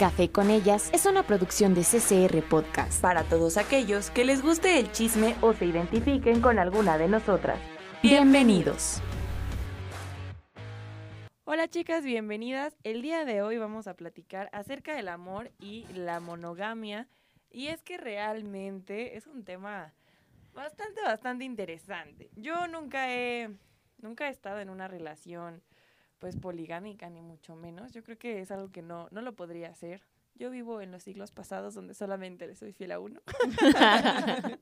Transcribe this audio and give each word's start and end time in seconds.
Café 0.00 0.30
con 0.32 0.48
ellas 0.48 0.88
es 0.94 1.04
una 1.04 1.24
producción 1.24 1.74
de 1.74 1.82
CCR 1.82 2.42
Podcast. 2.48 3.02
Para 3.02 3.22
todos 3.24 3.58
aquellos 3.58 4.10
que 4.10 4.24
les 4.24 4.40
guste 4.40 4.78
el 4.78 4.90
chisme 4.92 5.36
o 5.42 5.52
se 5.52 5.66
identifiquen 5.66 6.40
con 6.40 6.58
alguna 6.58 6.96
de 6.96 7.06
nosotras. 7.06 7.60
Bienvenidos. 8.02 9.02
Hola 11.44 11.68
chicas, 11.68 12.02
bienvenidas. 12.02 12.78
El 12.82 13.02
día 13.02 13.26
de 13.26 13.42
hoy 13.42 13.58
vamos 13.58 13.88
a 13.88 13.94
platicar 13.94 14.48
acerca 14.54 14.94
del 14.94 15.08
amor 15.08 15.52
y 15.58 15.84
la 15.92 16.18
monogamia. 16.18 17.06
Y 17.50 17.66
es 17.66 17.82
que 17.82 17.98
realmente 17.98 19.18
es 19.18 19.26
un 19.26 19.44
tema 19.44 19.92
bastante, 20.54 21.02
bastante 21.02 21.44
interesante. 21.44 22.30
Yo 22.36 22.68
nunca 22.68 23.12
he, 23.12 23.50
nunca 23.98 24.28
he 24.28 24.30
estado 24.30 24.60
en 24.60 24.70
una 24.70 24.88
relación 24.88 25.62
pues 26.20 26.36
poligámica 26.36 27.10
ni 27.10 27.22
mucho 27.22 27.56
menos. 27.56 27.92
Yo 27.92 28.04
creo 28.04 28.16
que 28.16 28.40
es 28.40 28.52
algo 28.52 28.70
que 28.70 28.82
no, 28.82 29.08
no 29.10 29.22
lo 29.22 29.34
podría 29.34 29.70
hacer. 29.70 30.02
Yo 30.36 30.50
vivo 30.50 30.80
en 30.80 30.92
los 30.92 31.02
siglos 31.02 31.32
pasados 31.32 31.74
donde 31.74 31.94
solamente 31.94 32.46
le 32.46 32.54
soy 32.54 32.72
fiel 32.72 32.92
a 32.92 33.00
uno. 33.00 33.20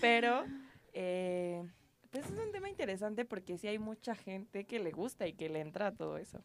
Pero 0.00 0.44
eh, 0.92 1.64
pues 2.10 2.26
es 2.26 2.38
un 2.38 2.52
tema 2.52 2.68
interesante 2.68 3.24
porque 3.24 3.56
sí 3.56 3.68
hay 3.68 3.78
mucha 3.78 4.14
gente 4.14 4.64
que 4.64 4.80
le 4.80 4.90
gusta 4.90 5.26
y 5.26 5.32
que 5.32 5.48
le 5.48 5.60
entra 5.60 5.86
a 5.88 5.92
todo 5.94 6.18
eso. 6.18 6.44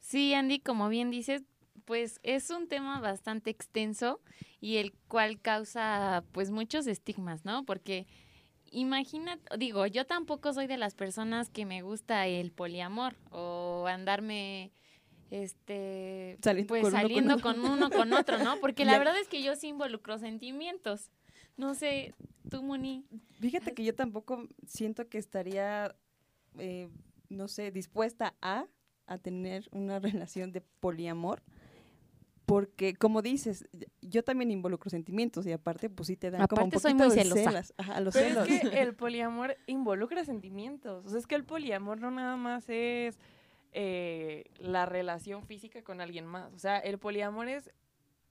Sí, 0.00 0.34
Andy, 0.34 0.58
como 0.60 0.88
bien 0.88 1.10
dices, 1.10 1.42
pues 1.84 2.20
es 2.22 2.50
un 2.50 2.66
tema 2.66 3.00
bastante 3.00 3.50
extenso 3.50 4.20
y 4.60 4.78
el 4.78 4.92
cual 5.06 5.40
causa 5.40 6.24
pues 6.32 6.50
muchos 6.50 6.86
estigmas, 6.86 7.44
¿no? 7.44 7.64
Porque 7.64 8.06
imagina, 8.70 9.38
digo, 9.56 9.86
yo 9.86 10.06
tampoco 10.06 10.52
soy 10.52 10.66
de 10.66 10.76
las 10.76 10.94
personas 10.94 11.50
que 11.50 11.66
me 11.66 11.82
gusta 11.82 12.26
el 12.26 12.52
poliamor 12.52 13.16
o 13.30 13.86
andarme 13.88 14.72
este 15.30 16.38
saliendo 16.42 16.68
pues 16.68 16.82
con 16.82 16.92
saliendo 16.92 17.34
uno 17.34 17.42
con, 17.42 17.60
con 17.60 17.70
uno 17.70 17.90
con 17.90 18.12
otro, 18.12 18.38
¿no? 18.38 18.56
Porque 18.60 18.84
la 18.84 18.98
verdad 18.98 19.18
es 19.18 19.28
que 19.28 19.42
yo 19.42 19.54
sí 19.56 19.68
involucro 19.68 20.18
sentimientos. 20.18 21.10
No 21.56 21.74
sé, 21.74 22.14
tú, 22.50 22.62
Moni. 22.62 23.04
Fíjate 23.40 23.74
que 23.74 23.84
yo 23.84 23.94
tampoco 23.94 24.46
siento 24.66 25.08
que 25.08 25.18
estaría, 25.18 25.94
eh, 26.58 26.88
no 27.28 27.48
sé, 27.48 27.72
dispuesta 27.72 28.36
a, 28.40 28.66
a 29.06 29.18
tener 29.18 29.68
una 29.72 29.98
relación 29.98 30.52
de 30.52 30.60
poliamor. 30.60 31.42
Porque, 32.48 32.94
como 32.94 33.20
dices, 33.20 33.68
yo 34.00 34.24
también 34.24 34.50
involucro 34.50 34.88
sentimientos 34.88 35.46
y 35.46 35.52
aparte, 35.52 35.90
pues 35.90 36.06
sí 36.06 36.16
te 36.16 36.30
dan 36.30 36.46
como 36.46 36.62
un 36.62 36.68
Aparte 36.68 36.80
soy 36.80 36.92
poquito 36.94 37.08
muy 37.08 37.16
de 37.16 37.22
celosa. 37.24 37.42
celas. 37.50 37.74
Ajá, 37.76 38.00
los 38.00 38.14
Pero 38.14 38.44
celos. 38.46 38.48
es 38.48 38.70
que 38.70 38.80
el 38.82 38.94
poliamor 38.94 39.56
involucra 39.66 40.24
sentimientos. 40.24 41.04
O 41.04 41.08
sea, 41.10 41.18
es 41.18 41.26
que 41.26 41.34
el 41.34 41.44
poliamor 41.44 42.00
no 42.00 42.10
nada 42.10 42.36
más 42.36 42.64
es 42.68 43.18
eh, 43.72 44.44
la 44.58 44.86
relación 44.86 45.44
física 45.44 45.82
con 45.82 46.00
alguien 46.00 46.24
más. 46.24 46.50
O 46.54 46.58
sea, 46.58 46.78
el 46.78 46.96
poliamor 46.98 47.48
es 47.48 47.70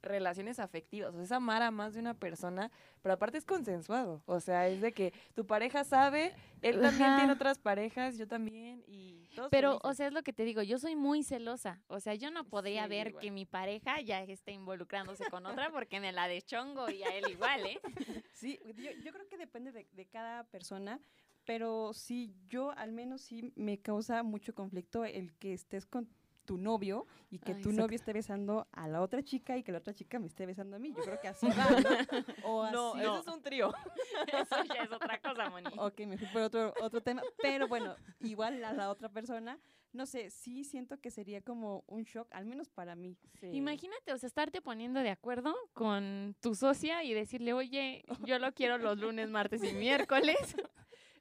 relaciones 0.02 0.60
afectivas. 0.60 1.10
O 1.12 1.18
sea, 1.18 1.24
es 1.24 1.32
amar 1.32 1.62
a 1.62 1.72
más 1.72 1.94
de 1.94 2.00
una 2.00 2.14
persona, 2.14 2.72
pero 3.02 3.14
aparte 3.14 3.38
es 3.38 3.46
consensuado. 3.46 4.22
O 4.26 4.40
sea, 4.40 4.68
es 4.68 4.82
de 4.82 4.92
que 4.94 5.14
tu 5.34 5.46
pareja 5.46 5.84
sabe, 5.84 6.34
él 6.62 6.82
también 6.82 7.10
Ajá. 7.10 7.18
tiene 7.18 7.34
otras 7.34 7.60
parejas, 7.60 8.18
yo 8.18 8.28
también, 8.28 8.84
y 8.88 9.28
todos 9.36 9.50
Pero, 9.50 9.80
o 9.84 9.94
sea, 9.94 10.08
es 10.08 10.14
lo 10.14 10.24
que 10.24 10.34
te 10.34 10.44
digo, 10.44 10.62
yo 10.62 10.78
soy 10.80 10.96
muy 10.96 11.24
celosa. 11.24 11.82
O 11.88 12.00
sea, 12.00 12.14
yo 12.16 12.32
no 12.32 12.44
podría 12.46 12.84
Sí, 12.84 12.90
ver 12.90 13.08
igual. 13.10 13.22
que 13.24 13.32
mi 13.32 13.46
pareja 13.46 14.02
ya 14.02 14.22
esté 14.24 14.52
involucrándose 14.52 15.26
con 15.30 15.46
otra 15.46 15.70
porque 15.72 16.00
me 16.00 16.12
la 16.12 16.28
deschongo 16.28 16.90
y 16.90 17.04
a 17.04 17.10
él 17.16 17.26
igual, 17.30 17.66
¿eh? 17.66 17.80
Sí, 18.34 18.60
yo, 18.78 18.92
yo 19.04 19.12
creo 19.12 19.28
que 19.28 19.38
depende 19.38 19.72
de, 19.72 19.88
de 19.92 20.06
cada 20.06 20.44
persona, 20.46 21.00
pero 21.46 21.94
sí, 21.94 22.36
yo 22.48 22.72
al 22.72 22.92
menos 22.92 23.22
sí 23.22 23.54
me 23.56 23.80
causa 23.80 24.22
mucho 24.24 24.54
conflicto 24.54 25.06
el 25.06 25.34
que 25.38 25.54
estés 25.54 25.86
con 25.86 26.08
tu 26.48 26.58
novio 26.58 27.06
y 27.30 27.38
que 27.40 27.52
Ah, 27.52 27.56
tu 27.56 27.70
exacto. 27.70 27.82
novio 27.82 27.96
esté 27.98 28.14
besando 28.14 28.68
a 28.72 28.88
la 28.88 29.02
otra 29.02 29.22
chica 29.22 29.56
y 29.58 29.62
que 29.64 29.72
la 29.72 29.78
otra 29.80 29.94
chica 29.94 30.18
me 30.18 30.26
esté 30.28 30.46
besando 30.48 30.78
a 30.78 30.80
mí. 30.80 30.92
Yo 30.98 31.04
creo 31.04 31.20
que 31.20 31.28
así 31.28 31.46
va, 31.48 31.68
¿no? 32.42 32.48
O 32.48 32.72
No, 32.72 32.94
así. 32.94 33.02
eso 33.02 33.20
es 33.20 33.28
un 33.28 33.42
trío. 33.44 33.72
Eso 34.34 34.64
ya 34.74 34.84
es 34.84 34.92
otra 34.92 35.20
cosa, 35.22 35.50
Moni. 35.50 35.70
Ok, 35.78 36.00
me 36.08 36.18
fui 36.18 36.28
por 36.30 36.42
otro, 36.42 36.74
otro 36.82 37.02
tema. 37.02 37.22
Pero 37.42 37.68
bueno, 37.68 37.96
igual 38.22 38.64
a 38.64 38.74
la 38.74 38.90
otra 38.90 39.10
persona, 39.10 39.60
no 39.94 40.06
sé, 40.06 40.30
sí 40.30 40.64
siento 40.64 41.00
que 41.00 41.12
sería 41.12 41.42
como 41.42 41.84
un 41.88 42.04
shock, 42.04 42.28
al 42.32 42.46
menos 42.46 42.70
para 42.70 42.96
mí. 42.96 43.18
Imagínate, 43.42 44.14
o 44.14 44.18
sea, 44.18 44.28
estarte 44.28 44.62
poniendo 44.62 45.02
de 45.02 45.10
acuerdo 45.10 45.54
con 45.74 46.36
tu 46.42 46.56
socia 46.56 47.04
y 47.04 47.14
decirle, 47.14 47.54
oye, 47.54 48.04
yo 48.26 48.40
lo 48.40 48.54
quiero 48.54 48.78
los 48.78 48.98
lunes, 48.98 49.30
martes 49.30 49.62
y 49.64 49.74
miércoles. 49.74 50.38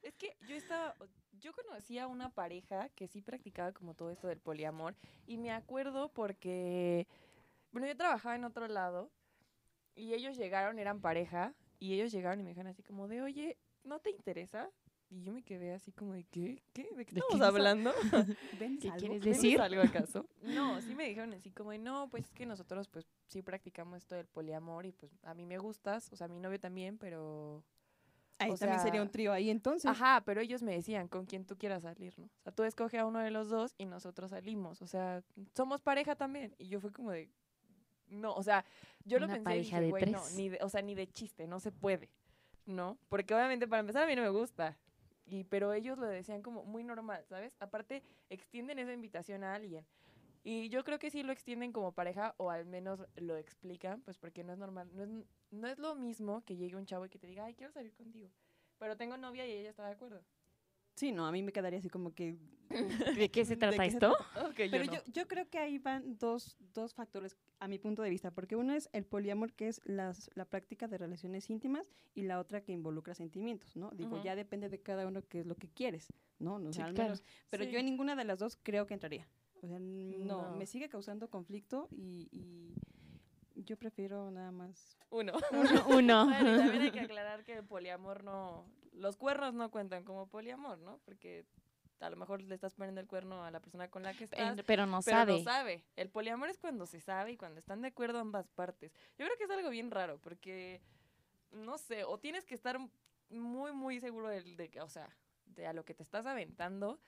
Es 0.03 0.15
que 0.15 0.37
yo 0.47 0.55
estaba, 0.55 0.95
yo 1.39 1.53
conocí 1.53 1.97
a 1.99 2.07
una 2.07 2.29
pareja 2.29 2.89
que 2.89 3.07
sí 3.07 3.21
practicaba 3.21 3.71
como 3.71 3.93
todo 3.93 4.09
esto 4.11 4.27
del 4.27 4.39
poliamor 4.39 4.95
y 5.25 5.37
me 5.37 5.51
acuerdo 5.51 6.09
porque, 6.13 7.07
bueno, 7.71 7.87
yo 7.87 7.95
trabajaba 7.95 8.35
en 8.35 8.43
otro 8.43 8.67
lado 8.67 9.11
y 9.95 10.13
ellos 10.13 10.37
llegaron, 10.37 10.79
eran 10.79 11.01
pareja 11.01 11.53
y 11.79 11.93
ellos 11.93 12.11
llegaron 12.11 12.39
y 12.39 12.43
me 12.43 12.49
dijeron 12.49 12.67
así 12.71 12.83
como 12.83 13.07
de, 13.07 13.21
oye, 13.21 13.57
¿no 13.83 13.99
te 13.99 14.09
interesa? 14.11 14.69
Y 15.09 15.23
yo 15.23 15.31
me 15.31 15.41
quedé 15.41 15.71
así 15.73 15.93
como 15.93 16.13
de, 16.13 16.25
¿qué? 16.25 16.61
¿Qué? 16.73 16.89
¿De 16.95 17.05
qué 17.05 17.15
¿De 17.15 17.21
estamos 17.21 17.41
hablando? 17.41 17.93
¿Ven 18.59 18.77
¿Qué 18.77 18.89
algo? 18.89 18.99
quieres 18.99 19.21
¿Ven 19.21 19.33
decir? 19.33 19.61
algo 19.61 19.81
acaso? 19.81 20.27
No, 20.43 20.81
sí 20.81 20.95
me 20.95 21.07
dijeron 21.07 21.33
así 21.33 21.49
como 21.51 21.71
de, 21.71 21.77
no, 21.77 22.09
pues 22.09 22.25
es 22.25 22.33
que 22.33 22.45
nosotros 22.45 22.89
pues 22.89 23.07
sí 23.27 23.41
practicamos 23.41 23.99
esto 23.99 24.15
del 24.15 24.27
poliamor 24.27 24.85
y 24.85 24.91
pues 24.91 25.11
a 25.23 25.33
mí 25.33 25.45
me 25.45 25.57
gustas, 25.59 26.11
o 26.11 26.15
sea, 26.17 26.25
a 26.25 26.29
mi 26.29 26.39
novio 26.39 26.59
también, 26.59 26.97
pero... 26.97 27.63
Ahí 28.39 28.51
o 28.51 28.57
también 28.57 28.79
sería 28.79 28.99
sea, 28.99 29.03
un 29.03 29.09
trío 29.09 29.33
ahí 29.33 29.49
entonces. 29.49 29.89
Ajá, 29.89 30.21
pero 30.25 30.41
ellos 30.41 30.61
me 30.61 30.71
decían 30.71 31.07
con 31.07 31.25
quien 31.25 31.45
tú 31.45 31.57
quieras 31.57 31.83
salir, 31.83 32.17
¿no? 32.19 32.25
O 32.25 32.41
sea, 32.43 32.51
tú 32.51 32.63
escoge 32.63 32.99
a 32.99 33.05
uno 33.05 33.19
de 33.19 33.31
los 33.31 33.49
dos 33.49 33.73
y 33.77 33.85
nosotros 33.85 34.31
salimos. 34.31 34.81
O 34.81 34.87
sea, 34.87 35.23
somos 35.55 35.81
pareja 35.81 36.15
también. 36.15 36.55
Y 36.57 36.67
yo 36.67 36.79
fue 36.79 36.91
como 36.91 37.11
de. 37.11 37.31
No, 38.09 38.33
o 38.35 38.43
sea, 38.43 38.63
yo 39.03 39.19
lo 39.19 39.25
Una 39.25 39.35
pensé 39.35 39.55
y 39.55 39.59
dije, 39.59 39.89
güey, 39.89 40.05
no, 40.05 40.21
ni 40.35 40.49
de, 40.49 40.59
o 40.61 40.69
sea, 40.69 40.81
ni 40.81 40.95
de 40.95 41.07
chiste, 41.07 41.45
no 41.45 41.59
se 41.59 41.71
puede, 41.71 42.09
¿no? 42.65 42.97
Porque 43.09 43.33
obviamente 43.33 43.67
para 43.67 43.81
empezar 43.81 44.03
a 44.03 44.07
mí 44.07 44.15
no 44.15 44.21
me 44.21 44.29
gusta. 44.29 44.77
Y, 45.25 45.43
pero 45.43 45.73
ellos 45.73 45.97
lo 45.97 46.05
decían 46.05 46.41
como 46.41 46.63
muy 46.63 46.83
normal, 46.85 47.25
¿sabes? 47.27 47.53
Aparte, 47.59 48.01
extienden 48.29 48.79
esa 48.79 48.93
invitación 48.93 49.43
a 49.43 49.55
alguien. 49.55 49.85
Y 50.43 50.69
yo 50.69 50.85
creo 50.85 50.99
que 50.99 51.09
sí 51.09 51.23
lo 51.23 51.33
extienden 51.33 51.73
como 51.73 51.91
pareja 51.91 52.33
o 52.37 52.49
al 52.49 52.65
menos 52.65 53.05
lo 53.17 53.35
explican, 53.35 54.01
pues 54.03 54.17
porque 54.17 54.45
no 54.45 54.53
es 54.53 54.59
normal. 54.59 54.89
No 54.93 55.03
es, 55.03 55.09
no 55.51 55.67
es 55.67 55.77
lo 55.79 55.95
mismo 55.95 56.43
que 56.45 56.55
llegue 56.55 56.75
un 56.75 56.85
chavo 56.85 57.05
y 57.05 57.09
que 57.09 57.19
te 57.19 57.27
diga, 57.27 57.45
ay, 57.45 57.53
quiero 57.55 57.71
salir 57.71 57.93
contigo. 57.93 58.29
Pero 58.79 58.95
tengo 58.97 59.17
novia 59.17 59.45
y 59.47 59.51
ella 59.51 59.69
está 59.69 59.85
de 59.85 59.93
acuerdo. 59.93 60.21
Sí, 60.95 61.11
no, 61.11 61.27
a 61.27 61.31
mí 61.31 61.43
me 61.43 61.51
quedaría 61.51 61.77
así 61.79 61.89
como 61.89 62.13
que... 62.13 62.35
¿De 63.27 63.29
qué 63.29 63.45
se 63.45 63.51
¿de 63.55 63.57
trata 63.57 63.83
qué 63.83 63.91
se 63.91 63.97
esto? 63.97 64.13
Pero 64.57 64.83
yo, 64.83 64.99
yo 65.13 65.27
creo 65.27 65.47
que 65.49 65.57
ahí 65.59 65.77
van 65.77 66.17
dos, 66.17 66.57
dos 66.73 66.93
factores 66.93 67.37
a 67.59 67.67
mi 67.67 67.77
punto 67.79 68.01
de 68.01 68.09
vista, 68.09 68.31
porque 68.31 68.55
uno 68.55 68.73
es 68.73 68.89
el 68.93 69.05
poliamor, 69.05 69.53
que 69.53 69.67
es 69.67 69.79
las, 69.85 70.29
la 70.35 70.45
práctica 70.45 70.87
de 70.87 70.97
relaciones 70.97 71.49
íntimas, 71.49 71.89
y 72.15 72.23
la 72.23 72.39
otra 72.39 72.61
que 72.61 72.71
involucra 72.71 73.13
sentimientos, 73.13 73.75
¿no? 73.75 73.91
Digo, 73.91 74.21
ya 74.23 74.35
depende 74.35 74.69
de 74.69 74.79
cada 74.81 75.07
uno 75.07 75.21
qué 75.21 75.39
es 75.41 75.45
lo 75.45 75.55
que 75.55 75.69
quieres, 75.69 76.11
¿no? 76.39 76.57
no 76.59 76.73
sé, 76.73 76.77
Sí, 76.77 76.81
al 76.81 76.93
claro. 76.95 77.09
menos. 77.11 77.23
Pero 77.51 77.63
Sí. 77.63 77.71
yo 77.71 77.79
en 77.79 77.85
ninguna 77.85 78.15
de 78.15 78.23
las 78.25 78.39
dos 78.39 78.57
creo 78.61 78.85
que 78.87 78.95
entraría. 78.95 79.27
O 79.61 79.67
sea, 79.67 79.79
no, 79.79 80.49
No. 80.51 80.55
me 80.57 80.65
sigue 80.65 80.89
causando 80.89 81.29
conflicto 81.29 81.87
y, 81.91 82.27
y 82.31 82.73
yo 83.63 83.77
prefiero 83.77 84.31
nada 84.31 84.51
más... 84.51 84.97
Uno. 85.09 85.33
Uno. 85.87 86.25
Bueno, 86.25 86.55
y 86.55 86.57
también 86.57 86.81
hay 86.81 86.91
que 86.91 86.99
aclarar 87.01 87.43
que 87.43 87.53
el 87.53 87.63
poliamor 87.63 88.23
no. 88.23 88.65
Los 88.93 89.15
cuernos 89.15 89.53
no 89.53 89.69
cuentan 89.71 90.03
como 90.03 90.27
poliamor, 90.27 90.79
¿no? 90.79 90.99
Porque 91.05 91.45
a 91.99 92.09
lo 92.09 92.17
mejor 92.17 92.41
le 92.41 92.53
estás 92.53 92.75
poniendo 92.75 92.99
el 93.01 93.07
cuerno 93.07 93.43
a 93.43 93.51
la 93.51 93.59
persona 93.59 93.89
con 93.89 94.03
la 94.03 94.13
que 94.13 94.25
estás. 94.25 94.55
Pero 94.65 94.85
no 94.85 95.01
pero 95.01 95.17
sabe. 95.17 95.37
no 95.37 95.43
sabe. 95.43 95.83
El 95.95 96.09
poliamor 96.09 96.49
es 96.49 96.57
cuando 96.57 96.85
se 96.85 96.99
sabe 96.99 97.31
y 97.33 97.37
cuando 97.37 97.59
están 97.59 97.81
de 97.81 97.89
acuerdo 97.89 98.19
ambas 98.19 98.47
partes. 98.49 98.91
Yo 99.17 99.25
creo 99.25 99.37
que 99.37 99.45
es 99.45 99.49
algo 99.49 99.69
bien 99.69 99.91
raro 99.91 100.19
porque, 100.19 100.81
no 101.51 101.77
sé, 101.77 102.03
o 102.03 102.19
tienes 102.19 102.45
que 102.45 102.55
estar 102.55 102.79
muy, 103.29 103.71
muy 103.71 103.99
seguro 103.99 104.29
de, 104.29 104.41
de 104.41 104.69
que, 104.69 104.81
o 104.81 104.89
sea, 104.89 105.09
de 105.45 105.67
a 105.67 105.73
lo 105.73 105.85
que 105.85 105.93
te 105.93 106.03
estás 106.03 106.25
aventando, 106.25 106.99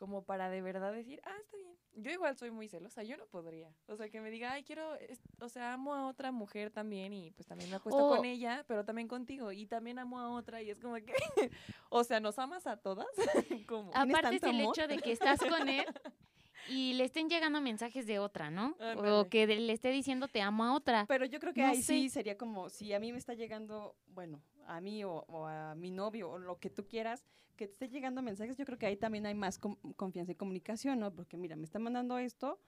como 0.00 0.24
para 0.24 0.48
de 0.48 0.62
verdad 0.62 0.94
decir, 0.94 1.20
ah, 1.24 1.36
está 1.42 1.58
bien. 1.58 1.76
Yo 1.92 2.10
igual 2.10 2.34
soy 2.38 2.50
muy 2.50 2.68
celosa, 2.68 3.02
yo 3.02 3.18
no 3.18 3.26
podría. 3.26 3.70
O 3.86 3.96
sea, 3.96 4.08
que 4.08 4.22
me 4.22 4.30
diga, 4.30 4.52
ay, 4.52 4.64
quiero, 4.64 4.96
o 5.40 5.48
sea, 5.50 5.74
amo 5.74 5.92
a 5.94 6.06
otra 6.06 6.32
mujer 6.32 6.70
también 6.70 7.12
y 7.12 7.30
pues 7.32 7.46
también 7.46 7.68
me 7.68 7.76
acuesto 7.76 8.08
con 8.08 8.24
ella, 8.24 8.64
pero 8.66 8.82
también 8.84 9.08
contigo 9.08 9.52
y 9.52 9.66
también 9.66 9.98
amo 9.98 10.18
a 10.18 10.30
otra 10.30 10.62
y 10.62 10.70
es 10.70 10.80
como 10.80 10.94
que, 10.94 11.12
o 11.90 12.02
sea, 12.02 12.18
¿nos 12.18 12.38
amas 12.38 12.66
a 12.66 12.78
todas? 12.78 13.06
como 13.68 13.90
¿Tienes 13.90 14.16
Aparte 14.16 14.36
es 14.36 14.42
el 14.44 14.60
amor? 14.60 14.74
hecho 14.78 14.88
de 14.88 14.98
que 14.98 15.12
estás 15.12 15.38
con 15.40 15.68
él 15.68 15.84
y 16.70 16.94
le 16.94 17.04
estén 17.04 17.28
llegando 17.28 17.60
mensajes 17.60 18.06
de 18.06 18.18
otra, 18.20 18.50
¿no? 18.50 18.76
O 18.96 19.28
que 19.28 19.46
le 19.46 19.72
esté 19.72 19.90
diciendo 19.90 20.26
te 20.28 20.40
amo 20.40 20.64
a 20.64 20.72
otra. 20.74 21.04
Pero 21.06 21.26
yo 21.26 21.38
creo 21.40 21.52
que 21.52 21.60
No 21.60 21.68
ahí 21.68 21.82
sé. 21.82 21.92
sí 21.94 22.08
sería 22.08 22.38
como 22.38 22.70
si 22.70 22.94
a 22.94 23.00
mí 23.00 23.12
me 23.12 23.18
está 23.18 23.34
llegando, 23.34 23.94
bueno, 24.06 24.40
a 24.70 24.80
mí 24.80 25.04
o, 25.04 25.12
o 25.28 25.46
a 25.46 25.74
mi 25.74 25.90
novio 25.90 26.30
o 26.30 26.38
lo 26.38 26.58
que 26.58 26.70
tú 26.70 26.86
quieras, 26.86 27.24
que 27.56 27.66
te 27.66 27.72
esté 27.72 27.88
llegando 27.88 28.22
mensajes, 28.22 28.56
yo 28.56 28.64
creo 28.64 28.78
que 28.78 28.86
ahí 28.86 28.96
también 28.96 29.26
hay 29.26 29.34
más 29.34 29.58
com- 29.58 29.76
confianza 29.96 30.32
y 30.32 30.34
comunicación, 30.36 30.98
¿no? 31.00 31.12
Porque 31.12 31.36
mira, 31.36 31.56
me 31.56 31.64
está 31.64 31.78
mandando 31.78 32.18
esto, 32.18 32.58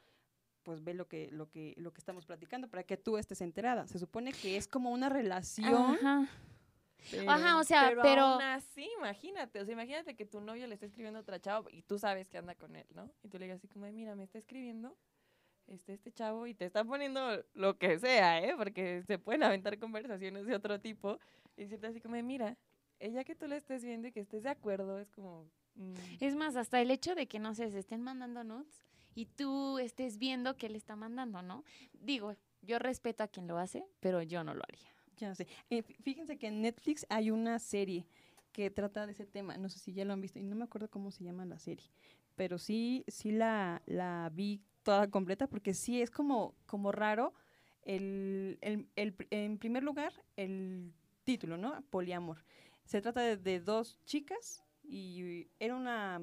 pues 0.65 0.83
ve 0.85 0.95
lo 0.95 1.09
que, 1.09 1.31
lo 1.31 1.51
que, 1.51 1.75
lo 1.77 1.93
que 1.93 1.99
estamos 1.99 2.27
platicando 2.27 2.69
para 2.69 2.83
que 2.85 2.97
tú 2.97 3.19
estés 3.19 3.41
enterada. 3.41 3.87
Se 3.87 3.99
supone 3.99 4.33
que 4.33 4.57
es 4.57 4.69
como 4.69 4.91
una 4.91 5.09
relación. 5.09 5.75
Ajá. 5.75 6.29
pero- 7.11 7.31
Ajá, 7.31 7.59
o 7.59 7.65
sea, 7.65 7.89
pero, 7.89 8.03
pero, 8.03 8.23
aún 8.23 8.43
así, 8.43 8.89
imagínate, 8.99 9.61
o 9.61 9.65
sea, 9.65 9.73
imagínate 9.73 10.15
que 10.15 10.25
tu 10.27 10.41
novio 10.41 10.67
le 10.67 10.75
está 10.75 10.87
escribiendo 10.87 11.19
a 11.19 11.23
otra 11.23 11.41
chava 11.41 11.69
y 11.73 11.83
tú 11.83 11.99
sabes 11.99 12.29
que 12.29 12.39
anda 12.39 12.55
con 12.55 12.77
él, 12.77 12.87
¿no? 12.95 13.11
Y 13.23 13.29
tú 13.29 13.39
le 13.39 13.47
digas 13.47 13.59
así 13.59 13.69
como, 13.69 13.87
mira, 13.91 14.15
me 14.15 14.23
está 14.25 14.39
escribiendo, 14.39 14.97
este, 15.67 15.95
este 15.95 16.13
chavo 16.13 16.47
y 16.47 16.55
te 16.55 16.65
está 16.65 16.85
poniendo 16.85 17.43
lo 17.55 17.79
que 17.79 17.99
sea, 17.99 18.41
¿eh? 18.41 18.55
Porque 18.57 19.03
se 19.07 19.19
pueden 19.19 19.43
aventar 19.43 19.79
conversaciones 19.79 20.47
de 20.47 20.55
otro 20.55 20.81
tipo 20.81 21.19
y 21.57 21.63
decirte 21.63 21.87
así 21.87 22.01
como, 22.01 22.17
de, 22.17 22.23
mira, 22.23 22.57
ella 22.99 23.25
que 23.25 23.35
tú 23.35 23.47
le 23.47 23.57
estés 23.57 23.85
viendo 23.85 24.09
y 24.09 24.13
que 24.13 24.21
estés 24.21 24.43
de 24.43 24.51
acuerdo, 24.51 24.99
es 24.99 25.11
como... 25.11 25.45
mm, 25.75 25.95
Es 26.21 26.37
más, 26.37 26.57
hasta 26.57 26.81
el 26.81 26.91
hecho 26.91 27.15
de 27.15 27.27
que, 27.27 27.39
no 27.39 27.55
sé, 27.55 27.71
se 27.71 27.79
estén 27.79 28.01
mandando 28.03 28.45
nudes 28.45 28.85
y 29.15 29.27
tú 29.27 29.79
estés 29.79 30.19
viendo 30.19 30.57
que 30.57 30.67
él 30.67 30.77
está 30.77 30.97
mandando, 30.97 31.43
¿no? 31.43 31.65
Digo, 31.93 32.35
yo 32.63 32.79
respeto 32.79 33.23
a 33.25 33.29
quien 33.29 33.47
lo 33.49 33.59
hace, 33.59 33.85
pero 34.01 34.23
yo 34.23 34.45
no 34.45 34.55
lo 34.55 34.63
haría. 34.63 34.89
Ya 35.19 35.35
sé. 35.35 35.47
Eh, 35.69 35.83
fí- 35.83 35.97
fíjense 36.03 36.39
que 36.39 36.47
en 36.47 36.63
Netflix 36.63 37.05
hay 37.11 37.31
una 37.31 37.59
serie 37.59 38.07
que 38.53 38.71
trata 38.71 39.05
de 39.07 39.13
ese 39.13 39.27
tema. 39.27 39.57
No 39.59 39.69
sé 39.69 39.79
si 39.79 39.93
ya 39.93 40.05
lo 40.05 40.13
han 40.13 40.21
visto 40.21 40.39
y 40.39 40.43
no 40.43 40.57
me 40.57 40.65
acuerdo 40.65 40.89
cómo 40.89 41.11
se 41.11 41.23
llama 41.25 41.45
la 41.45 41.59
serie. 41.59 41.87
Pero 42.37 42.59
sí, 42.59 43.05
sí 43.09 43.31
la, 43.33 43.83
la 43.87 44.31
vi 44.33 44.61
toda 44.83 45.11
completa 45.11 45.47
porque 45.49 45.75
sí 45.75 46.01
es 46.01 46.11
como, 46.11 46.55
como 46.67 46.93
raro. 46.93 47.35
El, 47.85 48.59
el- 48.63 48.89
el 48.97 49.15
en 49.31 49.59
primer 49.59 49.83
lugar, 49.83 50.13
el 50.37 50.93
título, 51.25 51.57
¿no? 51.57 51.81
Poliamor. 51.91 52.45
Se 52.85 53.01
trata 53.01 53.21
de, 53.21 53.37
de 53.37 53.61
dos 53.61 53.99
chicas 54.05 54.63
y 54.83 55.49
era 55.59 55.77
una, 55.77 56.21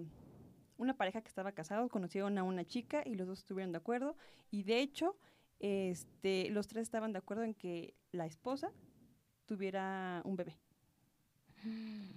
una 0.77 0.95
pareja 0.97 1.21
que 1.21 1.27
estaba 1.29 1.51
casados, 1.53 1.89
conocieron 1.89 2.37
a 2.37 2.43
una 2.43 2.65
chica 2.65 3.03
y 3.05 3.15
los 3.15 3.27
dos 3.27 3.39
estuvieron 3.39 3.71
de 3.71 3.77
acuerdo. 3.77 4.15
Y 4.51 4.63
de 4.63 4.79
hecho, 4.81 5.17
este, 5.59 6.49
los 6.49 6.67
tres 6.67 6.83
estaban 6.83 7.13
de 7.13 7.19
acuerdo 7.19 7.43
en 7.43 7.53
que 7.53 7.93
la 8.11 8.25
esposa 8.25 8.71
tuviera 9.45 10.21
un 10.25 10.35
bebé. 10.35 10.57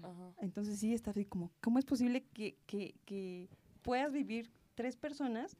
ajá. 0.02 0.34
Entonces 0.40 0.78
sí 0.78 0.92
está 0.94 1.10
así 1.10 1.24
como, 1.24 1.50
¿cómo 1.60 1.78
es 1.78 1.84
posible 1.84 2.24
que, 2.34 2.56
que, 2.66 2.94
que 3.04 3.48
puedas 3.82 4.12
vivir 4.12 4.50
tres 4.74 4.96
personas, 4.96 5.56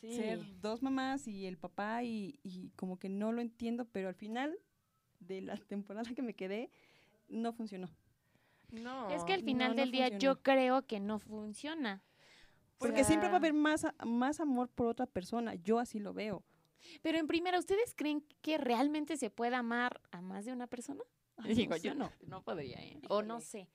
Sí. 0.00 0.14
ser 0.14 0.38
dos 0.60 0.80
mamás 0.80 1.26
y 1.26 1.46
el 1.46 1.58
papá 1.58 2.04
y, 2.04 2.38
y 2.44 2.70
como 2.76 3.00
que 3.00 3.08
no 3.08 3.32
lo 3.32 3.40
entiendo, 3.40 3.84
pero 3.84 4.06
al 4.06 4.14
final 4.14 4.56
de 5.20 5.40
la 5.40 5.56
temporada 5.56 6.12
que 6.14 6.22
me 6.22 6.34
quedé, 6.34 6.70
no 7.28 7.52
funcionó. 7.52 7.88
No. 8.70 9.08
es 9.10 9.24
que 9.24 9.32
al 9.32 9.42
final 9.42 9.70
no 9.70 9.76
del 9.76 9.90
día 9.90 10.08
funcionó. 10.08 10.34
yo 10.34 10.42
creo 10.42 10.86
que 10.86 11.00
no 11.00 11.18
funciona. 11.18 12.02
Porque 12.78 13.02
siempre 13.02 13.28
va 13.28 13.34
a 13.34 13.38
haber 13.38 13.54
más, 13.54 13.86
más 14.06 14.40
amor 14.40 14.68
por 14.68 14.86
otra 14.86 15.06
persona, 15.06 15.54
yo 15.56 15.78
así 15.80 15.98
lo 15.98 16.12
veo. 16.12 16.44
Pero 17.02 17.18
en 17.18 17.26
primera, 17.26 17.58
¿ustedes 17.58 17.94
creen 17.94 18.24
que 18.40 18.56
realmente 18.56 19.16
se 19.16 19.30
puede 19.30 19.56
amar 19.56 20.00
a 20.12 20.20
más 20.20 20.44
de 20.44 20.52
una 20.52 20.68
persona? 20.68 21.02
Digo, 21.44 21.76
yo 21.76 21.94
no, 21.94 22.10
no 22.26 22.42
podría, 22.42 22.78
¿eh? 22.78 23.00
O 23.08 23.22
no 23.22 23.40
sé. 23.40 23.68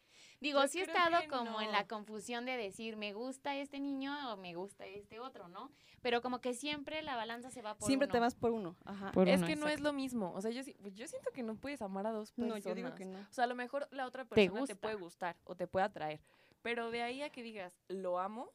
Digo, 0.43 0.61
Yo 0.61 0.67
sí 0.67 0.79
he 0.79 0.83
estado 0.83 1.15
como 1.29 1.61
en 1.61 1.67
no. 1.67 1.71
la 1.71 1.87
confusión 1.87 2.45
de 2.45 2.57
decir, 2.57 2.97
me 2.97 3.13
gusta 3.13 3.55
este 3.55 3.79
niño 3.79 4.13
o 4.33 4.35
me 4.35 4.53
gusta 4.55 4.85
este 4.85 5.21
otro, 5.21 5.47
¿no? 5.47 5.71
Pero 6.01 6.21
como 6.21 6.41
que 6.41 6.53
siempre 6.53 7.01
la 7.01 7.15
balanza 7.15 7.49
se 7.49 7.61
va 7.61 7.75
por 7.75 7.87
siempre 7.87 8.09
te 8.09 8.19
vas 8.19 8.35
por 8.35 8.51
uno. 8.51 8.75
Ajá. 8.83 9.13
Por 9.13 9.29
es 9.29 9.37
uno, 9.37 9.47
que 9.47 9.55
no 9.55 9.69
es 9.69 9.79
lo 9.79 9.93
mismo. 9.93 10.33
O 10.35 10.41
sea, 10.41 10.51
yo, 10.51 10.61
sí- 10.61 10.75
pues, 10.81 10.93
yo 10.95 11.07
siento 11.07 11.31
que 11.31 11.43
no 11.43 11.55
puedes 11.55 11.81
amar 11.81 12.07
a 12.07 12.11
dos 12.11 12.33
No, 12.35 12.55
personas. 12.55 12.63
yo 12.65 12.75
digo 12.75 12.93
que 12.93 13.05
no. 13.05 13.19
O 13.19 13.33
sea, 13.33 13.45
a 13.45 13.47
lo 13.47 13.55
mejor 13.55 13.87
la 13.91 14.05
otra 14.05 14.25
persona 14.25 14.53
te, 14.53 14.59
gusta. 14.59 14.75
puede 14.75 14.95
gustar 14.95 15.37
o 15.45 15.55
te 15.55 15.65
puede 15.65 15.85
atraer. 15.85 16.19
Pero 16.61 16.91
de 16.91 17.03
ahí 17.03 17.21
a 17.21 17.29
que 17.29 17.41
digas, 17.41 17.73
lo 17.87 18.19
amo. 18.19 18.49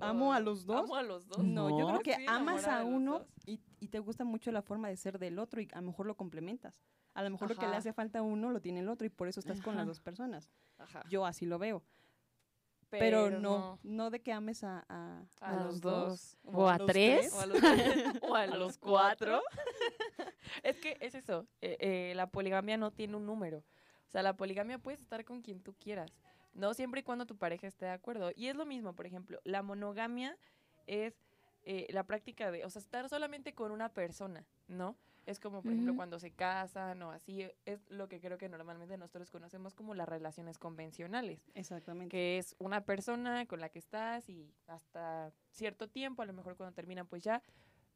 ¿Amo 0.00 0.32
a 0.32 0.38
los 0.40 0.66
dos? 0.66 0.84
Amo 0.84 0.94
a 0.94 1.02
los 1.02 1.26
dos. 1.26 1.38
No, 1.38 1.68
yo 1.70 1.80
No. 1.80 1.98
creo 2.00 2.00
que 2.16 2.26
amas 2.28 2.66
a 2.68 2.84
uno 2.84 3.26
y, 3.44 3.60
y 3.80 3.88
te 3.88 3.98
gusta 3.98 4.24
mucho 4.24 4.52
la 4.52 4.62
forma 4.62 4.88
de 4.88 4.96
ser 4.96 5.18
del 5.18 5.40
otro 5.40 5.60
y 5.60 5.68
a 5.72 5.80
lo 5.80 5.88
mejor 5.88 6.06
lo 6.06 6.16
complementas. 6.16 6.80
A 7.14 7.22
lo 7.22 7.30
mejor 7.30 7.48
lo 7.48 7.56
que 7.56 7.66
le 7.68 7.76
hace 7.76 7.92
falta 7.92 8.18
a 8.18 8.22
uno 8.22 8.50
lo 8.50 8.60
tiene 8.60 8.80
el 8.80 8.88
otro 8.88 9.06
y 9.06 9.10
por 9.10 9.28
eso 9.28 9.40
estás 9.40 9.60
con 9.60 9.76
las 9.76 9.86
dos 9.86 10.00
personas. 10.00 10.50
Ajá. 10.78 11.04
Yo 11.08 11.24
así 11.24 11.46
lo 11.46 11.58
veo. 11.58 11.82
Pero, 12.90 13.30
no, 13.30 13.78
no 13.82 14.10
de 14.10 14.20
que 14.20 14.32
ames 14.32 14.62
a, 14.62 14.84
a, 14.88 15.22
A 15.40 15.50
a 15.50 15.64
los 15.64 15.80
dos. 15.80 16.36
O 16.44 16.68
a 16.68 16.78
los 16.78 16.86
tres. 16.86 17.32
O 17.32 17.40
a 17.40 17.46
los, 17.46 17.58
o 18.22 18.34
a 18.34 18.46
los 18.46 18.78
cuatro. 18.78 19.42
es 20.62 20.76
que 20.78 20.96
es 21.00 21.14
eso. 21.14 21.46
eh, 21.60 21.76
eh, 21.80 22.12
la 22.14 22.28
poligamia 22.28 22.76
no 22.76 22.92
tiene 22.92 23.16
un 23.16 23.26
número. 23.26 23.58
O 23.58 24.10
sea, 24.10 24.22
la 24.22 24.36
poligamia 24.36 24.78
puedes 24.78 25.00
estar 25.00 25.24
con 25.24 25.42
quien 25.42 25.60
tú 25.60 25.74
quieras. 25.74 26.12
No 26.52 26.72
siempre 26.72 27.00
y 27.00 27.02
cuando 27.02 27.26
tu 27.26 27.36
pareja 27.36 27.66
esté 27.66 27.86
de 27.86 27.92
acuerdo. 27.92 28.30
Y 28.36 28.46
es 28.46 28.54
lo 28.54 28.64
mismo, 28.64 28.94
por 28.94 29.06
ejemplo, 29.06 29.40
la 29.44 29.62
monogamia 29.62 30.36
es 30.86 31.14
eh, 31.64 31.86
la 31.90 32.04
práctica 32.04 32.50
de, 32.50 32.64
o 32.64 32.70
sea, 32.70 32.80
estar 32.80 33.08
solamente 33.08 33.54
con 33.54 33.72
una 33.72 33.88
persona, 33.88 34.46
¿no? 34.68 34.96
Es 35.26 35.40
como, 35.40 35.62
por 35.62 35.72
ejemplo, 35.72 35.96
cuando 35.96 36.18
se 36.18 36.30
casan 36.30 37.00
o 37.02 37.10
así, 37.10 37.46
es 37.64 37.88
lo 37.90 38.08
que 38.08 38.20
creo 38.20 38.36
que 38.36 38.48
normalmente 38.48 38.96
nosotros 38.98 39.30
conocemos 39.30 39.74
como 39.74 39.94
las 39.94 40.08
relaciones 40.08 40.58
convencionales 40.58 41.40
Exactamente. 41.54 42.10
que 42.10 42.38
es 42.38 42.54
una 42.58 42.84
persona 42.84 43.46
con 43.46 43.60
la 43.60 43.70
que 43.70 43.78
estás 43.78 44.28
y 44.28 44.54
hasta 44.66 45.32
cierto 45.50 45.88
tiempo, 45.88 46.22
a 46.22 46.26
lo 46.26 46.34
mejor 46.34 46.56
cuando 46.56 46.74
terminan 46.74 47.06
pues 47.06 47.22
ya, 47.22 47.42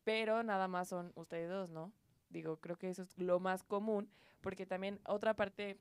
pero 0.05 0.43
nada 0.43 0.69
más 0.69 0.89
son 0.89 1.13
ustedes 1.17 1.51
dos, 1.51 1.69
¿no? 1.69 1.93
Digo, 2.31 2.59
creo 2.59 2.77
que 2.77 2.89
eso 2.89 3.03
es 3.03 3.19
lo 3.19 3.41
más 3.41 3.63
común, 3.63 4.11
porque 4.41 4.65
también 4.65 5.01
otra 5.05 5.35
parte, 5.35 5.79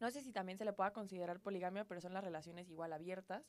no 0.00 0.10
sé 0.10 0.20
si 0.20 0.32
también 0.32 0.58
se 0.58 0.64
le 0.64 0.72
pueda 0.72 0.92
considerar 0.92 1.40
poligamia, 1.40 1.84
pero 1.84 2.00
son 2.00 2.12
las 2.12 2.24
relaciones 2.24 2.68
igual 2.68 2.92
abiertas, 2.92 3.42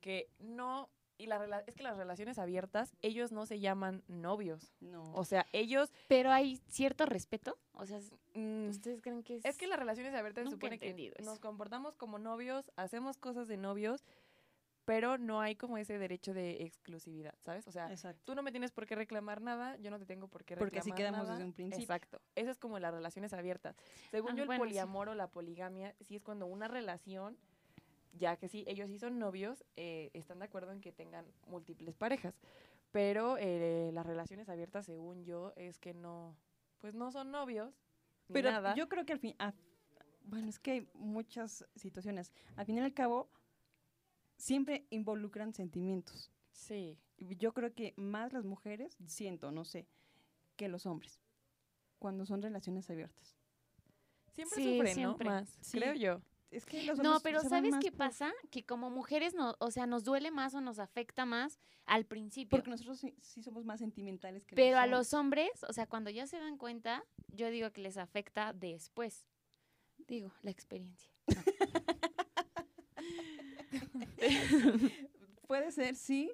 que 0.00 0.30
no, 0.38 0.90
y 1.18 1.26
la 1.26 1.38
rela- 1.38 1.64
es 1.66 1.74
que 1.74 1.82
las 1.82 1.96
relaciones 1.96 2.38
abiertas, 2.38 2.94
ellos 3.02 3.32
no 3.32 3.46
se 3.46 3.58
llaman 3.60 4.02
novios, 4.08 4.72
No. 4.80 5.12
o 5.14 5.24
sea, 5.24 5.46
ellos... 5.52 5.92
Pero 6.08 6.30
hay 6.30 6.56
cierto 6.68 7.06
respeto. 7.06 7.56
O 7.72 7.86
sea, 7.86 7.98
mm, 8.34 8.68
¿ustedes 8.68 9.00
creen 9.02 9.22
que 9.22 9.36
es...? 9.36 9.44
Es 9.44 9.56
que 9.56 9.66
las 9.66 9.78
relaciones 9.78 10.14
abiertas 10.14 10.44
se 10.44 10.50
supone 10.50 10.78
que 10.78 11.12
nos 11.24 11.38
comportamos 11.38 11.94
como 11.96 12.18
novios, 12.18 12.70
hacemos 12.76 13.16
cosas 13.18 13.48
de 13.48 13.56
novios, 13.56 14.04
pero 14.84 15.18
no 15.18 15.40
hay 15.40 15.56
como 15.56 15.78
ese 15.78 15.98
derecho 15.98 16.32
de 16.32 16.62
exclusividad, 16.62 17.34
¿sabes? 17.44 17.66
O 17.66 17.72
sea, 17.72 17.90
Exacto. 17.90 18.22
tú 18.24 18.34
no 18.36 18.42
me 18.44 18.52
tienes 18.52 18.70
por 18.70 18.86
qué 18.86 18.94
reclamar 18.94 19.40
nada, 19.40 19.76
yo 19.78 19.90
no 19.90 19.98
te 19.98 20.06
tengo 20.06 20.28
por 20.28 20.44
qué 20.44 20.54
reclamar 20.54 20.68
Porque 20.70 20.78
así 20.78 20.92
quedamos 20.92 21.22
nada. 21.22 21.32
desde 21.32 21.44
un 21.44 21.52
principio. 21.54 21.82
Exacto. 21.82 22.20
Eso 22.36 22.50
es 22.52 22.58
como 22.58 22.78
las 22.78 22.94
relaciones 22.94 23.32
abiertas. 23.32 23.74
Según 24.12 24.30
Ah, 24.32 24.34
yo, 24.36 24.42
el 24.42 24.46
bueno, 24.46 24.62
sí. 24.62 24.68
poliamor 24.68 25.08
o 25.08 25.14
la 25.16 25.26
poligamia, 25.26 25.92
sí 26.02 26.14
es 26.14 26.22
cuando 26.22 26.46
una 26.46 26.68
relación, 26.68 27.36
ya 28.18 28.36
que 28.36 28.48
sí, 28.48 28.64
ellos 28.66 28.88
sí 28.88 28.98
son 28.98 29.18
novios, 29.18 29.64
eh, 29.76 30.10
están 30.14 30.38
de 30.38 30.44
acuerdo 30.46 30.72
en 30.72 30.80
que 30.80 30.92
tengan 30.92 31.26
múltiples 31.46 31.96
parejas. 31.96 32.34
Pero 32.92 33.36
eh, 33.38 33.90
las 33.92 34.06
relaciones 34.06 34.48
abiertas, 34.48 34.86
según 34.86 35.24
yo, 35.24 35.52
es 35.56 35.78
que 35.78 35.92
no, 35.94 36.36
pues 36.78 36.94
no 36.94 37.10
son 37.12 37.30
novios. 37.30 37.74
ni 38.28 38.34
Pero 38.34 38.50
nada. 38.50 38.74
yo 38.74 38.88
creo 38.88 39.04
que 39.04 39.12
al 39.12 39.18
fin, 39.18 39.34
a- 39.38 39.54
bueno, 40.24 40.48
es 40.48 40.58
que 40.58 40.70
hay 40.72 40.88
muchas 40.94 41.64
situaciones. 41.76 42.32
Al 42.56 42.66
fin 42.66 42.76
y 42.78 42.80
al 42.80 42.92
cabo, 42.94 43.28
siempre 44.36 44.86
involucran 44.90 45.52
sentimientos. 45.54 46.30
Sí. 46.52 46.98
Yo 47.18 47.52
creo 47.54 47.74
que 47.74 47.94
más 47.96 48.32
las 48.32 48.44
mujeres, 48.44 48.96
siento, 49.06 49.50
no 49.50 49.64
sé, 49.64 49.86
que 50.56 50.68
los 50.68 50.86
hombres, 50.86 51.20
cuando 51.98 52.26
son 52.26 52.42
relaciones 52.42 52.88
abiertas. 52.90 53.36
Siempre 54.32 54.56
Sí, 54.62 54.72
sufren, 54.76 54.94
siempre. 54.94 55.24
¿no? 55.24 55.30
Más, 55.32 55.48
Sí. 55.60 55.78
creo 55.78 55.94
yo. 55.94 56.20
Es 56.50 56.64
que 56.64 56.82
los 56.84 56.98
No, 56.98 57.20
pero 57.20 57.40
se 57.40 57.48
van 57.48 57.60
¿sabes 57.60 57.70
más 57.72 57.84
qué 57.84 57.90
por- 57.90 57.98
pasa? 57.98 58.32
Que 58.50 58.64
como 58.64 58.88
mujeres, 58.90 59.34
no, 59.34 59.56
o 59.58 59.70
sea, 59.70 59.86
nos 59.86 60.04
duele 60.04 60.30
más 60.30 60.54
o 60.54 60.60
nos 60.60 60.78
afecta 60.78 61.26
más 61.26 61.58
al 61.84 62.06
principio. 62.06 62.50
Porque 62.56 62.70
nosotros 62.70 62.98
sí, 63.00 63.14
sí 63.20 63.42
somos 63.42 63.64
más 63.64 63.80
sentimentales 63.80 64.44
que 64.46 64.54
Pero 64.54 64.78
a 64.78 64.86
los 64.86 65.12
hombres, 65.12 65.50
o 65.68 65.72
sea, 65.72 65.86
cuando 65.86 66.10
ya 66.10 66.26
se 66.26 66.38
dan 66.38 66.56
cuenta, 66.56 67.04
yo 67.28 67.50
digo 67.50 67.70
que 67.72 67.80
les 67.82 67.96
afecta 67.96 68.52
después. 68.52 69.26
Digo, 70.06 70.32
la 70.42 70.50
experiencia. 70.50 71.10
Puede 75.46 75.70
ser, 75.72 75.94
sí, 75.94 76.32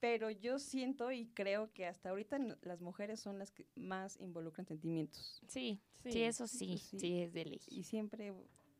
pero 0.00 0.30
yo 0.30 0.58
siento 0.58 1.10
y 1.12 1.26
creo 1.28 1.72
que 1.72 1.86
hasta 1.86 2.10
ahorita 2.10 2.38
las 2.62 2.80
mujeres 2.80 3.20
son 3.20 3.38
las 3.38 3.50
que 3.50 3.66
más 3.74 4.18
involucran 4.20 4.66
sentimientos. 4.66 5.40
Sí, 5.48 5.80
sí, 6.02 6.12
Sí, 6.12 6.22
eso 6.22 6.46
sí, 6.46 6.78
sí, 6.78 6.98
sí. 6.98 7.22
es 7.22 7.32
de 7.32 7.44
ley. 7.46 7.60
Y 7.68 7.84
siempre, 7.84 8.32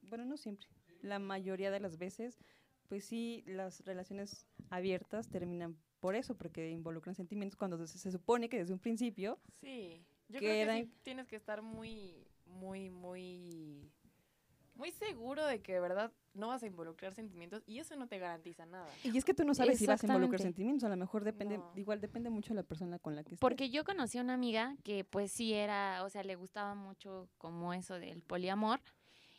bueno, 0.08 0.24
no 0.24 0.36
siempre, 0.36 0.68
la 1.02 1.18
mayoría 1.18 1.70
de 1.70 1.80
las 1.80 1.98
veces, 1.98 2.38
pues 2.88 3.04
sí, 3.04 3.42
las 3.46 3.84
relaciones 3.84 4.46
abiertas 4.70 5.28
terminan 5.28 5.76
por 6.00 6.14
eso, 6.14 6.36
porque 6.36 6.70
involucran 6.70 7.14
sentimientos 7.14 7.56
cuando 7.56 7.84
se, 7.86 7.98
se 7.98 8.12
supone 8.12 8.48
que 8.48 8.58
desde 8.58 8.72
un 8.72 8.78
principio, 8.80 9.38
Sí. 9.60 10.04
Yo 10.28 10.40
Que 10.40 10.46
creo 10.46 10.52
que 10.54 10.60
eran- 10.62 10.78
sí 10.86 10.92
tienes 11.04 11.28
que 11.28 11.36
estar 11.36 11.62
muy, 11.62 12.26
muy, 12.46 12.90
muy, 12.90 13.88
muy 14.74 14.90
seguro 14.90 15.46
de 15.46 15.62
que 15.62 15.74
de 15.74 15.80
verdad 15.80 16.12
no 16.34 16.48
vas 16.48 16.64
a 16.64 16.66
involucrar 16.66 17.14
sentimientos 17.14 17.62
y 17.64 17.78
eso 17.78 17.94
no 17.96 18.08
te 18.08 18.18
garantiza 18.18 18.66
nada. 18.66 18.88
y 19.04 19.16
es 19.16 19.24
que 19.24 19.34
tú 19.34 19.44
no 19.44 19.54
sabes 19.54 19.78
si 19.78 19.86
vas 19.86 20.02
a 20.02 20.06
involucrar 20.08 20.40
sentimientos, 20.40 20.82
a 20.84 20.88
lo 20.88 20.96
mejor 20.96 21.22
depende, 21.22 21.58
No. 21.58 21.72
igual 21.76 22.00
depende 22.00 22.28
mucho 22.28 22.50
de 22.50 22.56
la 22.56 22.62
persona 22.64 22.98
con 22.98 23.14
la 23.14 23.22
que 23.22 23.30
estés. 23.34 23.40
Porque 23.40 23.70
yo 23.70 23.84
conocí 23.84 24.18
a 24.18 24.22
una 24.22 24.34
amiga 24.34 24.76
que 24.82 25.04
pues 25.04 25.30
sí 25.30 25.54
era, 25.54 26.02
o 26.04 26.10
sea, 26.10 26.24
le 26.24 26.34
gustaba 26.34 26.74
mucho 26.74 27.28
como 27.38 27.72
eso 27.72 27.98
del 28.00 28.22
poliamor. 28.22 28.80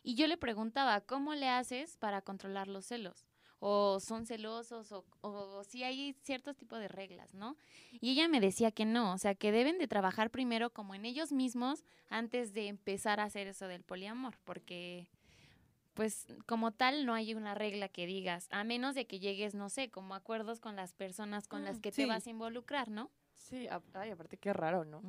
Y 0.08 0.16
yo 0.16 0.26
le 0.28 0.38
preguntaba, 0.38 1.02
¿cómo 1.02 1.36
le 1.36 1.50
haces 1.50 1.98
para 1.98 2.22
controlar 2.22 2.70
los 2.70 2.86
celos? 2.86 3.26
O 3.60 4.00
son 4.00 4.26
celosos, 4.26 4.94
o, 4.94 5.04
o 5.20 5.66
si 5.66 5.84
hay 5.84 6.16
ciertos 6.24 6.56
tipos 6.56 6.80
de 6.80 6.88
reglas, 6.88 7.34
¿no? 7.34 7.58
Y 8.00 8.12
ella 8.12 8.30
me 8.30 8.40
decía 8.40 8.72
que 8.72 8.86
no, 8.86 9.12
o 9.12 9.18
sea, 9.18 9.36
que 9.36 9.52
deben 9.52 9.78
de 9.80 9.88
trabajar 9.90 10.30
primero 10.32 10.70
como 10.70 10.96
en 10.96 11.04
ellos 11.04 11.34
mismos 11.34 11.84
antes 12.08 12.54
de 12.54 12.70
empezar 12.70 13.20
a 13.20 13.26
hacer 13.26 13.48
eso 13.48 13.68
del 13.68 13.84
poliamor, 13.84 14.38
porque 14.46 15.10
pues 15.94 16.26
como 16.46 16.72
tal 16.72 17.06
no 17.06 17.14
hay 17.14 17.34
una 17.34 17.54
regla 17.54 17.90
que 17.90 18.06
digas, 18.06 18.48
a 18.52 18.64
menos 18.64 18.96
de 18.96 19.08
que 19.08 19.20
llegues, 19.20 19.56
no 19.56 19.68
sé, 19.68 19.90
como 19.90 20.16
acuerdos 20.16 20.62
con 20.62 20.78
las 20.78 20.94
personas 20.94 21.50
con 21.50 21.66
las 21.66 21.80
Mm, 21.80 21.82
que 21.82 21.92
te 21.92 22.06
vas 22.06 22.28
a 22.28 22.30
involucrar, 22.30 22.88
¿no? 22.88 23.12
Sí, 23.38 23.67
a- 23.67 23.82
ay, 23.94 24.10
aparte 24.12 24.38
qué 24.38 24.51
raro, 24.51 24.84
¿no? 24.84 25.01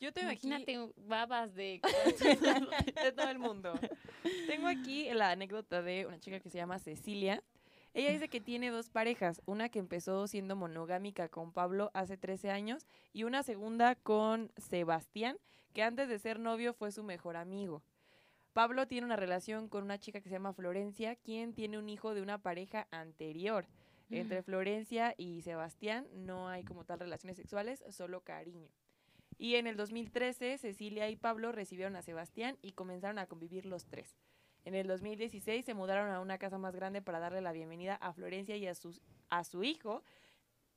Yo 0.00 0.12
tengo 0.12 0.30
aquí 0.30 0.46
Imagínate 0.46 0.92
babas 1.06 1.54
de... 1.54 1.80
de 3.04 3.12
todo 3.12 3.28
el 3.28 3.38
mundo. 3.38 3.74
Tengo 4.46 4.68
aquí 4.68 5.10
la 5.12 5.30
anécdota 5.30 5.82
de 5.82 6.06
una 6.06 6.18
chica 6.18 6.40
que 6.40 6.48
se 6.48 6.58
llama 6.58 6.78
Cecilia. 6.78 7.42
Ella 7.94 8.10
dice 8.10 8.28
que 8.28 8.40
tiene 8.40 8.70
dos 8.70 8.88
parejas, 8.88 9.42
una 9.44 9.68
que 9.68 9.78
empezó 9.78 10.26
siendo 10.26 10.56
monogámica 10.56 11.28
con 11.28 11.52
Pablo 11.52 11.90
hace 11.92 12.16
13 12.16 12.50
años 12.50 12.86
y 13.12 13.24
una 13.24 13.42
segunda 13.42 13.94
con 13.96 14.50
Sebastián, 14.56 15.36
que 15.74 15.82
antes 15.82 16.08
de 16.08 16.18
ser 16.18 16.38
novio 16.40 16.72
fue 16.72 16.90
su 16.90 17.02
mejor 17.02 17.36
amigo. 17.36 17.82
Pablo 18.54 18.86
tiene 18.86 19.06
una 19.06 19.16
relación 19.16 19.68
con 19.68 19.82
una 19.84 19.98
chica 19.98 20.20
que 20.20 20.28
se 20.28 20.34
llama 20.34 20.54
Florencia, 20.54 21.16
quien 21.16 21.52
tiene 21.52 21.78
un 21.78 21.88
hijo 21.90 22.14
de 22.14 22.22
una 22.22 22.38
pareja 22.38 22.86
anterior. 22.90 23.66
Entre 24.10 24.42
Florencia 24.42 25.14
y 25.16 25.40
Sebastián 25.42 26.06
no 26.12 26.48
hay 26.48 26.64
como 26.64 26.84
tal 26.84 27.00
relaciones 27.00 27.36
sexuales, 27.36 27.82
solo 27.90 28.22
cariño. 28.22 28.68
Y 29.38 29.56
en 29.56 29.66
el 29.66 29.76
2013, 29.76 30.58
Cecilia 30.58 31.08
y 31.08 31.16
Pablo 31.16 31.50
recibieron 31.50 31.96
a 31.96 32.02
Sebastián 32.02 32.58
y 32.62 32.72
comenzaron 32.72 33.18
a 33.18 33.26
convivir 33.26 33.66
los 33.66 33.86
tres. 33.86 34.16
En 34.64 34.74
el 34.74 34.86
2016 34.86 35.64
se 35.64 35.74
mudaron 35.74 36.10
a 36.10 36.20
una 36.20 36.38
casa 36.38 36.58
más 36.58 36.76
grande 36.76 37.02
para 37.02 37.18
darle 37.18 37.40
la 37.40 37.52
bienvenida 37.52 37.96
a 37.96 38.12
Florencia 38.12 38.56
y 38.56 38.66
a, 38.66 38.74
sus, 38.74 39.00
a 39.30 39.42
su 39.44 39.64
hijo. 39.64 40.04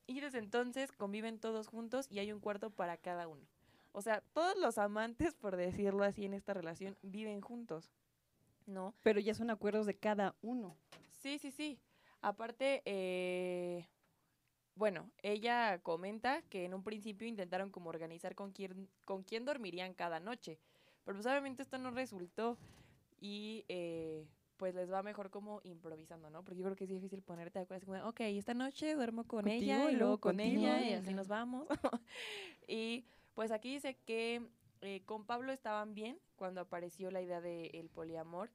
Y 0.07 0.19
desde 0.19 0.39
entonces 0.39 0.91
conviven 0.91 1.39
todos 1.39 1.67
juntos 1.67 2.07
y 2.09 2.19
hay 2.19 2.31
un 2.31 2.39
cuarto 2.39 2.71
para 2.71 2.97
cada 2.97 3.27
uno. 3.27 3.45
O 3.91 4.01
sea, 4.01 4.21
todos 4.33 4.57
los 4.57 4.77
amantes, 4.77 5.35
por 5.35 5.55
decirlo 5.55 6.03
así, 6.03 6.25
en 6.25 6.33
esta 6.33 6.53
relación 6.53 6.97
viven 7.01 7.41
juntos. 7.41 7.91
¿No? 8.65 8.95
Pero 9.03 9.19
ya 9.19 9.35
son 9.35 9.51
acuerdos 9.51 9.85
de 9.85 9.95
cada 9.95 10.35
uno. 10.41 10.75
Sí, 11.11 11.37
sí, 11.37 11.51
sí. 11.51 11.79
Aparte, 12.25 12.81
eh, 12.85 13.87
bueno, 14.73 15.11
ella 15.21 15.77
comenta 15.83 16.41
que 16.49 16.65
en 16.65 16.73
un 16.73 16.81
principio 16.81 17.27
intentaron 17.27 17.69
como 17.69 17.91
organizar 17.91 18.33
con 18.33 18.51
quién, 18.51 18.89
con 19.05 19.21
quién 19.21 19.45
dormirían 19.45 19.93
cada 19.93 20.19
noche. 20.19 20.57
Pero 21.03 21.17
pues 21.17 21.27
obviamente 21.27 21.61
esto 21.61 21.77
no 21.77 21.91
resultó 21.91 22.57
y 23.21 23.63
eh, 23.67 24.25
pues 24.57 24.73
les 24.73 24.91
va 24.91 25.03
mejor 25.03 25.29
como 25.29 25.61
improvisando, 25.65 26.31
¿no? 26.31 26.43
Porque 26.43 26.57
yo 26.57 26.65
creo 26.65 26.75
que 26.75 26.85
es 26.85 26.89
difícil 26.89 27.21
ponerte 27.21 27.59
de 27.59 27.63
acuerdo, 27.65 27.85
como, 27.85 28.09
ok, 28.09 28.21
esta 28.21 28.55
noche 28.55 28.95
duermo 28.95 29.25
con 29.27 29.43
Contigo 29.43 29.63
ella 29.63 29.91
y 29.91 29.95
luego 29.95 30.17
con 30.19 30.37
contigo. 30.37 30.61
ella 30.61 30.81
y 30.81 30.93
así 30.93 31.13
nos 31.13 31.27
vamos. 31.27 31.67
y 32.67 33.05
pues 33.35 33.51
aquí 33.51 33.71
dice 33.71 33.99
que 34.03 34.41
eh, 34.81 35.03
con 35.05 35.27
Pablo 35.27 35.51
estaban 35.51 35.93
bien 35.93 36.19
cuando 36.37 36.61
apareció 36.61 37.11
la 37.11 37.21
idea 37.21 37.39
del 37.39 37.87
poliamor. 37.89 38.49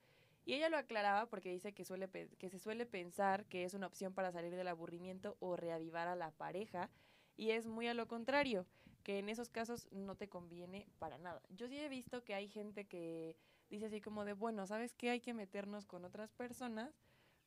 Y 0.51 0.55
ella 0.55 0.69
lo 0.69 0.79
aclaraba 0.79 1.27
porque 1.27 1.53
dice 1.53 1.73
que, 1.73 1.85
suele, 1.85 2.09
que 2.09 2.51
se 2.51 2.59
suele 2.59 2.85
pensar 2.85 3.47
que 3.47 3.63
es 3.63 3.73
una 3.73 3.87
opción 3.87 4.13
para 4.15 4.33
salir 4.33 4.57
del 4.57 4.67
aburrimiento 4.67 5.37
o 5.39 5.55
reavivar 5.55 6.09
a 6.09 6.17
la 6.17 6.33
pareja. 6.33 6.91
Y 7.37 7.51
es 7.51 7.69
muy 7.69 7.87
a 7.87 7.95
lo 7.95 8.09
contrario, 8.09 8.67
que 9.05 9.21
en 9.21 9.29
esos 9.29 9.49
casos 9.49 9.87
no 9.93 10.17
te 10.17 10.29
conviene 10.29 10.89
para 10.99 11.19
nada. 11.19 11.41
Yo 11.51 11.69
sí 11.69 11.79
he 11.79 11.89
visto 11.89 12.25
que 12.25 12.35
hay 12.35 12.49
gente 12.49 12.85
que 12.85 13.37
dice 13.69 13.87
así 13.87 14.01
como 14.01 14.25
de, 14.25 14.33
bueno, 14.33 14.67
¿sabes 14.67 14.93
qué? 14.95 15.11
Hay 15.11 15.21
que 15.21 15.35
meternos 15.35 15.87
con 15.87 16.05
otras 16.05 16.33
personas 16.33 16.93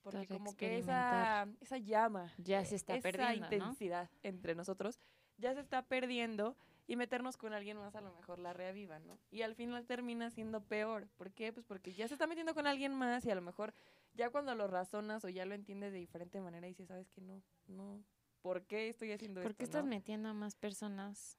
porque 0.01 0.25
Para 0.25 0.39
como 0.39 0.55
que 0.55 0.77
esa, 0.77 1.45
esa 1.59 1.79
llama, 1.79 2.31
Ya 2.37 2.63
se 2.63 2.77
está 2.77 2.95
esa 2.95 3.03
perdiendo, 3.03 3.49
¿no? 3.49 3.55
intensidad 3.55 4.09
entre 4.21 4.55
nosotros 4.55 4.97
ya 5.37 5.53
se 5.53 5.59
está 5.59 5.81
perdiendo 5.81 6.55
y 6.85 6.95
meternos 6.95 7.37
con 7.37 7.53
alguien 7.53 7.77
más 7.77 7.95
a 7.95 8.01
lo 8.01 8.13
mejor 8.13 8.39
la 8.39 8.53
reaviva, 8.53 8.99
¿no? 8.99 9.17
Y 9.31 9.41
al 9.41 9.55
final 9.55 9.85
termina 9.85 10.29
siendo 10.29 10.61
peor. 10.65 11.07
¿Por 11.15 11.31
qué? 11.31 11.53
Pues 11.53 11.65
porque 11.65 11.93
ya 11.93 12.07
se 12.07 12.15
está 12.15 12.27
metiendo 12.27 12.53
con 12.53 12.67
alguien 12.67 12.93
más 12.93 13.25
y 13.25 13.31
a 13.31 13.35
lo 13.35 13.41
mejor 13.41 13.73
ya 14.13 14.29
cuando 14.29 14.53
lo 14.55 14.67
razonas 14.67 15.23
o 15.25 15.29
ya 15.29 15.45
lo 15.45 15.55
entiendes 15.55 15.93
de 15.93 15.99
diferente 15.99 16.41
manera 16.41 16.67
dices, 16.67 16.87
¿sabes 16.87 17.09
qué? 17.11 17.21
No, 17.21 17.41
no, 17.67 18.03
¿por 18.41 18.65
qué 18.65 18.89
estoy 18.89 19.11
haciendo 19.11 19.41
¿Por 19.41 19.55
qué 19.55 19.63
esto? 19.63 19.77
estás 19.77 19.83
no? 19.85 19.89
metiendo 19.89 20.29
a 20.29 20.33
más 20.33 20.55
personas? 20.55 21.37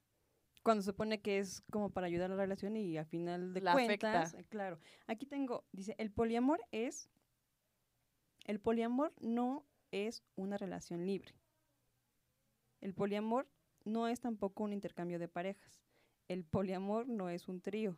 Cuando 0.62 0.82
se 0.82 0.90
supone 0.92 1.20
que 1.20 1.38
es 1.38 1.62
como 1.70 1.90
para 1.90 2.06
ayudar 2.06 2.30
a 2.30 2.34
la 2.36 2.42
relación 2.42 2.74
y 2.78 2.96
al 2.96 3.04
final 3.04 3.52
de 3.52 3.60
La 3.60 3.74
cuentas, 3.74 4.32
afecta. 4.32 4.48
claro. 4.48 4.78
Aquí 5.06 5.26
tengo, 5.26 5.66
dice, 5.72 5.94
el 5.98 6.10
poliamor 6.10 6.58
es, 6.72 7.10
el 8.46 8.60
poliamor 8.60 9.12
no 9.20 9.66
es 9.90 10.22
una 10.36 10.56
relación 10.56 11.04
libre. 11.06 11.34
El 12.80 12.94
poliamor 12.94 13.46
no 13.84 14.08
es 14.08 14.20
tampoco 14.20 14.64
un 14.64 14.72
intercambio 14.72 15.18
de 15.18 15.28
parejas. 15.28 15.82
El 16.28 16.44
poliamor 16.44 17.06
no 17.08 17.28
es 17.28 17.48
un 17.48 17.60
trío, 17.60 17.96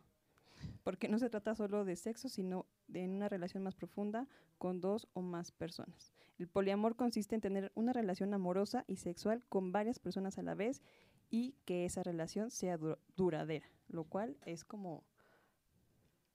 porque 0.83 1.07
no 1.07 1.17
se 1.19 1.29
trata 1.29 1.55
solo 1.55 1.85
de 1.85 1.95
sexo, 1.95 2.29
sino 2.29 2.65
de 2.87 3.05
una 3.05 3.29
relación 3.29 3.63
más 3.63 3.75
profunda 3.75 4.27
con 4.57 4.81
dos 4.81 5.07
o 5.13 5.21
más 5.21 5.51
personas. 5.51 6.11
El 6.39 6.47
poliamor 6.47 6.95
consiste 6.95 7.35
en 7.35 7.41
tener 7.41 7.71
una 7.75 7.93
relación 7.93 8.33
amorosa 8.33 8.83
y 8.87 8.97
sexual 8.97 9.43
con 9.49 9.71
varias 9.71 9.99
personas 9.99 10.37
a 10.37 10.41
la 10.43 10.55
vez 10.55 10.81
y 11.29 11.55
que 11.65 11.85
esa 11.85 12.03
relación 12.03 12.51
sea 12.51 12.77
du- 12.77 12.97
duradera, 13.15 13.67
lo 13.87 14.03
cual 14.03 14.37
es 14.45 14.63
como 14.63 15.03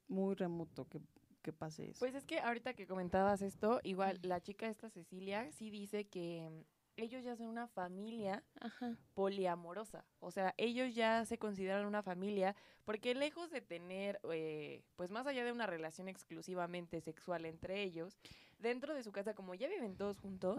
muy 0.09 0.35
remoto 0.35 0.87
que, 0.89 1.01
que 1.43 1.53
pase 1.53 1.91
eso. 1.91 1.99
Pues 2.01 2.15
es 2.15 2.25
que 2.25 2.41
ahorita 2.41 2.75
que 2.75 2.87
comentabas 2.87 3.43
esto, 3.43 3.81
igual 3.83 4.19
la 4.23 4.41
chica 4.41 4.69
esta 4.69 4.91
Cecilia 4.91 5.51
sí 5.53 5.71
dice 5.71 6.05
que 6.07 6.65
ellos 6.97 7.25
ya 7.25 7.37
son 7.37 7.47
una 7.47 7.67
familia 7.69 8.43
Ajá. 8.61 8.97
poliamorosa. 9.15 10.05
O 10.21 10.31
sea, 10.31 10.55
ellos 10.57 10.95
ya 10.95 11.25
se 11.25 11.39
consideran 11.39 11.87
una 11.87 12.03
familia 12.03 12.55
porque 12.85 13.15
lejos 13.15 13.51
de 13.51 13.61
tener, 13.61 14.21
eh, 14.33 14.83
pues 14.97 15.11
más 15.11 15.27
allá 15.27 15.45
de 15.45 15.53
una 15.53 15.67
relación 15.67 16.09
exclusivamente 16.09 17.01
sexual 17.01 17.45
entre 17.47 17.83
ellos, 17.83 18.19
dentro 18.59 18.95
de 18.95 19.03
su 19.03 19.13
casa, 19.13 19.35
como 19.35 19.55
ya 19.55 19.69
viven 19.69 19.97
todos 19.97 20.19
juntos, 20.19 20.59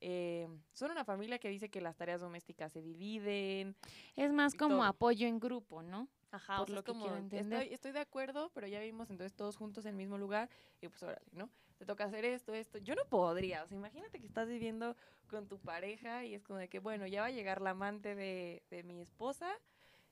eh, 0.00 0.48
son 0.72 0.90
una 0.90 1.04
familia 1.04 1.38
que 1.38 1.48
dice 1.48 1.68
que 1.70 1.80
las 1.80 1.96
tareas 1.96 2.20
domésticas 2.20 2.72
se 2.72 2.82
dividen. 2.82 3.76
Es 4.16 4.32
más 4.32 4.54
como 4.54 4.76
todo. 4.76 4.84
apoyo 4.84 5.26
en 5.26 5.38
grupo, 5.40 5.82
¿no? 5.82 6.08
Ajá, 6.30 6.56
Por 6.58 6.64
o 6.64 6.66
sea, 6.66 6.74
lo 6.74 6.80
es 6.80 6.84
que 6.84 6.92
como, 6.92 7.04
quiero 7.04 7.16
entender. 7.18 7.60
Estoy, 7.62 7.74
estoy 7.74 7.92
de 7.92 8.00
acuerdo, 8.00 8.50
pero 8.54 8.66
ya 8.66 8.80
vivimos 8.80 9.08
entonces 9.10 9.34
todos 9.34 9.56
juntos 9.56 9.84
en 9.86 9.90
el 9.90 9.96
mismo 9.96 10.18
lugar 10.18 10.48
y 10.80 10.88
pues 10.88 11.02
órale, 11.02 11.26
¿no? 11.32 11.48
Te 11.78 11.86
toca 11.86 12.04
hacer 12.04 12.24
esto, 12.24 12.52
esto. 12.54 12.78
Yo 12.78 12.94
no 12.94 13.04
podría, 13.08 13.62
o 13.64 13.68
sea, 13.68 13.76
imagínate 13.76 14.20
que 14.20 14.26
estás 14.26 14.48
viviendo 14.48 14.96
con 15.28 15.46
tu 15.48 15.58
pareja 15.58 16.24
y 16.24 16.34
es 16.34 16.42
como 16.42 16.58
de 16.58 16.68
que, 16.68 16.80
bueno, 16.80 17.06
ya 17.06 17.20
va 17.22 17.28
a 17.28 17.30
llegar 17.30 17.60
la 17.62 17.70
amante 17.70 18.14
de, 18.14 18.62
de 18.70 18.82
mi 18.82 19.00
esposa 19.00 19.50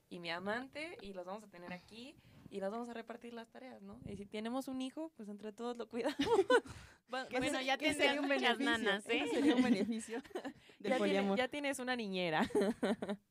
y 0.09 0.19
mi 0.19 0.29
amante 0.31 0.97
y 1.01 1.13
los 1.13 1.25
vamos 1.25 1.43
a 1.43 1.47
tener 1.47 1.73
aquí 1.73 2.15
y 2.49 2.61
nos 2.61 2.71
vamos 2.71 2.87
a 2.87 2.93
repartir 2.93 3.33
las 3.33 3.49
tareas, 3.49 3.81
¿no? 3.81 3.99
Y 4.05 4.15
si 4.15 4.25
tenemos 4.25 4.69
un 4.69 4.81
hijo, 4.81 5.11
pues 5.17 5.27
entre 5.27 5.51
todos 5.51 5.75
lo 5.77 5.87
cuidamos. 5.87 6.17
Bueno, 7.09 7.61
ya 7.61 7.77
tendrían 7.77 8.19
un 8.19 8.27
muchas 8.27 8.59
nanas, 8.59 9.07
¿eh? 9.07 9.25
sería 9.31 9.55
un 9.55 9.63
beneficio 9.63 10.21
del 10.33 10.43
ya, 10.43 10.81
tiene- 10.81 10.97
poliamor. 10.97 11.37
ya 11.37 11.47
tienes 11.47 11.79
una 11.79 11.95
niñera. 11.95 12.41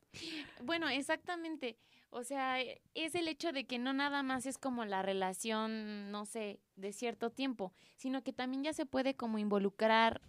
Bueno, 0.62 0.88
exactamente. 0.88 1.76
O 2.11 2.23
sea, 2.25 2.61
e- 2.61 2.81
es 2.95 3.15
el 3.15 3.29
hecho 3.29 3.53
de 3.53 3.67
que 3.67 3.79
no 3.79 3.93
nada 3.93 4.23
más 4.23 4.47
es 4.47 4.59
como 4.59 4.85
la 4.85 5.03
relación, 5.03 6.11
no 6.11 6.25
sé, 6.27 6.61
de 6.77 6.93
cierto 6.93 7.31
tiempo, 7.31 7.73
sino 7.97 8.23
que 8.23 8.33
también 8.33 8.65
ya 8.65 8.73
se 8.73 8.87
puede 8.87 9.17
como 9.17 9.39
involucrar 9.39 10.21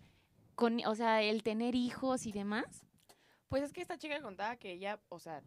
con, 0.55 0.84
o 0.86 0.96
sea, 0.96 1.22
el 1.22 1.43
tener 1.43 1.75
hijos 1.75 2.25
y 2.25 2.31
demás. 2.31 2.86
Pues 3.48 3.63
es 3.63 3.72
que 3.74 3.81
esta 3.81 3.98
chica 3.98 4.22
contaba 4.22 4.57
que 4.57 4.72
ella, 4.72 5.00
o 5.10 5.19
sea, 5.19 5.41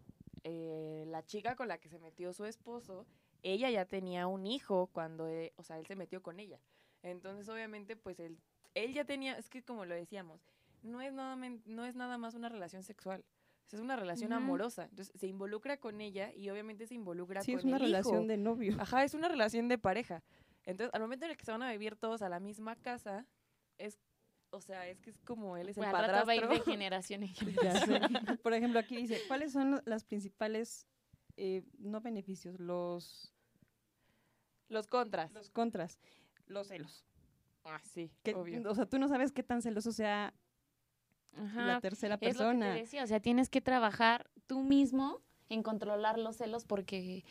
eh, 0.45 1.05
la 1.09 1.25
chica 1.25 1.57
con 1.57 1.69
la 1.69 1.79
que 1.79 1.89
se 1.89 1.99
metió 1.99 2.33
su 2.33 2.47
esposo, 2.47 3.07
ella 3.43 3.71
ya 3.71 3.85
tenía 3.85 4.27
un 4.27 4.47
hijo 4.47 4.89
cuando, 4.93 5.29
eh, 5.29 5.53
o 5.57 5.63
sea, 5.65 5.79
él 5.79 5.87
se 5.87 5.97
metió 5.97 6.23
con 6.23 6.41
ella. 6.41 6.61
Entonces, 7.03 7.49
obviamente, 7.49 7.97
pues 7.97 8.21
él, 8.21 8.39
él 8.75 8.95
ya 8.95 9.05
tenía, 9.05 9.37
es 9.37 9.49
que 9.51 9.63
como 9.63 9.85
lo 9.85 9.95
decíamos, 9.95 10.41
no 10.83 11.01
es 11.03 11.13
nada, 11.13 11.37
no 11.67 11.85
es 11.85 11.97
nada 11.97 12.17
más 12.19 12.35
una 12.35 12.49
relación 12.49 12.83
sexual. 12.83 13.25
Es 13.73 13.79
una 13.81 13.97
relación 13.97 14.33
amorosa. 14.33 14.85
Entonces, 14.85 15.13
se 15.19 15.27
involucra 15.29 15.77
con 15.77 16.01
ella 16.01 16.33
y 16.35 16.51
obviamente 16.51 16.87
se 16.87 16.95
involucra 16.95 17.43
Sí, 17.43 17.53
con 17.53 17.59
es 17.61 17.65
una 17.65 17.77
el 17.77 17.83
relación 17.83 18.17
hijo. 18.23 18.27
de 18.29 18.37
novio. 18.37 18.77
Ajá, 18.81 19.05
es 19.05 19.15
una 19.15 19.29
relación 19.29 19.69
de 19.69 19.79
pareja. 19.79 20.23
Entonces, 20.65 20.93
al 20.95 21.01
momento 21.03 21.25
en 21.25 21.31
el 21.33 21.37
que 21.37 21.45
se 21.45 21.53
van 21.53 21.63
a 21.63 21.71
vivir 21.73 21.97
todos 21.97 22.23
a 22.23 22.29
la 22.29 22.41
misma 22.41 22.75
casa, 22.77 23.27
es, 23.79 23.99
o 24.51 24.61
sea, 24.61 24.87
es 24.89 24.99
que 25.01 25.11
es 25.11 25.19
como 25.19 25.57
él 25.57 25.69
es 25.69 25.77
el 25.79 25.85
Bueno, 25.85 25.99
rato 25.99 26.27
va 26.27 26.33
a 26.33 26.35
ir 26.35 26.43
de 26.43 26.47
padrastro. 26.49 26.73
generación 26.73 27.23
en 27.23 27.29
generación. 27.35 28.39
Por 28.43 28.53
ejemplo, 28.55 28.81
aquí 28.81 28.97
dice, 28.97 29.21
¿cuáles 29.29 29.53
son 29.53 29.81
las 29.85 30.05
principales, 30.05 30.87
eh, 31.37 31.63
no 31.79 32.01
beneficios, 32.01 32.59
los, 32.59 33.33
Los 34.69 34.87
contras. 34.87 35.33
los 35.33 35.51
contras? 35.51 35.99
Los 36.47 36.67
celos. 36.69 37.05
Ah, 37.65 37.81
sí, 37.85 38.11
Que, 38.23 38.35
obvio. 38.35 38.69
o 38.69 38.75
sea, 38.75 38.87
tú 38.87 38.99
no 38.99 39.07
sabes 39.09 39.33
qué 39.33 39.43
tan 39.43 39.63
celoso 39.63 39.93
sea 39.93 40.35
Ajá. 41.37 41.67
la 41.67 41.81
tercera 41.81 42.15
Es 42.15 42.21
lo 42.21 42.27
que 42.27 42.27
persona. 42.35 42.75
te 42.75 42.81
decía, 42.81 43.05
o 43.05 43.07
sea, 43.07 43.21
tienes 43.21 43.49
que 43.49 43.61
trabajar 43.61 44.31
tú 44.47 44.63
mismo 44.63 45.21
en 45.49 45.63
controlar 45.63 46.19
los 46.19 46.37
celos 46.37 46.65
porque 46.65 47.25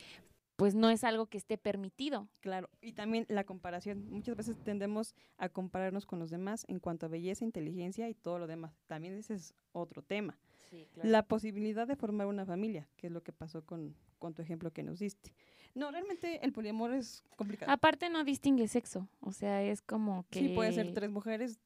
pues 0.56 0.74
no 0.74 0.90
es 0.90 1.04
algo 1.04 1.24
que 1.24 1.38
esté 1.38 1.56
permitido. 1.56 2.28
Claro, 2.40 2.68
y 2.82 2.92
también 2.92 3.24
la 3.30 3.44
comparación. 3.44 4.10
Muchas 4.10 4.36
veces 4.36 4.56
tendemos 4.62 5.14
a 5.38 5.48
compararnos 5.48 6.04
con 6.04 6.18
los 6.18 6.28
demás 6.28 6.66
en 6.68 6.80
cuanto 6.80 7.06
a 7.06 7.08
belleza, 7.08 7.46
inteligencia 7.46 8.10
y 8.10 8.14
todo 8.14 8.38
lo 8.38 8.46
demás. 8.46 8.76
También 8.86 9.14
ese 9.14 9.34
es 9.34 9.54
otro 9.72 10.02
tema. 10.02 10.38
Sí, 10.68 10.86
claro. 10.92 11.08
la 11.08 11.22
posibilidad 11.22 11.88
de 11.88 11.96
formar 11.96 12.26
una 12.26 12.44
familia, 12.44 12.86
que 12.96 13.06
es 13.06 13.12
lo 13.12 13.22
que 13.22 13.32
pasó 13.32 13.64
con, 13.64 13.96
con 14.18 14.34
tu 14.34 14.42
ejemplo 14.42 14.70
que 14.70 14.82
nos 14.82 14.98
diste. 14.98 15.32
No, 15.74 15.90
realmente 15.90 16.44
el 16.44 16.52
poliamor 16.52 16.92
es 16.92 17.24
complicado. 17.36 17.72
Aparte 17.72 18.10
no 18.10 18.22
distingue 18.22 18.68
sexo, 18.68 19.08
o 19.20 19.32
sea, 19.32 19.62
es 19.62 19.80
como 19.80 20.26
que... 20.30 20.40
Sí, 20.40 20.48
puede 20.50 20.72
ser 20.72 20.92
tres 20.92 21.10
mujeres, 21.10 21.58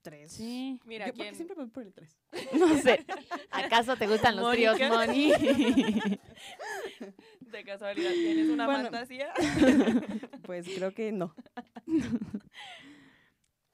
tres. 0.00 0.32
Sí, 0.32 0.80
Mira, 0.84 1.06
Yo 1.06 1.12
porque 1.12 1.22
¿quién? 1.24 1.34
siempre 1.34 1.56
me 1.56 1.62
voy 1.64 1.70
por 1.70 1.82
el 1.84 1.92
tres. 1.92 2.16
no 2.58 2.76
sé. 2.78 3.04
¿Acaso 3.50 3.96
te 3.96 4.06
gustan 4.06 4.36
los 4.36 4.50
tríos. 4.52 4.78
Moni? 4.88 5.32
De 7.40 7.64
casualidad, 7.64 8.10
¿tienes 8.12 8.48
una 8.48 8.66
Bueno. 8.66 8.82
fantasía? 8.84 9.32
Pues 10.42 10.66
creo 10.74 10.92
que 10.92 11.12
no. 11.12 11.34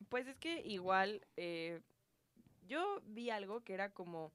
Pues 0.09 0.26
es 0.26 0.37
que 0.37 0.61
igual, 0.61 1.23
eh, 1.37 1.80
yo 2.66 3.00
vi 3.06 3.30
algo 3.30 3.62
que 3.64 3.73
era 3.75 3.90
como 3.92 4.33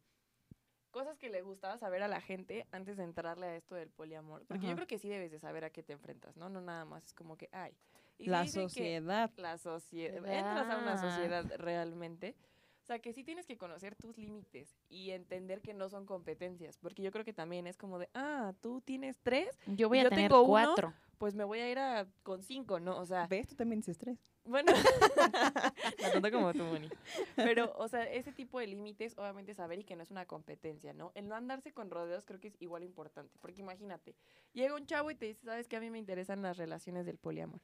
cosas 0.90 1.18
que 1.18 1.30
le 1.30 1.42
gustaba 1.42 1.78
saber 1.78 2.02
a 2.04 2.08
la 2.08 2.20
gente 2.20 2.66
antes 2.72 2.98
de 2.98 3.04
entrarle 3.04 3.46
a 3.46 3.56
esto 3.56 3.76
del 3.76 3.90
poliamor. 3.90 4.44
Porque 4.48 4.68
yo 4.68 4.76
creo 4.76 4.88
que 4.88 4.98
sí 5.00 5.08
debes 5.08 5.32
de 5.32 5.40
saber 5.40 5.64
a 5.64 5.70
qué 5.70 5.84
te 5.84 5.94
enfrentas, 5.94 6.36
¿no? 6.36 6.50
No 6.50 6.62
nada 6.62 6.84
más 6.86 7.06
es 7.06 7.14
como 7.14 7.38
que, 7.38 7.48
ay. 7.52 7.76
Y 8.18 8.28
La 8.28 8.48
sociedad. 8.48 9.32
la 9.38 9.58
sociedad, 9.58 10.16
entras 10.18 10.70
a 10.70 10.78
una 10.78 10.98
sociedad 10.98 11.46
realmente. 11.58 12.36
O 12.84 12.86
sea, 12.86 13.00
que 13.00 13.14
sí 13.14 13.24
tienes 13.24 13.46
que 13.46 13.58
conocer 13.58 13.96
tus 13.96 14.18
límites 14.18 14.76
y 14.90 15.12
entender 15.12 15.62
que 15.62 15.74
no 15.74 15.88
son 15.90 16.06
competencias. 16.06 16.78
Porque 16.78 17.02
yo 17.04 17.12
creo 17.12 17.24
que 17.24 17.32
también 17.34 17.68
es 17.68 17.78
como 17.78 18.00
de, 18.00 18.10
ah, 18.14 18.54
tú 18.62 18.82
tienes 18.82 19.18
tres, 19.24 19.50
Yo 19.68 19.88
voy 19.88 20.00
a 20.00 20.04
Yo 20.04 20.10
tener 20.10 20.30
tengo 20.30 20.42
uno. 20.42 20.50
cuatro. 20.50 20.94
pues 21.18 21.36
me 21.36 21.44
voy 21.44 21.60
a 21.60 21.70
ir 21.72 21.80
a, 21.80 22.08
con 22.24 22.42
cinco, 22.44 22.80
¿no? 22.80 22.98
O 22.98 23.06
sea, 23.06 23.28
¿Ves? 23.28 23.48
Tú 23.48 23.56
también 23.56 23.80
dices 23.82 23.98
tres. 23.98 24.20
bueno, 24.44 24.72
la 26.00 26.12
tonta 26.12 26.32
como 26.32 26.52
tú, 26.54 26.64
Moni. 26.64 26.90
Pero, 27.36 27.72
o 27.78 27.88
sea, 27.88 28.04
ese 28.12 28.32
tipo 28.32 28.60
de 28.60 28.68
límites, 28.68 29.16
obviamente 29.18 29.54
saber 29.54 29.80
y 29.80 29.84
que 29.84 29.96
no 29.96 30.04
es 30.04 30.12
una 30.12 30.26
competencia, 30.26 30.94
¿no? 30.94 31.12
El 31.16 31.28
no 31.28 31.36
andarse 31.36 31.72
con 31.74 31.92
rodeos 31.92 32.26
creo 32.26 32.40
que 32.40 32.48
es 32.48 32.58
igual 32.60 32.84
importante. 32.84 33.38
Porque 33.40 33.62
imagínate, 33.62 34.16
llega 34.54 34.76
un 34.76 34.86
chavo 34.88 35.12
y 35.12 35.16
te 35.16 35.28
dice, 35.28 35.46
¿sabes 35.46 35.68
que 35.68 35.76
A 35.78 35.80
mí 35.80 35.90
me 35.92 36.00
interesan 36.00 36.42
las 36.42 36.58
relaciones 36.58 37.06
del 37.06 37.18
poliamor. 37.20 37.62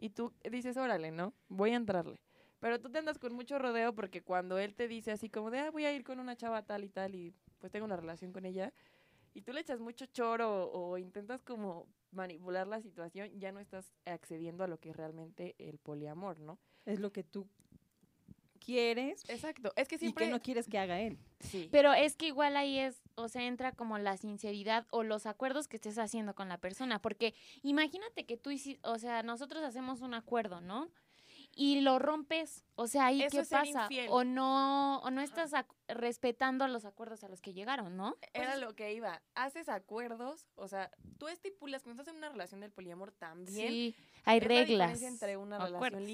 Y 0.00 0.10
tú 0.10 0.32
dices, 0.50 0.76
órale, 0.76 1.10
¿no? 1.10 1.34
Voy 1.48 1.72
a 1.72 1.76
entrarle. 1.76 2.20
Pero 2.58 2.80
tú 2.80 2.90
te 2.90 2.98
andas 2.98 3.18
con 3.18 3.34
mucho 3.34 3.58
rodeo 3.58 3.94
porque 3.94 4.22
cuando 4.22 4.58
él 4.58 4.74
te 4.74 4.88
dice 4.88 5.12
así 5.12 5.28
como 5.28 5.50
de, 5.50 5.60
ah, 5.60 5.70
voy 5.70 5.84
a 5.84 5.92
ir 5.92 6.04
con 6.04 6.20
una 6.20 6.36
chava 6.36 6.62
tal 6.62 6.84
y 6.84 6.88
tal 6.88 7.14
y 7.14 7.34
pues 7.58 7.70
tengo 7.70 7.84
una 7.84 7.96
relación 7.96 8.32
con 8.32 8.46
ella, 8.46 8.72
y 9.34 9.42
tú 9.42 9.52
le 9.52 9.60
echas 9.60 9.80
mucho 9.80 10.06
choro 10.06 10.70
o 10.72 10.98
intentas 10.98 11.42
como 11.42 11.86
manipular 12.10 12.66
la 12.66 12.80
situación, 12.80 13.30
ya 13.38 13.52
no 13.52 13.60
estás 13.60 13.92
accediendo 14.04 14.64
a 14.64 14.66
lo 14.66 14.78
que 14.78 14.90
es 14.90 14.96
realmente 14.96 15.54
el 15.58 15.78
poliamor, 15.78 16.40
¿no? 16.40 16.58
Es 16.86 16.98
lo 16.98 17.12
que 17.12 17.22
tú 17.22 17.46
quieres 18.58 19.28
Exacto, 19.28 19.72
es 19.76 19.88
que 19.88 19.96
y 19.96 19.98
siempre... 19.98 20.26
que 20.26 20.30
no 20.30 20.40
quieres 20.40 20.66
que 20.66 20.78
haga 20.78 21.00
él. 21.00 21.18
Sí. 21.40 21.68
Pero 21.70 21.92
es 21.92 22.16
que 22.16 22.28
igual 22.28 22.56
ahí 22.56 22.78
es, 22.78 23.00
o 23.22 23.28
sea, 23.28 23.42
entra 23.44 23.72
como 23.72 23.98
la 23.98 24.16
sinceridad 24.16 24.86
o 24.90 25.02
los 25.02 25.26
acuerdos 25.26 25.68
que 25.68 25.76
estés 25.76 25.98
haciendo 25.98 26.34
con 26.34 26.48
la 26.48 26.58
persona. 26.58 27.00
Porque 27.00 27.34
imagínate 27.62 28.24
que 28.26 28.36
tú 28.36 28.50
hiciste, 28.50 28.80
o 28.88 28.98
sea, 28.98 29.22
nosotros 29.22 29.62
hacemos 29.62 30.00
un 30.00 30.14
acuerdo, 30.14 30.60
¿no? 30.60 30.88
Y 31.52 31.80
lo 31.80 31.98
rompes, 31.98 32.64
o 32.76 32.86
sea, 32.86 33.06
ahí 33.06 33.22
Eso 33.22 33.38
qué 33.38 33.44
pasa, 33.44 33.82
infiel. 33.82 34.06
o 34.10 34.22
no, 34.22 34.98
o 35.00 35.10
no 35.10 35.20
estás 35.20 35.52
respetando 35.88 36.66
los 36.68 36.84
acuerdos 36.84 37.24
a 37.24 37.28
los 37.28 37.40
que 37.40 37.52
llegaron, 37.52 37.96
¿no? 37.96 38.16
Era 38.34 38.56
lo 38.56 38.74
que 38.76 38.92
iba. 38.94 39.20
Haces 39.34 39.68
acuerdos, 39.68 40.46
o 40.54 40.68
sea, 40.68 40.92
tú 41.18 41.26
estipulas, 41.26 41.82
cuando 41.82 42.02
estás 42.02 42.12
en 42.14 42.18
una 42.18 42.28
relación 42.28 42.60
del 42.60 42.70
poliamor 42.70 43.10
también, 43.10 43.68
Sí, 43.68 43.96
hay 44.24 44.38
es 44.38 44.42
la 44.44 44.48
reglas. 44.48 44.68
diferencia 44.92 45.08
entre 45.08 45.36
una 45.36 45.56
acuerdos. 45.56 45.80
relación 45.80 46.06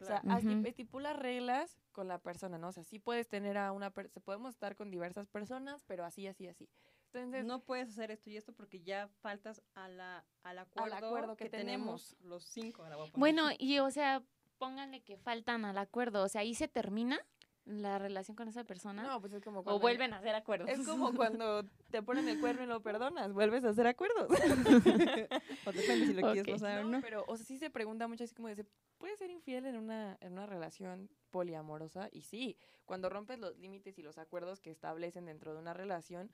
libre. 0.00 0.04
O 0.04 0.06
sea, 0.06 0.20
Claro. 0.22 0.38
asti- 0.40 0.58
Ujú. 0.58 0.66
estipulas 0.68 1.16
reglas 1.16 1.78
con 1.92 2.08
la 2.08 2.18
persona, 2.18 2.58
¿no? 2.58 2.68
O 2.68 2.72
sea, 2.72 2.84
sí 2.84 2.98
puedes 2.98 3.28
tener 3.28 3.58
a 3.58 3.72
una 3.72 3.90
persona, 3.90 4.22
podemos 4.24 4.54
estar 4.54 4.76
con 4.76 4.90
diversas 4.90 5.28
personas, 5.28 5.82
pero 5.86 6.04
así, 6.04 6.26
así, 6.26 6.48
así. 6.48 6.68
Entonces, 7.12 7.44
No 7.44 7.60
puedes 7.64 7.88
hacer 7.88 8.10
esto 8.12 8.30
y 8.30 8.36
esto 8.36 8.52
porque 8.52 8.80
ya 8.82 9.08
faltas 9.20 9.62
a 9.74 9.88
la, 9.88 10.24
al 10.44 10.58
acuerdo, 10.58 10.94
acuerdo 10.94 11.36
que 11.36 11.44
que, 11.44 11.50
tenemos 11.50 12.16
los 12.22 12.44
cinco. 12.44 12.84
ahora 12.84 12.96
voy 12.96 13.08
a 13.08 13.12
poner. 13.12 13.18
Bueno, 13.18 13.50
y 13.58 13.78
o 13.80 13.90
sea, 13.90 14.22
pónganle 14.58 15.02
que 15.02 15.16
faltan 15.16 15.64
al 15.64 15.78
acuerdo, 15.78 16.22
o 16.22 16.28
sea, 16.28 16.42
ahí 16.42 16.54
se 16.54 16.68
termina 16.68 17.18
la 17.64 17.98
relación 17.98 18.36
con 18.36 18.48
esa 18.48 18.64
persona. 18.64 19.02
no, 19.02 19.20
pues 19.20 19.32
es 19.32 19.42
como 19.42 19.60
o 19.60 19.64
cuando... 19.64 19.80
vuelven 19.80 20.12
a 20.12 20.18
hacer 20.18 20.34
acuerdos. 20.34 20.68
Es 20.68 20.86
como 20.86 21.14
cuando 21.14 21.64
te 21.90 22.02
ponen 22.02 22.28
el 22.28 22.40
cuerno 22.40 22.64
y 22.64 22.66
lo 22.66 22.82
perdonas, 22.82 23.32
vuelves 23.32 23.64
a 23.64 23.70
hacer 23.70 23.86
acuerdos. 23.86 24.28
o 25.66 25.72
depende 25.72 26.06
si 26.06 26.14
lo 26.14 26.32
quieres 26.32 26.60
pasar 26.60 26.80
o 26.80 26.84
No, 26.84 26.90
no. 26.90 27.00
pero, 27.00 27.24
o 27.28 27.36
sea, 27.36 27.46
sí 27.46 27.58
se 27.58 27.70
pregunta 27.70 28.08
mucho 28.08 28.24
así 28.24 28.34
como 28.34 28.48
de, 28.48 28.56
¿se 28.56 28.66
¿puede 28.98 29.16
ser 29.16 29.30
infiel 29.30 29.66
en 29.66 29.76
una, 29.76 30.16
en 30.20 30.32
una 30.32 30.46
relación 30.46 31.10
poliamorosa? 31.30 32.08
Y 32.12 32.22
sí, 32.22 32.56
cuando 32.84 33.08
rompes 33.08 33.38
los 33.38 33.56
límites 33.58 33.98
y 33.98 34.02
los 34.02 34.18
acuerdos 34.18 34.60
que 34.60 34.70
establecen 34.70 35.26
dentro 35.26 35.54
de 35.54 35.60
una 35.60 35.74
relación, 35.74 36.30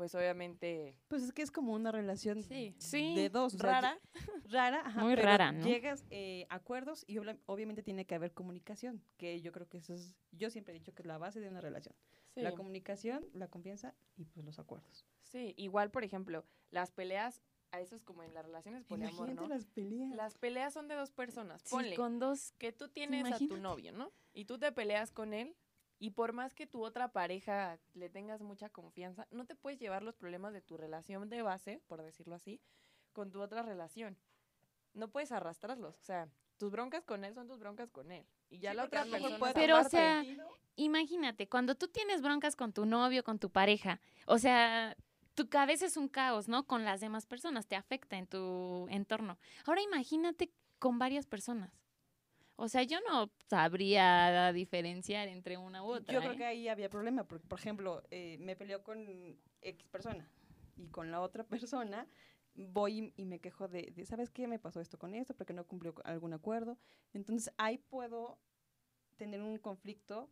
pues 0.00 0.14
obviamente 0.14 0.96
Pues 1.08 1.22
es 1.22 1.30
que 1.30 1.42
es 1.42 1.50
como 1.50 1.74
una 1.74 1.92
relación 1.92 2.42
Sí. 2.42 2.74
Sí, 2.78 3.14
de 3.14 3.28
dos. 3.28 3.54
o 3.54 3.58
sea, 3.58 3.70
rara. 3.70 3.98
rara, 4.48 4.80
ajá, 4.82 5.02
Muy 5.02 5.14
pero 5.14 5.26
rara, 5.26 5.52
¿no? 5.52 5.62
Llegas 5.66 6.06
eh, 6.08 6.46
a 6.48 6.54
acuerdos 6.54 7.04
y 7.06 7.18
obviamente 7.44 7.82
tiene 7.82 8.06
que 8.06 8.14
haber 8.14 8.32
comunicación, 8.32 9.04
que 9.18 9.42
yo 9.42 9.52
creo 9.52 9.68
que 9.68 9.76
eso 9.76 9.92
es, 9.92 10.14
yo 10.32 10.48
siempre 10.48 10.74
he 10.74 10.78
dicho 10.78 10.94
que 10.94 11.02
es 11.02 11.06
la 11.06 11.18
base 11.18 11.38
de 11.40 11.50
una 11.50 11.60
relación. 11.60 11.94
Sí, 12.34 12.40
La 12.40 12.52
comunicación, 12.54 13.26
la 13.34 13.48
confianza 13.48 13.94
y 14.16 14.24
pues 14.24 14.46
los 14.46 14.58
acuerdos. 14.58 15.04
sí, 15.20 15.52
igual, 15.58 15.90
por 15.90 16.02
ejemplo, 16.02 16.46
las 16.70 16.90
peleas, 16.92 17.42
a 17.70 17.82
eso 17.82 17.94
es 17.94 18.02
como 18.02 18.22
en 18.22 18.32
las 18.32 18.46
relaciones 18.46 18.84
poliamor, 18.86 19.28
Imagínate 19.28 19.48
¿no? 19.48 19.54
las 19.54 19.66
peleas. 19.66 20.14
Las 20.16 20.38
peleas 20.38 20.72
son 20.72 20.88
de 20.88 20.94
dos 20.94 21.10
personas. 21.10 21.60
Sí, 21.60 21.68
Ponle 21.72 21.94
con 21.94 22.18
dos. 22.18 22.52
que 22.56 22.72
tú 22.72 22.88
tienes 22.88 23.30
a 23.30 23.36
tu 23.36 23.58
novio, 23.58 23.92
¿no? 23.92 24.10
Y 24.32 24.46
tú 24.46 24.58
te 24.58 24.72
peleas 24.72 25.10
con 25.12 25.34
él 25.34 25.54
y 26.00 26.10
por 26.10 26.32
más 26.32 26.54
que 26.54 26.66
tu 26.66 26.82
otra 26.82 27.12
pareja 27.12 27.78
le 27.94 28.08
tengas 28.08 28.40
mucha 28.40 28.70
confianza, 28.70 29.28
no 29.30 29.44
te 29.44 29.54
puedes 29.54 29.78
llevar 29.78 30.02
los 30.02 30.16
problemas 30.16 30.54
de 30.54 30.62
tu 30.62 30.76
relación 30.76 31.28
de 31.28 31.42
base, 31.42 31.82
por 31.86 32.02
decirlo 32.02 32.34
así, 32.34 32.60
con 33.12 33.30
tu 33.30 33.40
otra 33.40 33.62
relación. 33.62 34.16
No 34.94 35.08
puedes 35.08 35.30
arrastrarlos, 35.30 35.98
o 35.98 36.02
sea, 36.02 36.28
tus 36.56 36.72
broncas 36.72 37.04
con 37.04 37.24
él 37.24 37.34
son 37.34 37.46
tus 37.46 37.58
broncas 37.58 37.90
con 37.90 38.10
él. 38.10 38.26
Y 38.48 38.58
ya 38.58 38.70
Sí, 38.70 38.76
la 38.76 38.84
otra 38.84 39.04
persona 39.04 39.38
puede 39.38 39.54
Pero, 39.54 39.78
o 39.78 39.84
sea, 39.84 40.24
Imagínate, 40.76 41.46
cuando 41.46 41.74
tú 41.74 41.88
tienes 41.88 42.22
broncas 42.22 42.56
con 42.56 42.72
tu 42.72 42.86
novio, 42.86 43.22
con 43.22 43.38
tu 43.38 43.50
pareja, 43.50 44.00
o 44.24 44.38
sea, 44.38 44.96
tu 45.34 45.50
cabeza 45.50 45.84
es 45.84 45.98
un 45.98 46.08
caos, 46.08 46.48
¿no? 46.48 46.66
Con 46.66 46.86
las 46.86 47.00
demás 47.00 47.26
personas, 47.26 47.66
te 47.66 47.76
afecta 47.76 48.16
en 48.16 48.26
tu 48.26 48.86
entorno. 48.88 49.38
Ahora 49.66 49.82
imagínate 49.82 50.50
con 50.78 50.98
varias 50.98 51.26
personas. 51.26 51.79
O 52.60 52.68
sea, 52.68 52.82
yo 52.82 52.98
no 53.08 53.30
sabría 53.48 54.52
diferenciar 54.52 55.28
entre 55.28 55.56
una 55.56 55.82
u 55.82 55.94
otra. 55.94 56.12
Yo 56.12 56.20
creo 56.20 56.32
¿eh? 56.32 56.36
que 56.36 56.44
ahí 56.44 56.68
había 56.68 56.90
problema, 56.90 57.24
porque, 57.24 57.46
por 57.46 57.58
ejemplo, 57.58 58.02
eh, 58.10 58.36
me 58.38 58.54
peleó 58.54 58.82
con 58.82 59.06
X 59.62 59.88
persona 59.88 60.28
y 60.76 60.88
con 60.88 61.10
la 61.10 61.22
otra 61.22 61.42
persona 61.48 62.06
voy 62.54 63.12
y, 63.16 63.22
y 63.22 63.24
me 63.24 63.38
quejo 63.38 63.66
de, 63.66 63.92
de, 63.96 64.04
¿sabes 64.04 64.28
qué? 64.28 64.46
Me 64.46 64.58
pasó 64.58 64.82
esto 64.82 64.98
con 64.98 65.14
esto 65.14 65.32
porque 65.32 65.54
no 65.54 65.66
cumplió 65.66 65.94
algún 66.04 66.34
acuerdo. 66.34 66.76
Entonces 67.14 67.50
ahí 67.56 67.78
puedo 67.78 68.38
tener 69.16 69.40
un 69.40 69.56
conflicto 69.56 70.30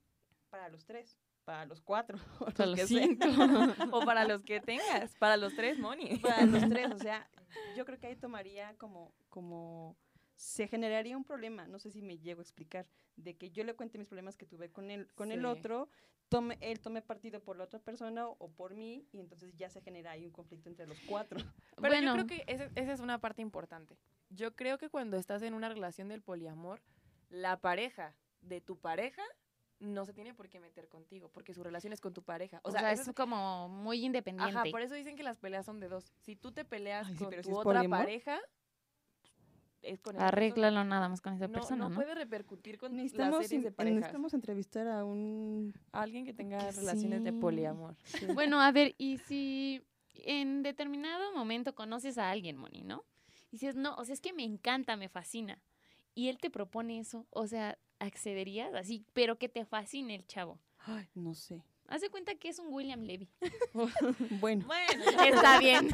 para 0.51 0.69
los 0.69 0.85
tres, 0.85 1.19
para 1.47 1.65
los 1.65 1.81
cuatro, 1.81 2.19
o 2.41 2.45
Para 2.51 2.67
los 2.67 2.79
los 2.79 2.89
cinco. 2.89 3.27
O 3.91 4.05
para 4.05 4.27
los 4.27 4.43
que 4.43 4.61
tengas, 4.61 5.15
para 5.15 5.39
los 5.39 5.55
tres, 5.55 5.79
Moni. 5.79 6.19
para 6.19 6.45
los 6.45 6.69
tres, 6.69 6.93
o 6.93 6.99
sea, 6.99 7.27
yo 7.75 7.87
creo 7.87 7.99
que 7.99 8.09
ahí 8.09 8.17
tomaría 8.17 8.77
como, 8.77 9.15
como, 9.31 9.97
se 10.39 10.69
generaría 10.69 11.17
un 11.17 11.25
problema, 11.25 11.67
no 11.67 11.81
sé 11.81 11.91
si 11.91 12.01
me 12.01 12.17
llego 12.17 12.41
a 12.41 12.43
explicar, 12.45 12.87
de 13.17 13.37
que 13.37 13.51
yo 13.51 13.65
le 13.65 13.75
cuente 13.75 13.99
mis 13.99 14.07
problemas 14.07 14.37
que 14.37 14.47
tuve 14.47 14.71
con 14.71 14.89
el, 14.89 15.13
con 15.15 15.33
el 15.33 15.45
otro, 15.45 15.89
tome, 16.29 16.57
él 16.61 16.79
tome 16.79 17.03
partido 17.03 17.41
por 17.43 17.57
la 17.57 17.65
otra 17.65 17.81
persona 17.81 18.29
o, 18.29 18.37
o 18.39 18.49
por 18.53 18.75
mí, 18.77 19.05
y 19.13 19.19
entonces 19.19 19.53
ya 19.57 19.69
se 19.69 19.81
genera 19.81 20.13
ahí 20.13 20.25
un 20.25 20.31
conflicto 20.31 20.69
entre 20.69 20.87
los 20.87 21.01
cuatro. 21.09 21.41
Pero 21.77 21.89
bueno, 21.89 22.07
yo 22.17 22.25
creo 22.25 22.27
que 22.27 22.45
ese- 22.53 22.71
esa 22.77 22.93
es 22.93 23.01
una 23.01 23.19
parte 23.21 23.43
importante. 23.43 23.99
Yo 24.31 24.55
creo 24.55 24.79
que 24.79 24.89
cuando 24.89 25.17
estás 25.17 25.43
en 25.43 25.55
una 25.55 25.69
relación 25.69 26.07
del 26.09 26.23
poliamor, 26.23 26.81
la 27.31 27.61
pareja 27.61 28.15
de 28.41 28.61
tu 28.61 28.79
pareja 28.79 29.23
no 29.81 30.05
se 30.05 30.13
tiene 30.13 30.35
por 30.35 30.49
qué 30.49 30.61
meter 30.61 30.89
contigo, 30.89 31.31
porque 31.31 31.53
su 31.53 31.65
relación 31.65 31.93
es 31.93 32.01
con 32.01 32.13
tu 32.15 32.23
pareja. 32.23 32.61
O, 32.63 32.69
o 32.69 32.71
sea, 32.73 32.81
sea, 32.83 32.93
eso 32.93 33.11
es 33.11 33.17
como 33.17 33.69
muy 33.69 34.05
independiente. 34.05 34.57
Ajá, 34.57 34.71
por 34.71 34.83
eso 34.83 34.95
dicen 34.95 35.17
que 35.17 35.23
las 35.25 35.39
peleas 35.39 35.67
son 35.67 35.81
de 35.81 35.89
dos. 35.89 36.13
Si 36.21 36.37
tú 36.37 36.53
te 36.53 36.65
peleas 36.65 37.09
Ay, 37.09 37.17
con 37.17 37.31
tu 37.35 37.43
si 37.43 37.51
otra 37.51 37.63
poliamor. 37.65 37.99
pareja, 38.01 38.41
es 39.83 40.01
con 40.01 40.17
esa 40.17 40.29
Arréglalo 40.29 40.85
nada 40.85 41.09
más 41.09 41.21
con 41.21 41.35
esa 41.35 41.49
persona. 41.49 41.61
persona, 41.61 41.85
no, 41.85 41.89
¿no? 41.91 41.95
puede 41.95 42.15
repercutir 42.15 42.79
con 42.79 42.93
las 42.93 42.97
Necesitamos, 43.05 43.47
series 43.47 43.65
de 43.65 43.71
parejas. 43.73 43.97
necesitamos 43.97 44.35
entrevistar 44.35 44.89
a 44.89 45.05
un... 45.05 45.75
Alguien 45.93 46.25
que 46.25 46.35
tenga 46.35 46.59
Que 46.59 46.73
relaciones 46.73 47.23
de 47.25 47.31
sí. 47.31 47.37
poliamor. 47.39 47.97
Bueno, 48.35 48.61
a 48.61 48.73
ver, 48.73 48.95
y 48.99 49.19
si 49.19 49.83
en 50.25 50.63
determinado 50.63 51.33
momento 51.35 51.75
conoces 51.75 52.19
a 52.19 52.31
alguien, 52.31 52.57
Moni, 52.57 52.83
¿no? 52.83 53.05
Y 53.51 53.53
dices, 53.53 53.77
no, 53.77 53.95
o 53.97 54.05
sea, 54.05 54.15
es 54.15 54.21
que 54.21 54.33
me 54.33 54.45
encanta, 54.45 54.97
me 54.97 55.09
fascina. 55.09 55.63
Y 56.15 56.29
él 56.29 56.39
te 56.39 56.51
propone 56.51 56.99
eso, 56.99 57.27
o 57.31 57.47
sea, 57.47 57.79
accederías 58.01 58.75
así, 58.75 59.05
pero 59.13 59.39
que 59.39 59.49
te 59.49 59.65
fascine 59.65 60.15
el 60.15 60.27
chavo. 60.27 60.59
Ay, 60.81 61.07
no 61.15 61.35
sé. 61.35 61.63
Haz 61.87 62.03
de 62.03 62.11
cuenta 62.11 62.35
que 62.35 62.49
es 62.49 62.59
un 62.59 62.67
William 62.73 63.03
Levy. 63.03 63.29
Bueno, 63.73 64.67
Bueno, 64.67 64.67
Está 65.27 65.59
bien, 65.59 65.89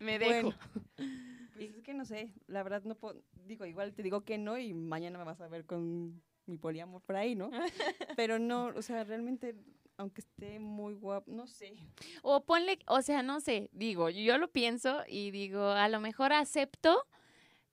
me 0.00 0.18
dejo. 0.18 0.52
bueno. 0.96 1.25
Pues 1.56 1.74
es 1.74 1.82
que 1.82 1.94
no 1.94 2.04
sé, 2.04 2.32
la 2.46 2.62
verdad 2.62 2.82
no 2.84 2.94
puedo, 2.94 3.22
digo, 3.46 3.64
igual 3.66 3.94
te 3.94 4.02
digo 4.02 4.22
que 4.24 4.38
no 4.38 4.58
y 4.58 4.74
mañana 4.74 5.18
me 5.18 5.24
vas 5.24 5.40
a 5.40 5.48
ver 5.48 5.64
con 5.64 6.22
mi 6.46 6.58
poliamor 6.58 7.02
por 7.02 7.16
ahí, 7.16 7.34
¿no? 7.34 7.50
Pero 8.16 8.38
no, 8.38 8.66
o 8.66 8.82
sea, 8.82 9.04
realmente 9.04 9.54
aunque 9.98 10.20
esté 10.20 10.58
muy 10.58 10.92
guapo, 10.94 11.30
no 11.30 11.46
sé. 11.46 11.74
O 12.22 12.44
ponle, 12.44 12.78
o 12.86 13.00
sea, 13.00 13.22
no 13.22 13.40
sé, 13.40 13.70
digo, 13.72 14.10
yo 14.10 14.36
lo 14.36 14.48
pienso 14.48 15.02
y 15.08 15.30
digo, 15.30 15.64
a 15.70 15.88
lo 15.88 16.00
mejor 16.00 16.32
acepto, 16.34 17.06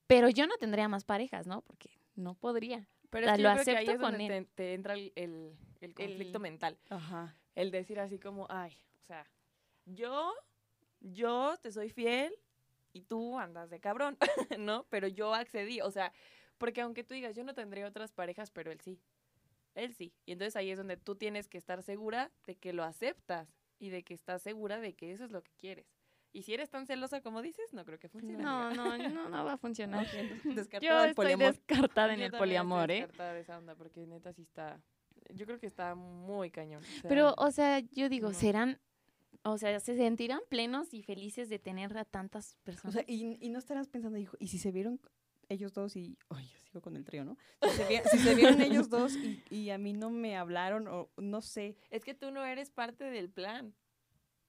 pero 0.07 0.29
yo 0.29 0.47
no 0.47 0.57
tendría 0.57 0.87
más 0.87 1.03
parejas, 1.03 1.47
¿no? 1.47 1.61
Porque 1.61 1.89
no 2.15 2.35
podría. 2.35 2.87
Pero 3.09 3.27
O 3.27 3.29
es 3.29 3.35
que 3.35 3.41
lo 3.43 3.49
yo 3.49 3.53
creo 3.53 3.65
que 3.65 3.71
ahí 3.71 3.85
acepto 3.87 3.91
es 3.91 3.99
donde 3.99 4.17
con 4.19 4.27
te, 4.27 4.37
él. 4.37 4.47
te 4.55 4.73
entra 4.73 4.93
el, 4.93 5.11
el- 5.15 5.57
el 5.81 5.93
conflicto 5.93 6.37
El- 6.37 6.41
mental. 6.41 6.77
Ajá. 6.89 7.35
El 7.55 7.69
decir 7.71 7.99
así 7.99 8.17
como, 8.17 8.47
ay, 8.49 8.75
o 9.01 9.03
sea, 9.05 9.27
yo, 9.85 10.33
yo 11.01 11.55
te 11.61 11.71
soy 11.71 11.89
fiel 11.89 12.33
y 12.93 13.01
tú 13.01 13.37
andas 13.39 13.69
de 13.69 13.79
cabrón, 13.79 14.17
¿no? 14.59 14.85
Pero 14.89 15.07
yo 15.07 15.33
accedí, 15.33 15.81
o 15.81 15.91
sea, 15.91 16.13
porque 16.57 16.81
aunque 16.81 17.03
tú 17.03 17.13
digas, 17.13 17.35
yo 17.35 17.43
no 17.43 17.53
tendría 17.53 17.87
otras 17.87 18.11
parejas, 18.13 18.51
pero 18.51 18.71
él 18.71 18.79
sí. 18.81 19.01
Él 19.75 19.93
sí. 19.95 20.13
Y 20.25 20.33
entonces 20.33 20.55
ahí 20.55 20.69
es 20.69 20.77
donde 20.77 20.97
tú 20.97 21.15
tienes 21.15 21.47
que 21.47 21.57
estar 21.57 21.81
segura 21.81 22.31
de 22.45 22.55
que 22.55 22.73
lo 22.73 22.83
aceptas 22.83 23.49
y 23.79 23.89
de 23.89 24.03
que 24.03 24.13
estás 24.13 24.41
segura 24.43 24.79
de 24.79 24.93
que 24.93 25.11
eso 25.11 25.25
es 25.25 25.31
lo 25.31 25.41
que 25.43 25.51
quieres. 25.57 25.87
Y 26.31 26.43
si 26.43 26.53
eres 26.53 26.69
tan 26.69 26.85
celosa 26.87 27.21
como 27.21 27.41
dices, 27.41 27.73
no 27.73 27.83
creo 27.85 27.99
que 27.99 28.09
funcione. 28.09 28.43
No, 28.43 28.71
no, 28.71 28.97
no, 28.97 29.29
no 29.29 29.45
va 29.45 29.53
a 29.53 29.57
funcionar. 29.57 30.05
Yo 30.43 30.53
Descartada 30.53 31.03
el 31.03 31.09
estoy 31.11 31.25
poliamor. 31.25 31.53
descartada 31.55 32.13
en 32.13 32.19
Yo 32.19 32.25
el 32.27 32.31
poliamor, 32.31 32.81
estoy 32.91 32.95
¿eh? 32.97 33.01
descartada 33.01 33.33
de 33.33 33.39
esa 33.41 33.57
onda 33.57 33.75
porque 33.75 34.05
neta 34.07 34.31
sí 34.33 34.43
está, 34.43 34.79
yo 35.31 35.45
creo 35.45 35.59
que 35.59 35.67
está 35.67 35.95
muy 35.95 36.49
cañón. 36.51 36.81
o 36.83 36.85
sea, 37.01 37.09
Pero, 37.09 37.33
o 37.37 37.51
sea, 37.51 37.79
yo 37.79 38.09
digo, 38.09 38.29
no. 38.29 38.33
serán, 38.33 38.79
o 39.43 39.57
sea, 39.57 39.79
se 39.79 39.95
sentirán 39.97 40.39
plenos 40.49 40.93
y 40.93 41.01
felices 41.03 41.49
de 41.49 41.59
tener 41.59 41.97
a 41.97 42.05
tantas 42.05 42.55
O 42.61 42.63
personas. 42.63 42.93
sea, 42.93 43.03
y, 43.07 43.37
y 43.39 43.49
no 43.49 43.59
estarás 43.59 43.87
pensando, 43.87 44.17
hijo, 44.17 44.37
y 44.39 44.47
si 44.47 44.57
se 44.59 44.71
vieron 44.71 44.99
ellos 45.49 45.73
dos 45.73 45.95
y. 45.95 46.17
Ay, 46.29 46.45
yo 46.47 46.59
sigo 46.59 46.81
con 46.81 46.95
el 46.95 47.03
trío, 47.03 47.25
¿no? 47.25 47.37
Si 47.63 47.69
se, 47.71 47.87
vie- 47.89 48.03
si 48.09 48.17
se 48.19 48.35
vieron 48.35 48.61
ellos 48.61 48.89
dos 48.89 49.15
y, 49.15 49.43
y 49.49 49.69
a 49.71 49.77
mí 49.77 49.93
no 49.93 50.09
me 50.09 50.37
hablaron, 50.37 50.87
o 50.87 51.09
no 51.17 51.41
sé. 51.41 51.75
Es 51.89 52.03
que 52.03 52.13
tú 52.13 52.31
no 52.31 52.45
eres 52.45 52.69
parte 52.71 53.03
del 53.05 53.29
plan. 53.29 53.73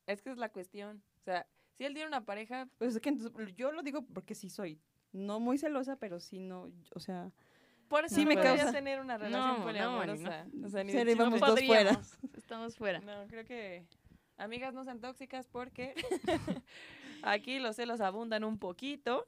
Es 0.06 0.22
que 0.22 0.30
es 0.30 0.36
la 0.38 0.50
cuestión. 0.50 1.02
O 1.20 1.22
sea, 1.24 1.46
si 1.76 1.84
él 1.84 1.94
tiene 1.94 2.06
una 2.08 2.24
pareja, 2.24 2.68
Pues 2.78 2.94
es 2.94 3.00
que 3.00 3.08
entonces, 3.08 3.54
yo 3.56 3.72
lo 3.72 3.82
digo 3.82 4.02
porque 4.14 4.34
sí 4.34 4.48
soy. 4.50 4.80
No 5.12 5.40
muy 5.40 5.58
celosa, 5.58 5.96
pero 5.96 6.20
sí 6.20 6.38
no. 6.38 6.70
O 6.94 7.00
sea, 7.00 7.32
por 7.88 8.04
eso 8.04 8.14
Sí 8.14 8.22
no 8.22 8.28
me 8.28 8.34
podrías 8.36 8.56
causa- 8.58 8.72
tener 8.72 9.00
una 9.00 9.18
No, 9.18 9.24
relación 9.24 9.58
no, 9.58 9.64
poliamorosa. 9.64 10.46
O 10.64 10.68
sea, 10.68 10.84
ni 10.84 10.92
chiste 10.92 11.14
vamos 11.16 11.40
no 11.40 11.46
dos 11.48 11.60
fuera. 11.64 12.00
Estamos 12.36 12.76
fuera. 12.76 13.00
No, 13.00 13.26
creo 13.28 13.44
que 13.44 13.86
amigas 14.36 14.74
no 14.74 14.84
sean 14.84 15.00
tóxicas 15.00 15.46
porque 15.46 15.94
aquí 17.22 17.58
los 17.58 17.76
celos 17.76 18.00
abundan 18.00 18.44
un 18.44 18.58
poquito. 18.58 19.26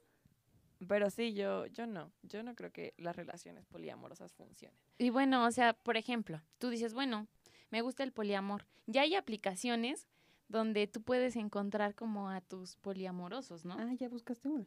Pero 0.87 1.09
sí, 1.09 1.33
yo, 1.33 1.65
yo 1.67 1.87
no. 1.87 2.11
Yo 2.21 2.43
no 2.43 2.53
creo 2.55 2.71
que 2.71 2.93
las 2.97 3.15
relaciones 3.15 3.65
poliamorosas 3.65 4.33
funcionen. 4.33 4.77
Y 4.99 5.09
bueno, 5.09 5.43
o 5.45 5.51
sea, 5.51 5.73
por 5.73 5.97
ejemplo, 5.97 6.41
tú 6.59 6.69
dices, 6.69 6.93
bueno, 6.93 7.27
me 7.71 7.81
gusta 7.81 8.03
el 8.03 8.11
poliamor. 8.11 8.67
Ya 8.85 9.01
hay 9.01 9.15
aplicaciones 9.15 10.07
donde 10.49 10.87
tú 10.87 11.01
puedes 11.01 11.35
encontrar 11.35 11.93
como 11.95 12.29
a 12.29 12.41
tus 12.41 12.77
poliamorosos, 12.77 13.65
¿no? 13.65 13.75
ah, 13.77 13.91
ya 13.97 14.07
buscaste 14.07 14.47
una. 14.47 14.65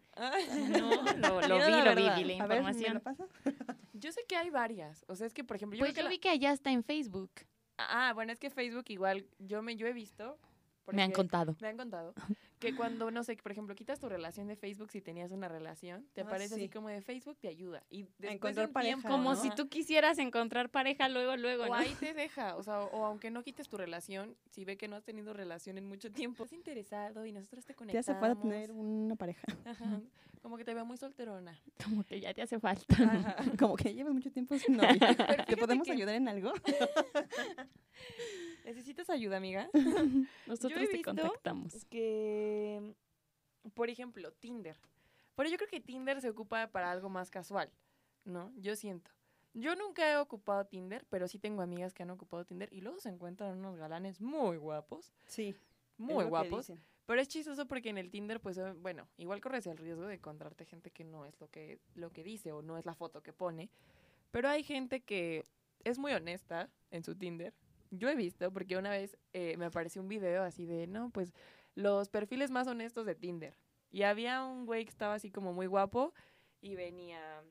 No, 1.16 1.40
lo, 1.48 1.56
vi, 1.56 1.72
lo 1.72 1.94
vi, 1.94 2.02
verdad. 2.02 2.16
vi 2.18 2.24
la 2.24 2.44
A 2.44 2.46
ver, 2.46 2.62
¿me 2.62 2.70
información. 2.70 2.94
lo 2.94 3.00
pasas? 3.00 3.28
Yo 3.94 4.12
sé 4.12 4.24
que 4.28 4.36
hay 4.36 4.50
varias. 4.50 5.04
O 5.08 5.14
sea, 5.14 5.26
es 5.26 5.32
que, 5.32 5.44
por 5.44 5.56
ejemplo, 5.56 5.78
yo 5.78 5.82
pues 5.84 5.92
creo 5.92 6.04
yo 6.04 6.08
que 6.08 6.14
vi 6.14 6.18
que 6.18 6.28
allá 6.28 6.52
está 6.52 6.70
en 6.70 6.82
Facebook. 6.82 7.30
Ah, 7.88 8.12
bueno, 8.14 8.32
es 8.32 8.38
que 8.38 8.50
Facebook 8.50 8.84
igual, 8.88 9.26
yo 9.38 9.62
me 9.62 9.76
yo 9.76 9.86
he 9.86 9.92
visto. 9.92 10.38
Me 10.92 11.02
han 11.02 11.12
contado. 11.12 11.56
Me 11.60 11.68
han 11.68 11.76
contado 11.76 12.14
que 12.58 12.74
cuando, 12.76 13.10
no 13.10 13.24
sé, 13.24 13.36
por 13.36 13.52
ejemplo, 13.52 13.74
quitas 13.74 13.98
tu 14.00 14.08
relación 14.08 14.46
de 14.46 14.54
Facebook 14.54 14.90
si 14.90 15.00
tenías 15.00 15.30
una 15.30 15.48
relación, 15.48 16.06
te 16.12 16.20
Ah, 16.20 16.24
aparece 16.24 16.54
así 16.56 16.64
sí. 16.64 16.68
como 16.68 16.88
de 16.88 17.00
Facebook 17.00 17.38
te 17.40 17.48
ayuda. 17.48 17.82
Y 17.88 18.02
después 18.02 18.18
de 18.18 18.32
encontrar 18.34 18.66
un 18.66 18.72
pareja, 18.74 18.94
tiempo, 18.96 19.08
Como 19.08 19.30
¿no? 19.34 19.40
si 19.40 19.48
tú 19.50 19.68
quisieras 19.70 20.18
encontrar 20.18 20.68
pareja 20.68 21.08
luego, 21.08 21.36
luego, 21.36 21.64
O 21.64 21.66
¿no? 21.68 21.74
ahí 21.74 21.94
te 21.98 22.12
deja, 22.14 22.56
o 22.56 22.62
sea, 22.62 22.80
o, 22.82 23.04
aunque 23.06 23.30
no 23.30 23.42
quites 23.42 23.68
tu 23.68 23.78
relación, 23.78 24.36
si 24.50 24.66
ve 24.66 24.76
que 24.76 24.88
no 24.88 24.96
has 24.96 25.04
tenido 25.04 25.32
relación 25.32 25.78
en 25.78 25.86
mucho 25.88 26.10
tiempo, 26.12 26.44
estás 26.44 26.56
interesado 26.58 27.24
y 27.24 27.32
nosotros 27.32 27.64
te 27.64 27.72
Te 27.72 27.76
conectamos. 27.76 28.08
hace 28.08 28.20
falta 28.20 28.42
tener 28.42 28.72
una 28.72 29.16
pareja. 29.16 29.46
Ajá, 29.64 30.00
como 30.42 30.56
que 30.58 30.64
te 30.64 30.74
veo 30.74 30.84
muy 30.84 30.96
solterona. 30.98 31.58
Como 31.82 32.04
que 32.04 32.20
ya 32.20 32.34
te 32.34 32.42
hace 32.42 32.58
falta. 32.60 32.94
Ajá. 33.02 33.36
Como 33.58 33.76
que 33.76 33.92
llevas 33.94 34.12
mucho 34.12 34.30
tiempo 34.30 34.56
sin 34.58 34.76
novia. 34.76 34.98
¿Te 35.46 35.56
podemos 35.56 35.86
que- 35.86 35.92
ayudar 35.92 36.14
en 36.14 36.28
algo? 36.28 36.52
¿Necesitas 38.70 39.10
ayuda, 39.10 39.36
amiga? 39.36 39.68
Nosotros 40.46 40.88
te 40.88 41.02
contactamos. 41.02 41.84
que, 41.86 42.94
por 43.74 43.90
ejemplo, 43.90 44.32
Tinder. 44.34 44.76
Pero 45.34 45.48
yo 45.48 45.56
creo 45.56 45.68
que 45.68 45.80
Tinder 45.80 46.20
se 46.20 46.30
ocupa 46.30 46.68
para 46.68 46.92
algo 46.92 47.08
más 47.08 47.30
casual, 47.32 47.68
¿no? 48.24 48.52
Yo 48.56 48.76
siento. 48.76 49.10
Yo 49.54 49.74
nunca 49.74 50.08
he 50.08 50.16
ocupado 50.18 50.64
Tinder, 50.66 51.04
pero 51.10 51.26
sí 51.26 51.40
tengo 51.40 51.62
amigas 51.62 51.94
que 51.94 52.04
han 52.04 52.10
ocupado 52.10 52.44
Tinder 52.44 52.68
y 52.72 52.80
luego 52.80 53.00
se 53.00 53.08
encuentran 53.08 53.58
unos 53.58 53.76
galanes 53.76 54.20
muy 54.20 54.56
guapos, 54.56 55.12
Sí. 55.26 55.56
muy 55.98 56.24
guapos. 56.26 56.72
Pero 57.06 57.20
es 57.20 57.26
chistoso 57.26 57.66
porque 57.66 57.88
en 57.88 57.98
el 57.98 58.08
Tinder, 58.12 58.40
pues, 58.40 58.56
eh, 58.58 58.72
bueno, 58.74 59.08
igual 59.16 59.40
corres 59.40 59.66
el 59.66 59.78
riesgo 59.78 60.06
de 60.06 60.14
encontrarte 60.14 60.64
gente 60.64 60.92
que 60.92 61.02
no 61.02 61.26
es 61.26 61.40
lo 61.40 61.48
que, 61.48 61.80
lo 61.96 62.12
que 62.12 62.22
dice 62.22 62.52
o 62.52 62.62
no 62.62 62.78
es 62.78 62.86
la 62.86 62.94
foto 62.94 63.20
que 63.20 63.32
pone. 63.32 63.68
Pero 64.30 64.48
hay 64.48 64.62
gente 64.62 65.00
que 65.00 65.44
es 65.82 65.98
muy 65.98 66.12
honesta 66.12 66.70
en 66.92 67.02
su 67.02 67.16
Tinder. 67.16 67.52
Yo 67.90 68.08
he 68.08 68.14
visto, 68.14 68.52
porque 68.52 68.76
una 68.76 68.90
vez 68.90 69.16
eh, 69.32 69.56
me 69.56 69.66
apareció 69.66 70.00
un 70.02 70.08
video 70.08 70.42
así 70.42 70.66
de, 70.66 70.86
no, 70.86 71.10
pues, 71.10 71.32
los 71.74 72.08
perfiles 72.08 72.50
más 72.50 72.66
honestos 72.66 73.06
de 73.06 73.14
Tinder. 73.14 73.56
Y 73.90 74.02
había 74.02 74.44
un 74.44 74.66
güey 74.66 74.84
que 74.84 74.90
estaba 74.90 75.14
así 75.14 75.30
como 75.30 75.52
muy 75.52 75.66
guapo 75.66 76.14
y 76.60 76.76
venía 76.76 77.42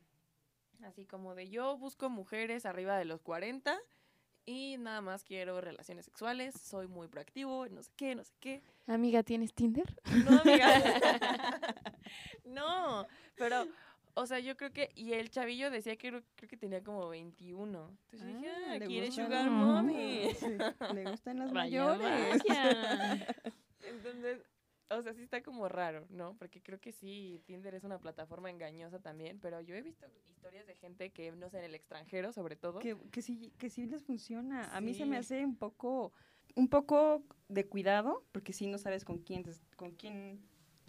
así 0.85 1.05
como 1.05 1.35
de, 1.35 1.49
yo 1.49 1.77
busco 1.77 2.09
mujeres 2.09 2.65
arriba 2.65 2.97
de 2.97 3.05
los 3.05 3.21
40 3.21 3.77
y 4.45 4.77
nada 4.79 5.01
más 5.01 5.23
quiero 5.23 5.61
relaciones 5.61 6.05
sexuales, 6.05 6.55
soy 6.59 6.87
muy 6.87 7.07
proactivo, 7.07 7.67
no 7.67 7.83
sé 7.83 7.91
qué, 7.95 8.15
no 8.15 8.23
sé 8.23 8.33
qué. 8.39 8.63
Amiga, 8.87 9.21
¿tienes 9.21 9.53
Tinder? 9.53 9.95
No, 10.25 10.39
amiga. 10.39 10.67
no, 12.45 13.05
pero, 13.35 13.67
o 14.21 14.25
sea, 14.25 14.39
yo 14.39 14.57
creo 14.57 14.71
que, 14.73 14.91
y 14.95 15.13
el 15.13 15.29
chavillo 15.29 15.71
decía 15.71 15.95
que 15.95 16.09
creo, 16.09 16.23
creo 16.35 16.49
que 16.49 16.57
tenía 16.57 16.83
como 16.83 17.07
21. 17.07 17.89
Entonces 18.11 18.21
yo 18.21 18.37
dije, 18.37 18.49
ah, 18.49 18.77
le 18.77 18.85
quiere 18.85 19.11
sugar 19.11 19.49
Mm. 19.49 19.53
mommy. 19.53 20.33
Sí, 20.35 20.57
Le 20.93 21.09
gustan 21.09 21.39
las 21.39 21.51
mayores. 21.53 22.41
Entonces, 23.81 24.41
o 24.89 25.01
sea, 25.01 25.13
sí 25.13 25.21
está 25.23 25.41
como 25.41 25.69
raro, 25.69 26.05
¿no? 26.09 26.35
Porque 26.37 26.61
creo 26.61 26.79
que 26.79 26.91
sí, 26.91 27.41
Tinder 27.45 27.75
es 27.75 27.83
una 27.83 27.99
plataforma 27.99 28.49
engañosa 28.49 28.99
también, 28.99 29.39
pero 29.39 29.61
yo 29.61 29.75
he 29.75 29.81
visto 29.81 30.05
historias 30.29 30.67
de 30.67 30.75
gente 30.75 31.11
que, 31.11 31.31
no 31.31 31.49
sé, 31.49 31.59
en 31.59 31.65
el 31.65 31.75
extranjero 31.75 32.33
sobre 32.33 32.55
todo. 32.55 32.79
Que, 32.79 32.97
que 33.11 33.21
sí, 33.21 33.53
que 33.57 33.69
sí 33.69 33.85
les 33.85 34.03
funciona. 34.03 34.75
A 34.75 34.81
mí 34.81 34.93
se 34.93 35.05
me 35.05 35.17
hace 35.17 35.45
un 35.45 35.55
poco, 35.55 36.11
un 36.55 36.67
poco 36.67 37.23
de 37.47 37.67
cuidado, 37.67 38.25
porque 38.31 38.51
sí 38.51 38.67
no 38.67 38.77
sabes 38.77 39.05
con 39.05 39.19
quién, 39.19 39.43
con 39.75 39.91
quién 39.91 40.41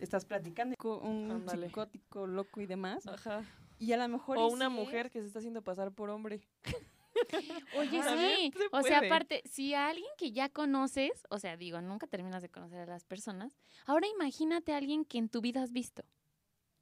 estás 0.04 0.24
platicando, 0.24 0.76
con 0.76 1.06
un 1.06 1.30
Ándale. 1.30 1.66
psicótico 1.68 2.26
loco 2.26 2.60
y 2.60 2.66
demás. 2.66 3.06
Ajá. 3.06 3.44
Y 3.78 3.92
a 3.92 3.96
lo 3.96 4.08
mejor 4.08 4.36
O 4.38 4.48
una 4.48 4.68
sí 4.68 4.74
mujer 4.74 5.06
es. 5.06 5.12
que 5.12 5.20
se 5.20 5.26
está 5.26 5.38
haciendo 5.38 5.62
pasar 5.62 5.92
por 5.92 6.10
hombre. 6.10 6.40
Oye, 7.76 8.02
sí. 8.02 8.52
Se 8.56 8.64
O 8.72 8.82
sea, 8.82 8.98
aparte, 8.98 9.42
si 9.44 9.74
a 9.74 9.88
alguien 9.88 10.08
que 10.16 10.32
ya 10.32 10.48
conoces, 10.48 11.26
o 11.30 11.38
sea, 11.38 11.56
digo, 11.56 11.80
nunca 11.80 12.06
terminas 12.06 12.42
de 12.42 12.48
conocer 12.48 12.78
a 12.80 12.86
las 12.86 13.04
personas, 13.04 13.56
ahora 13.86 14.06
imagínate 14.08 14.72
a 14.72 14.76
alguien 14.76 15.04
que 15.04 15.18
en 15.18 15.28
tu 15.28 15.40
vida 15.40 15.62
has 15.62 15.72
visto. 15.72 16.02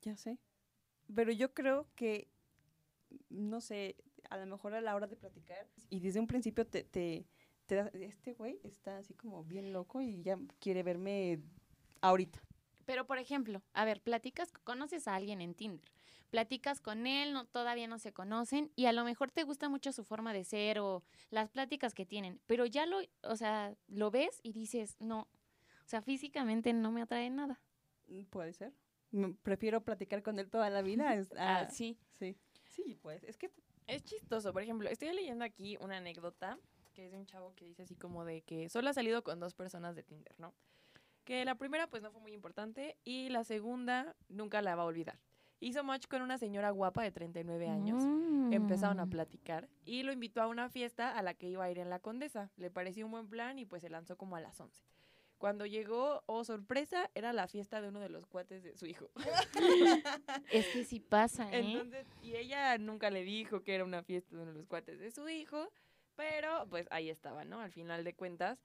Ya 0.02 0.16
sé. 0.16 0.38
Pero 1.14 1.32
yo 1.32 1.54
creo 1.54 1.86
que, 1.96 2.28
no 3.30 3.60
sé, 3.60 3.96
a 4.30 4.36
lo 4.36 4.46
mejor 4.46 4.74
a 4.74 4.80
la 4.80 4.94
hora 4.94 5.06
de 5.06 5.16
platicar, 5.16 5.66
y 5.88 6.00
desde 6.00 6.20
un 6.20 6.26
principio 6.26 6.66
te, 6.66 6.84
te, 6.84 7.26
te 7.66 7.74
da- 7.76 7.90
este 7.94 8.34
güey 8.34 8.58
está 8.64 8.98
así 8.98 9.14
como 9.14 9.44
bien 9.44 9.72
loco 9.72 10.00
y 10.00 10.22
ya 10.22 10.38
quiere 10.60 10.82
verme 10.82 11.40
ahorita. 12.02 12.40
Pero, 12.88 13.06
por 13.06 13.18
ejemplo, 13.18 13.62
a 13.74 13.84
ver, 13.84 14.00
platicas, 14.00 14.50
conoces 14.64 15.08
a 15.08 15.14
alguien 15.14 15.42
en 15.42 15.52
Tinder, 15.54 15.86
platicas 16.30 16.80
con 16.80 17.06
él, 17.06 17.34
no, 17.34 17.44
todavía 17.44 17.86
no 17.86 17.98
se 17.98 18.14
conocen 18.14 18.72
y 18.76 18.86
a 18.86 18.92
lo 18.92 19.04
mejor 19.04 19.30
te 19.30 19.42
gusta 19.44 19.68
mucho 19.68 19.92
su 19.92 20.04
forma 20.04 20.32
de 20.32 20.42
ser 20.42 20.78
o 20.78 21.02
las 21.28 21.50
pláticas 21.50 21.92
que 21.92 22.06
tienen, 22.06 22.40
pero 22.46 22.64
ya 22.64 22.86
lo, 22.86 23.00
o 23.24 23.36
sea, 23.36 23.76
lo 23.88 24.10
ves 24.10 24.40
y 24.42 24.54
dices, 24.54 24.96
no, 25.00 25.20
o 25.20 25.84
sea, 25.84 26.00
físicamente 26.00 26.72
no 26.72 26.90
me 26.90 27.02
atrae 27.02 27.28
nada. 27.28 27.60
Mm, 28.06 28.22
Puede 28.24 28.54
ser. 28.54 28.72
Mm, 29.10 29.32
Prefiero 29.42 29.84
platicar 29.84 30.22
con 30.22 30.38
él 30.38 30.48
toda 30.48 30.70
la 30.70 30.80
vida. 30.80 31.14
es- 31.14 31.28
Ah, 31.38 31.66
ah, 31.66 31.70
sí. 31.70 31.98
sí. 32.18 32.38
Sí, 32.70 32.94
pues, 33.02 33.22
es 33.24 33.36
que 33.36 33.50
Es 33.86 34.02
chistoso, 34.02 34.50
por 34.54 34.62
ejemplo, 34.62 34.88
estoy 34.88 35.12
leyendo 35.12 35.44
aquí 35.44 35.76
una 35.82 35.98
anécdota 35.98 36.58
que 36.94 37.04
es 37.04 37.12
de 37.12 37.18
un 37.18 37.26
chavo 37.26 37.54
que 37.54 37.66
dice 37.66 37.82
así 37.82 37.96
como 37.96 38.24
de 38.24 38.40
que 38.40 38.70
solo 38.70 38.88
ha 38.88 38.94
salido 38.94 39.22
con 39.22 39.38
dos 39.40 39.52
personas 39.52 39.94
de 39.94 40.02
Tinder, 40.04 40.34
¿no? 40.40 40.54
Que 41.28 41.44
la 41.44 41.56
primera 41.56 41.86
pues 41.88 42.02
no 42.02 42.10
fue 42.10 42.22
muy 42.22 42.32
importante 42.32 42.96
y 43.04 43.28
la 43.28 43.44
segunda 43.44 44.16
nunca 44.30 44.62
la 44.62 44.74
va 44.76 44.84
a 44.84 44.86
olvidar. 44.86 45.20
Hizo 45.60 45.84
match 45.84 46.06
con 46.08 46.22
una 46.22 46.38
señora 46.38 46.70
guapa 46.70 47.02
de 47.02 47.10
39 47.10 47.68
años. 47.68 48.02
Empezaron 48.50 48.98
a 48.98 49.04
Mm. 49.04 49.10
platicar 49.10 49.68
y 49.84 50.04
lo 50.04 50.12
invitó 50.12 50.40
a 50.40 50.46
una 50.46 50.70
fiesta 50.70 51.18
a 51.18 51.20
la 51.20 51.34
que 51.34 51.46
iba 51.50 51.64
a 51.64 51.70
ir 51.70 51.80
en 51.80 51.90
la 51.90 51.98
Condesa. 51.98 52.50
Le 52.56 52.70
pareció 52.70 53.04
un 53.04 53.12
buen 53.12 53.28
plan 53.28 53.58
y 53.58 53.66
pues 53.66 53.82
se 53.82 53.90
lanzó 53.90 54.16
como 54.16 54.36
a 54.36 54.40
las 54.40 54.58
11. 54.58 54.82
Cuando 55.36 55.66
llegó, 55.66 56.22
oh 56.24 56.44
sorpresa, 56.44 57.10
era 57.14 57.34
la 57.34 57.46
fiesta 57.46 57.82
de 57.82 57.88
uno 57.88 58.00
de 58.00 58.08
los 58.08 58.26
cuates 58.26 58.62
de 58.62 58.74
su 58.74 58.86
hijo. 58.86 59.10
Es 60.50 60.66
que 60.68 60.82
sí 60.84 60.98
pasa, 60.98 61.52
¿eh? 61.52 61.58
Entonces, 61.60 62.06
y 62.22 62.36
ella 62.36 62.78
nunca 62.78 63.10
le 63.10 63.22
dijo 63.22 63.62
que 63.64 63.74
era 63.74 63.84
una 63.84 64.02
fiesta 64.02 64.34
de 64.34 64.40
uno 64.44 64.52
de 64.52 64.58
los 64.60 64.66
cuates 64.66 64.98
de 64.98 65.10
su 65.10 65.28
hijo, 65.28 65.68
Pero 66.16 66.66
pues 66.70 66.88
ahí 66.90 67.10
estaba, 67.10 67.44
¿no? 67.44 67.60
Al 67.60 67.70
final 67.70 68.02
de 68.02 68.14
cuentas, 68.14 68.58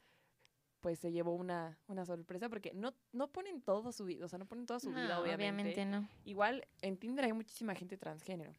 pues 0.83 0.99
se 0.99 1.13
llevó 1.13 1.33
una, 1.33 1.79
una 1.87 2.05
sorpresa 2.05 2.49
porque 2.49 2.73
no, 2.73 2.93
no 3.13 3.31
ponen 3.31 3.61
todo 3.61 3.93
su 3.93 4.03
vida, 4.03 4.25
o 4.25 4.27
sea, 4.27 4.37
no 4.37 4.45
ponen 4.45 4.65
toda 4.65 4.81
su 4.81 4.89
vida, 4.89 5.07
No, 5.15 5.21
obviamente. 5.21 5.85
no. 5.85 6.07
Igual 6.25 6.67
en 6.81 6.97
Tinder 6.97 7.23
hay 7.23 7.31
muchísima 7.31 7.73
gente 7.73 7.97
transgénero. 7.97 8.51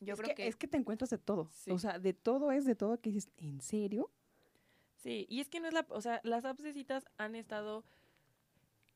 Yo 0.00 0.12
es 0.12 0.20
creo 0.20 0.28
que, 0.28 0.34
que, 0.42 0.46
es 0.46 0.56
que 0.56 0.68
te 0.68 0.76
encuentras 0.76 1.08
de 1.08 1.16
todo. 1.16 1.48
Sí. 1.50 1.70
O 1.70 1.78
sea, 1.78 1.98
de 1.98 2.12
todo 2.12 2.52
es 2.52 2.66
de 2.66 2.74
todo 2.76 3.00
que 3.00 3.10
dices, 3.10 3.32
¿en 3.38 3.60
serio? 3.62 4.10
sí, 4.96 5.26
y 5.30 5.40
es 5.40 5.48
que 5.48 5.58
no 5.58 5.68
es 5.68 5.72
la, 5.74 5.86
o 5.88 6.00
sea, 6.02 6.20
las 6.22 6.44
apps 6.44 6.62
de 6.62 6.72
citas 6.74 7.06
han 7.16 7.34
estado 7.34 7.82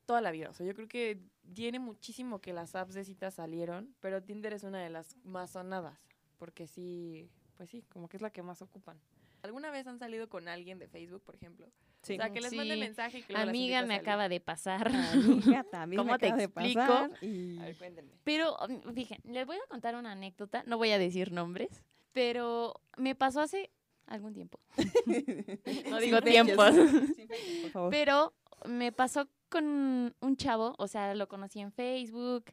toda 0.05 0.21
la 0.21 0.31
vida, 0.33 0.51
o 0.51 0.53
sea, 0.53 0.67
yo 0.67 0.75
creo 0.75 0.89
que 0.89 1.23
tiene 1.55 1.79
muchísimo 1.79 2.41
que 2.41 2.53
las 2.53 2.75
apps 2.75 2.93
de 2.93 3.05
citas 3.05 3.35
salieron, 3.35 3.95
pero 4.01 4.23
Tinder 4.23 4.53
es 4.53 4.65
una 4.65 4.81
de 4.83 4.91
las 4.91 5.17
más 5.25 5.53
sonadas, 5.53 5.99
porque 6.39 6.67
sí, 6.67 7.31
pues 7.57 7.71
sí, 7.71 7.83
como 7.89 8.09
que 8.09 8.17
es 8.19 8.23
la 8.23 8.31
que 8.31 8.43
más 8.43 8.61
ocupan. 8.63 9.01
¿Alguna 9.43 9.71
vez 9.71 9.87
han 9.87 9.99
salido 9.99 10.29
con 10.29 10.49
alguien 10.49 10.79
de 10.79 10.89
Facebook, 10.89 11.23
por 11.23 11.35
ejemplo? 11.37 11.67
Sí. 12.03 12.15
O 12.15 12.17
sea, 12.17 12.31
que 12.31 12.41
les 12.41 12.53
mande 12.53 12.75
Sí. 12.75 12.81
mensaje 12.81 13.19
y 13.19 13.23
que 13.23 13.37
Amiga, 13.37 13.83
me 13.83 13.95
acaba 13.95 14.29
de 14.29 14.41
pasar. 14.41 14.89
Amiga, 14.89 15.65
también 15.71 15.99
¿Cómo 15.99 16.13
me 16.13 16.19
te 16.19 16.27
acaba 16.27 16.39
de 16.39 16.45
explico? 16.45 16.81
pasar 16.81 17.11
y- 17.25 17.59
A 17.61 17.65
ver, 17.65 17.77
cuéntenme. 17.79 18.13
Pero, 18.25 18.57
um, 18.59 18.93
fíjense, 18.95 19.29
les 19.29 19.47
voy 19.47 19.57
a 19.57 19.67
contar 19.69 19.95
una 19.95 20.13
anécdota, 20.13 20.65
no 20.67 20.79
voy 20.79 20.91
a 20.91 20.99
decir 20.99 21.31
nombres, 21.33 21.85
pero 22.13 22.81
me 22.97 23.15
pasó 23.15 23.41
hace 23.41 23.71
algún 24.07 24.35
tiempo. 24.35 24.59
No 25.91 25.99
digo 26.01 26.21
tiempos. 26.23 26.75
Sin 26.75 27.29
fechas, 27.29 27.49
por 27.63 27.71
favor. 27.71 27.91
Pero 27.91 28.35
me 28.67 28.91
pasó 28.93 29.29
con 29.49 30.15
un 30.21 30.37
chavo, 30.37 30.75
o 30.79 30.89
sea, 30.89 31.15
lo 31.15 31.29
conocí 31.29 31.61
en 31.61 31.73
Facebook, 31.73 32.47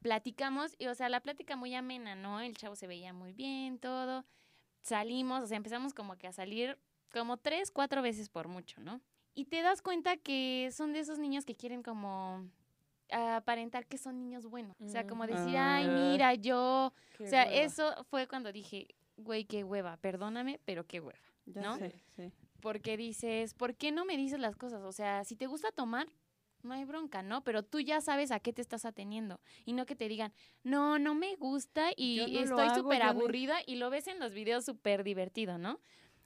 platicamos 0.00 0.74
y, 0.78 0.86
o 0.86 0.94
sea, 0.94 1.08
la 1.08 1.20
plática 1.20 1.56
muy 1.56 1.74
amena, 1.74 2.14
¿no? 2.14 2.40
El 2.40 2.56
chavo 2.56 2.74
se 2.76 2.86
veía 2.86 3.12
muy 3.12 3.32
bien, 3.32 3.78
todo. 3.78 4.24
Salimos, 4.82 5.42
o 5.42 5.46
sea, 5.46 5.56
empezamos 5.56 5.94
como 5.94 6.16
que 6.16 6.26
a 6.26 6.32
salir 6.32 6.78
como 7.12 7.36
tres, 7.36 7.70
cuatro 7.70 8.02
veces 8.02 8.28
por 8.28 8.48
mucho, 8.48 8.80
¿no? 8.80 9.00
Y 9.34 9.44
te 9.46 9.62
das 9.62 9.82
cuenta 9.82 10.16
que 10.16 10.70
son 10.72 10.92
de 10.92 11.00
esos 11.00 11.18
niños 11.18 11.44
que 11.44 11.54
quieren 11.54 11.82
como 11.82 12.46
aparentar 13.10 13.86
que 13.86 13.98
son 13.98 14.18
niños 14.18 14.46
buenos. 14.46 14.80
O 14.80 14.88
sea, 14.88 15.06
como 15.06 15.26
decir, 15.26 15.56
ay, 15.56 15.86
Ah. 15.88 16.10
mira, 16.10 16.34
yo... 16.34 16.92
Qué 17.18 17.24
O 17.24 17.26
sea, 17.26 17.44
hueva. 17.44 17.54
eso 17.62 18.04
fue 18.10 18.26
cuando 18.26 18.52
dije, 18.52 18.88
güey, 19.16 19.44
qué 19.44 19.64
hueva, 19.64 19.96
perdóname, 19.98 20.60
pero 20.64 20.86
qué 20.86 21.00
hueva. 21.00 21.18
Ya 21.46 21.60
¿no? 21.60 21.76
sé, 21.76 21.94
sí. 22.16 22.32
Porque 22.60 22.96
dices, 22.96 23.54
¿por 23.54 23.74
qué 23.74 23.90
no 23.92 24.04
me 24.04 24.16
dices 24.16 24.38
las 24.40 24.56
cosas? 24.56 24.82
O 24.82 24.92
sea, 24.92 25.24
si 25.24 25.36
te 25.36 25.46
gusta 25.46 25.72
tomar, 25.72 26.06
no 26.62 26.74
hay 26.74 26.84
bronca, 26.84 27.22
¿no? 27.22 27.42
Pero 27.42 27.64
tú 27.64 27.80
ya 27.80 28.00
sabes 28.00 28.30
a 28.30 28.38
qué 28.38 28.52
te 28.52 28.62
estás 28.62 28.84
ateniendo. 28.84 29.40
Y 29.64 29.72
no 29.72 29.84
que 29.84 29.96
te 29.96 30.08
digan, 30.08 30.32
no, 30.62 30.98
no 31.00 31.14
me 31.14 31.34
gusta 31.36 31.90
y 31.96 32.18
no 32.18 32.40
estoy 32.40 32.70
súper 32.76 33.02
aburrida 33.02 33.56
y 33.66 33.74
lo 33.76 33.90
ves 33.90 34.06
en 34.06 34.20
los 34.20 34.32
videos 34.32 34.64
súper 34.64 35.02
divertido, 35.02 35.58
¿no? 35.58 35.80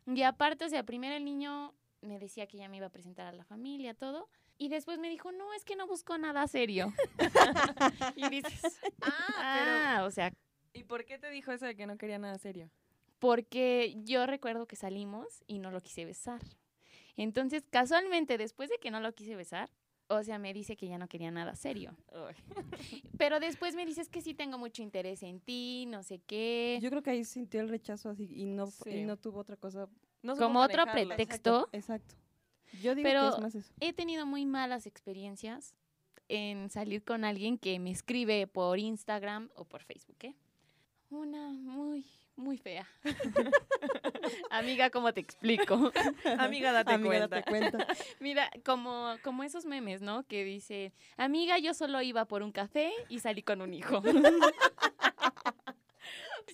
Y 0.07 0.23
aparte, 0.23 0.65
o 0.65 0.69
sea, 0.69 0.85
primero 0.85 1.15
el 1.15 1.25
niño 1.25 1.75
me 2.01 2.19
decía 2.19 2.47
que 2.47 2.59
ya 2.59 2.69
me 2.69 2.77
iba 2.77 2.87
a 2.87 2.91
presentar 2.91 3.27
a 3.27 3.33
la 3.33 3.45
familia, 3.45 3.95
todo. 3.95 4.29
Y 4.59 4.69
después 4.69 4.99
me 4.99 5.11
dijo, 5.11 5.33
no, 5.33 5.53
es 5.53 5.65
que 5.65 5.77
no 5.77 5.87
busco 5.87 6.17
nada 6.19 6.47
serio. 6.47 6.93
y 8.17 8.29
dices, 8.29 8.79
Ah, 9.03 9.99
ah, 9.99 10.05
o 10.05 10.11
sea, 10.11 10.33
¿y 10.73 10.85
por 10.85 11.05
qué 11.05 11.19
te 11.19 11.31
dijo 11.31 11.53
eso 11.53 11.67
de 11.67 11.77
que 11.77 11.87
no 11.87 11.99
quería 11.99 12.19
nada 12.19 12.39
serio? 12.39 12.71
porque 13.19 13.97
yo 14.05 14.27
recuerdo 14.27 14.67
que 14.67 14.77
salimos 14.77 15.43
y 15.47 15.59
no 15.59 15.71
lo 15.71 15.81
quise 15.81 16.05
besar. 16.05 16.43
Entonces, 17.17 17.65
casualmente, 17.71 18.37
después 18.37 18.69
de 18.69 18.79
que 18.79 18.91
no 18.91 19.01
lo 19.01 19.15
quise 19.15 19.37
besar, 19.37 19.71
o 20.09 20.23
sea, 20.23 20.39
me 20.39 20.53
dice 20.55 20.77
que 20.77 20.87
ya 20.89 20.99
no 20.99 21.09
quería 21.09 21.31
nada 21.31 21.55
serio. 21.57 21.97
Pero 23.19 23.41
después 23.41 23.75
me 23.75 23.85
dices 23.87 24.09
que 24.09 24.21
sí 24.21 24.35
tengo 24.35 24.59
mucho 24.59 24.83
interés 24.83 25.23
en 25.23 25.41
ti, 25.41 25.87
no 25.89 26.03
sé 26.03 26.21
qué. 26.27 26.79
Yo 26.83 26.91
creo 26.91 27.03
que 27.03 27.11
ahí 27.11 27.25
sintió 27.25 27.61
el 27.61 27.69
rechazo 27.69 28.11
así 28.11 28.29
y 28.33 28.45
no, 28.47 28.67
Sí. 28.67 28.91
y 28.91 29.05
no 29.05 29.17
tuvo 29.17 29.41
otra 29.41 29.57
cosa. 29.57 29.89
No 30.23 30.37
Como 30.37 30.61
otro 30.61 30.85
pretexto. 30.91 31.69
Exacto. 31.73 32.15
Yo 32.83 32.95
digo 32.95 33.09
Pero- 33.09 33.23
que 33.31 33.37
es 33.37 33.43
más 33.43 33.55
eso. 33.55 33.73
He 33.81 33.93
tenido 33.93 34.27
muy 34.27 34.45
malas 34.47 34.87
experiencias 34.87 35.75
en 36.29 36.69
salir 36.71 37.05
con 37.05 37.25
alguien 37.25 37.57
que 37.59 37.79
me 37.79 37.91
escribe 37.91 38.47
por 38.49 38.79
Instagram 38.79 39.51
o 39.55 39.65
por 39.65 39.83
Facebook, 39.85 40.17
¿eh? 40.23 40.35
Una 41.11 41.53
muy, 41.53 42.05
muy 42.37 42.59
fea. 42.59 42.87
Amiga, 44.51 44.91
¿cómo 44.91 45.13
te 45.13 45.21
explico? 45.21 45.93
Amiga, 46.39 46.73
date 46.73 46.95
Amiga, 46.95 47.09
cuenta. 47.09 47.37
date 47.37 47.49
cuenta. 47.49 47.87
Mira, 48.21 48.51
como, 48.65 49.15
como 49.23 49.43
esos 49.43 49.65
memes, 49.65 50.03
¿no? 50.03 50.25
Que 50.25 50.45
dice, 50.45 50.93
amiga, 51.17 51.59
yo 51.59 51.75
solo 51.75 52.01
iba 52.03 52.25
por 52.27 52.43
un 52.43 52.53
café 52.53 52.93
y 53.09 53.21
salí 53.21 53.43
con 53.43 53.63
un 53.63 53.75
hijo. 53.75 54.03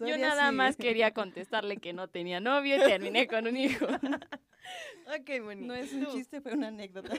yo 0.01 0.19
nada 0.19 0.49
así. 0.49 0.57
más 0.57 0.77
quería 0.77 1.13
contestarle 1.13 1.77
que 1.79 1.93
no 1.93 2.09
tenía 2.09 2.41
novio 2.41 2.77
y 2.77 2.81
terminé 2.81 3.27
con 3.27 3.47
un 3.47 3.57
hijo. 3.57 3.87
Ok, 3.87 5.43
bonito. 5.43 5.67
No 5.67 5.75
es 5.75 5.93
un 5.93 6.07
chiste, 6.07 6.41
fue 6.41 6.53
una 6.55 6.69
anécdota. 6.69 7.13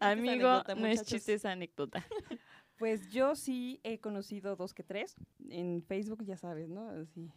Amigo, 0.00 0.48
anécdota, 0.48 0.74
no 0.74 0.86
es 0.86 1.04
chiste, 1.04 1.34
es 1.34 1.44
anécdota. 1.44 2.04
Pues 2.78 3.08
yo 3.10 3.36
sí 3.36 3.80
he 3.84 4.00
conocido 4.00 4.56
dos 4.56 4.74
que 4.74 4.82
tres. 4.82 5.14
En 5.48 5.82
Facebook, 5.82 6.24
ya 6.24 6.36
sabes, 6.36 6.68
¿no? 6.68 6.88
Así. 6.88 7.30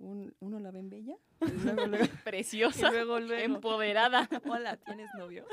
Un- 0.00 0.34
uno 0.40 0.58
la 0.58 0.70
ven 0.70 0.90
bella. 0.90 1.16
y 1.40 1.64
luego, 1.64 1.86
luego- 1.86 2.06
Preciosa, 2.24 2.88
Y 2.88 2.92
luego, 2.92 3.20
luego. 3.20 3.42
empoderada. 3.56 4.28
Hola, 4.48 4.76
¿tienes 4.76 5.08
novio? 5.16 5.44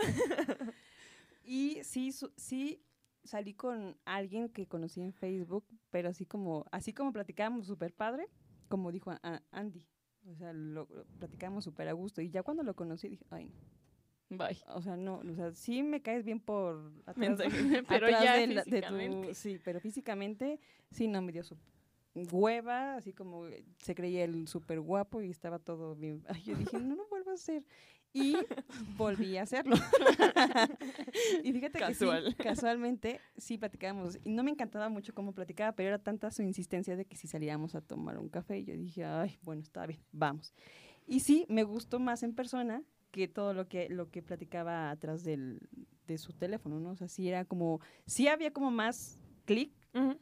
Y 1.44 1.80
sí, 1.84 2.12
su- 2.12 2.32
sí 2.36 2.82
salí 3.24 3.54
con 3.54 3.98
alguien 4.06 4.50
que 4.50 4.68
conocí 4.68 5.02
en 5.02 5.14
Facebook, 5.14 5.66
pero 5.92 6.10
así 6.10 6.26
como, 6.26 6.66
así 6.72 6.94
como 6.94 7.14
platicábamos 7.14 7.68
súper 7.68 7.94
padre, 7.94 8.28
como 8.68 8.92
dijo 8.92 9.12
a- 9.12 9.20
a- 9.24 9.42
Andy. 9.52 9.86
O 10.30 10.36
sea, 10.36 10.52
lo, 10.52 10.88
lo 10.92 11.06
platicábamos 11.20 11.64
súper 11.64 11.88
a 11.88 11.94
gusto. 11.94 12.22
Y 12.22 12.30
ya 12.30 12.44
cuando 12.44 12.64
lo 12.64 12.76
conocí 12.76 13.08
dije, 13.08 13.26
ay, 13.30 13.46
no. 13.46 13.56
Bye. 14.30 14.58
O 14.68 14.82
sea, 14.82 14.98
no, 14.98 15.20
o 15.20 15.36
sea, 15.36 15.54
sí 15.54 15.84
me 15.84 16.02
caes 16.02 16.26
bien 16.26 16.42
por 16.42 16.92
atrás, 17.06 17.16
Mensaje. 17.18 17.84
Pero 17.88 18.08
atrás 18.08 18.24
ya 18.24 18.34
de, 18.38 18.48
la- 18.48 18.64
de 18.64 18.66
tu- 18.66 18.70
físicamente. 18.72 19.34
sí, 19.36 19.60
pero 19.64 19.80
físicamente 19.80 20.60
sí 20.92 21.08
no 21.08 21.22
me 21.22 21.32
dio 21.32 21.44
su 21.46 21.56
hueva, 22.32 22.96
así 22.96 23.14
como 23.14 23.48
eh, 23.48 23.64
se 23.80 23.96
creía 23.96 24.24
el 24.24 24.48
súper 24.48 24.80
guapo 24.80 25.22
y 25.22 25.30
estaba 25.30 25.60
todo 25.60 25.96
bien. 25.96 26.24
Ay, 26.28 26.44
yo 26.44 26.56
dije, 26.56 26.80
no 26.80 26.96
lo 26.96 27.08
vuelvo 27.08 27.32
a 27.32 27.36
hacer. 27.36 27.64
Y 28.14 28.36
volví 28.98 29.38
a 29.38 29.44
hacerlo. 29.44 29.76
y 31.44 31.54
fíjate 31.54 31.74
que 31.74 31.86
Casual. 31.86 32.30
sí, 32.30 32.36
casualmente 32.36 33.20
sí 33.38 33.58
platicábamos. 33.58 34.18
Y 34.24 34.30
no 34.32 34.44
me 34.44 34.52
encantaba 34.52 34.90
mucho 34.90 35.14
cómo 35.14 35.34
platicaba, 35.34 35.74
pero 35.74 35.90
era 35.90 36.00
tanta 36.00 36.32
su 36.32 36.42
insistencia 36.42 36.96
de 36.96 37.06
que 37.06 37.16
si 37.18 37.28
salíamos 37.28 37.76
a 37.76 37.82
tomar 37.82 38.18
un 38.18 38.30
café, 38.30 38.64
yo 38.64 38.76
dije, 38.76 39.06
ay, 39.06 39.38
bueno, 39.42 39.62
está 39.62 39.86
bien, 39.86 40.00
vamos. 40.12 40.54
Y 41.06 41.20
sí, 41.22 41.46
me 41.50 41.64
gustó 41.64 42.00
más 42.00 42.24
en 42.24 42.34
persona 42.34 42.84
que 43.12 43.28
todo 43.28 43.54
lo 43.54 43.68
que, 43.68 43.90
lo 43.90 44.10
que 44.10 44.22
platicaba 44.22 44.90
atrás 44.90 45.24
del, 45.24 45.60
de 46.08 46.18
su 46.18 46.34
teléfono, 46.34 46.80
¿no? 46.80 46.92
O 46.92 46.96
sea, 46.96 47.08
sí 47.08 47.28
era 47.28 47.46
como, 47.46 47.80
sí 48.06 48.28
había 48.28 48.52
como 48.52 48.72
más 48.72 49.20
clic, 49.46 49.72
Ujú. 49.94 50.18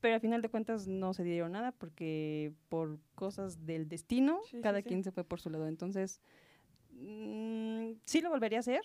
Pero 0.00 0.14
al 0.14 0.20
final 0.20 0.42
de 0.42 0.48
cuentas 0.48 0.86
no 0.88 1.12
se 1.14 1.22
dieron 1.24 1.52
nada 1.52 1.72
porque 1.72 2.52
por 2.68 2.98
cosas 3.14 3.66
del 3.66 3.88
destino, 3.88 4.40
Sí, 4.50 4.60
cada 4.60 4.78
sí. 4.78 4.84
quien 4.84 5.04
se 5.04 5.12
fue 5.12 5.24
por 5.24 5.40
su 5.40 5.50
lado. 5.50 5.66
Entonces, 5.68 6.20
mm, 6.92 7.92
sí 8.04 8.20
lo 8.20 8.30
volvería 8.30 8.58
a 8.58 8.60
hacer, 8.60 8.82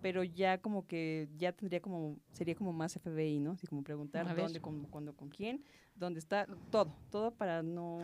pero 0.00 0.22
ya 0.24 0.58
como 0.58 0.86
que 0.86 1.28
ya 1.36 1.52
tendría 1.52 1.80
como, 1.80 2.18
sería 2.32 2.54
como 2.54 2.72
más 2.72 2.96
FBI, 2.96 3.40
¿no? 3.40 3.52
Así 3.52 3.66
como 3.66 3.82
preguntar 3.82 4.34
dónde, 4.36 4.60
cómo, 4.60 4.88
cuándo, 4.90 5.14
con 5.14 5.28
quién, 5.28 5.64
dónde 5.94 6.20
está, 6.20 6.46
todo, 6.70 6.92
todo 7.10 7.30
para 7.32 7.62
no 7.62 7.98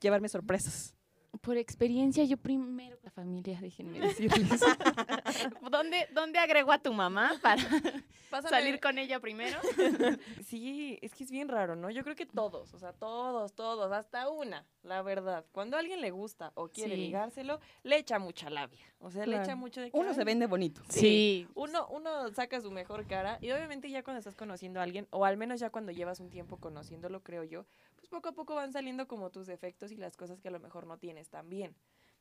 llevarme 0.00 0.28
sorpresas. 0.28 0.94
Por 1.42 1.56
experiencia, 1.58 2.24
yo 2.24 2.36
primero 2.38 2.96
la 3.02 3.10
familia, 3.10 3.58
déjenme 3.60 4.00
decirles. 4.00 4.60
¿Dónde, 5.70 6.08
¿Dónde 6.14 6.38
agregó 6.38 6.72
a 6.72 6.78
tu 6.78 6.92
mamá 6.92 7.32
para 7.42 7.62
Pásame- 8.30 8.48
salir 8.48 8.80
con 8.80 8.98
ella 8.98 9.20
primero? 9.20 9.58
Sí, 10.46 10.98
es 11.02 11.14
que 11.14 11.24
es 11.24 11.30
bien 11.30 11.48
raro, 11.48 11.76
¿no? 11.76 11.90
Yo 11.90 12.02
creo 12.02 12.16
que 12.16 12.24
todos, 12.26 12.72
o 12.72 12.78
sea, 12.78 12.92
todos, 12.92 13.52
todos, 13.54 13.92
hasta 13.92 14.28
una, 14.30 14.64
la 14.82 15.02
verdad. 15.02 15.44
Cuando 15.52 15.76
a 15.76 15.80
alguien 15.80 16.00
le 16.00 16.10
gusta 16.10 16.52
o 16.54 16.68
quiere 16.68 16.94
Sí. 16.96 17.00
ligárselo, 17.02 17.60
le 17.82 17.98
echa 17.98 18.18
mucha 18.18 18.48
labia. 18.48 18.80
O 19.00 19.10
sea, 19.10 19.26
le 19.26 19.36
echa 19.40 19.54
mucho 19.54 19.80
de 19.80 19.90
que, 19.90 19.96
Uno 19.96 20.12
se 20.14 20.20
"Ay, 20.20 20.24
vende 20.26 20.46
bonito. 20.46 20.82
Sí. 20.88 21.46
Uno, 21.54 21.86
uno 21.88 22.30
saca 22.32 22.60
su 22.60 22.70
mejor 22.70 23.06
cara 23.06 23.38
y 23.40 23.50
obviamente 23.50 23.90
ya 23.90 24.02
cuando 24.02 24.18
estás 24.18 24.34
conociendo 24.34 24.80
a 24.80 24.82
alguien, 24.82 25.06
o 25.10 25.24
al 25.24 25.36
menos 25.36 25.60
ya 25.60 25.70
cuando 25.70 25.92
llevas 25.92 26.18
un 26.20 26.30
tiempo 26.30 26.56
conociéndolo, 26.56 27.22
creo 27.22 27.44
yo, 27.44 27.64
pues 27.96 28.08
poco 28.08 28.30
a 28.30 28.32
poco 28.32 28.54
van 28.54 28.72
saliendo 28.72 29.06
como 29.06 29.30
tus 29.30 29.46
defectos 29.46 29.92
y 29.92 29.96
las 29.96 30.16
cosas 30.16 30.40
que 30.40 30.48
a 30.48 30.50
lo 30.50 30.58
mejor 30.60 30.86
no 30.86 30.98
tienes 30.98 31.17
tan 31.28 31.48
bien. 31.48 31.74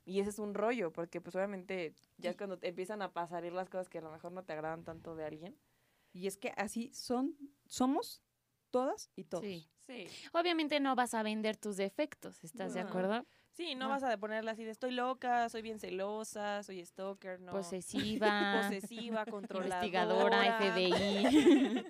Y 0.05 0.19
ese 0.21 0.29
es 0.29 0.39
un 0.39 0.53
rollo, 0.53 0.91
porque 0.93 1.19
pues 1.21 1.36
obviamente 1.36 1.93
ya 2.17 2.29
es 2.29 2.38
cuando 2.38 2.57
te 2.57 2.69
empiezan 2.69 3.01
a 3.01 3.12
pasar 3.12 3.43
ir 3.45 3.51
las 3.53 3.69
cosas 3.69 3.89
que 3.89 3.97
a 3.97 4.01
lo 4.01 4.12
mejor 4.12 4.31
no 4.31 4.43
te 4.43 4.53
agradan 4.53 4.83
tanto 4.83 5.15
de 5.15 5.25
alguien. 5.25 5.57
Y 6.13 6.27
es 6.27 6.38
que 6.38 6.53
así 6.55 6.89
son, 6.93 7.36
somos 7.65 8.21
todas 8.69 9.12
y 9.15 9.25
todos. 9.25 9.43
Sí. 9.43 9.69
Sí. 9.86 10.05
Obviamente 10.33 10.81
no 10.81 10.95
vas 10.95 11.13
a 11.13 11.23
vender 11.23 11.55
tus 11.55 11.77
defectos, 11.77 12.43
¿estás 12.43 12.73
de 12.73 12.81
acuerdo? 12.81 13.25
Sí, 13.51 13.73
no 13.73 13.86
No. 13.86 13.89
vas 13.91 14.03
a 14.03 14.17
ponerla 14.17 14.51
así 14.51 14.65
de 14.65 14.71
estoy 14.71 14.91
loca, 14.91 15.47
soy 15.47 15.62
bien 15.62 15.79
celosa, 15.79 16.62
soy 16.63 16.86
stalker, 16.86 17.39
no. 17.39 17.53
Posesiva, 17.53 18.51
Posesiva, 18.69 19.25
controladora. 19.25 19.77
investigadora, 19.77 20.57
FBI. 20.60 21.86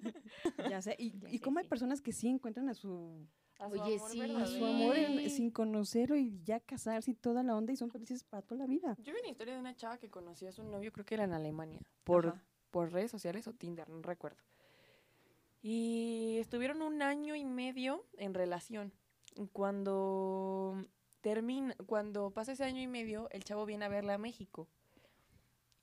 Ya 0.69 0.81
sé. 0.81 0.95
Y, 0.99 1.11
Ya 1.21 1.29
y 1.29 1.37
sé, 1.37 1.41
cómo 1.41 1.57
hay 1.59 1.67
personas 1.67 2.01
que 2.01 2.11
sí 2.11 2.27
encuentran 2.27 2.69
a 2.69 2.75
su, 2.75 3.27
A 3.59 3.69
su 3.69 3.73
Oye, 3.81 3.95
amor 3.95 4.11
sí. 4.11 4.21
a 4.21 4.45
su 4.45 4.65
amor 4.65 4.95
en- 4.97 5.29
sin 5.31 5.49
conocerlo 5.49 6.15
y 6.15 6.39
ya 6.43 6.59
casarse 6.59 7.11
y 7.11 7.13
toda 7.15 7.41
la 7.43 7.55
onda 7.55 7.73
y 7.73 7.75
son 7.75 7.89
felices 7.89 8.23
para 8.23 8.41
toda 8.43 8.59
la 8.59 8.67
vida. 8.67 8.95
Yo 9.03 9.13
vi 9.13 9.19
una 9.19 9.29
historia 9.29 9.55
de 9.55 9.59
una 9.59 9.75
chava 9.75 9.97
que 9.97 10.09
conoció 10.09 10.47
a 10.49 10.51
su 10.51 10.63
novio, 10.63 10.91
creo 10.91 11.05
que 11.05 11.15
era 11.15 11.23
en 11.23 11.33
Alemania, 11.33 11.81
por, 12.03 12.27
Ajá. 12.27 12.43
por 12.69 12.91
redes 12.91 13.09
sociales 13.09 13.47
o 13.47 13.53
Tinder, 13.53 13.89
no 13.89 14.01
recuerdo. 14.03 14.37
Y 15.63 16.37
estuvieron 16.39 16.81
un 16.81 17.01
año 17.01 17.35
y 17.35 17.43
medio 17.45 18.05
en 18.17 18.33
relación. 18.33 18.93
Cuando 19.53 20.85
termina, 21.21 21.75
cuando 21.87 22.31
pasa 22.31 22.51
ese 22.53 22.63
año 22.63 22.81
y 22.81 22.87
medio, 22.87 23.27
el 23.31 23.43
chavo 23.43 23.65
viene 23.65 23.85
a 23.85 23.89
verla 23.89 24.13
a 24.13 24.17
México. 24.17 24.67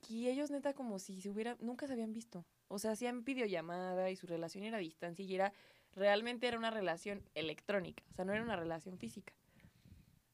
Y 0.09 0.27
ellos 0.29 0.49
neta 0.49 0.73
como 0.73 0.97
si 0.99 1.21
se 1.21 1.29
hubiera, 1.29 1.57
nunca 1.59 1.87
se 1.87 1.93
habían 1.93 2.13
visto. 2.13 2.45
O 2.67 2.79
sea, 2.79 2.91
hacían 2.91 3.23
videollamada 3.23 4.09
y 4.09 4.15
su 4.15 4.27
relación 4.27 4.63
era 4.63 4.77
a 4.77 4.79
distancia 4.79 5.23
y 5.25 5.35
era, 5.35 5.53
realmente 5.95 6.47
era 6.47 6.57
una 6.57 6.71
relación 6.71 7.23
electrónica, 7.33 8.03
o 8.11 8.13
sea, 8.13 8.25
no 8.25 8.33
era 8.33 8.43
una 8.43 8.55
relación 8.55 8.97
física. 8.97 9.33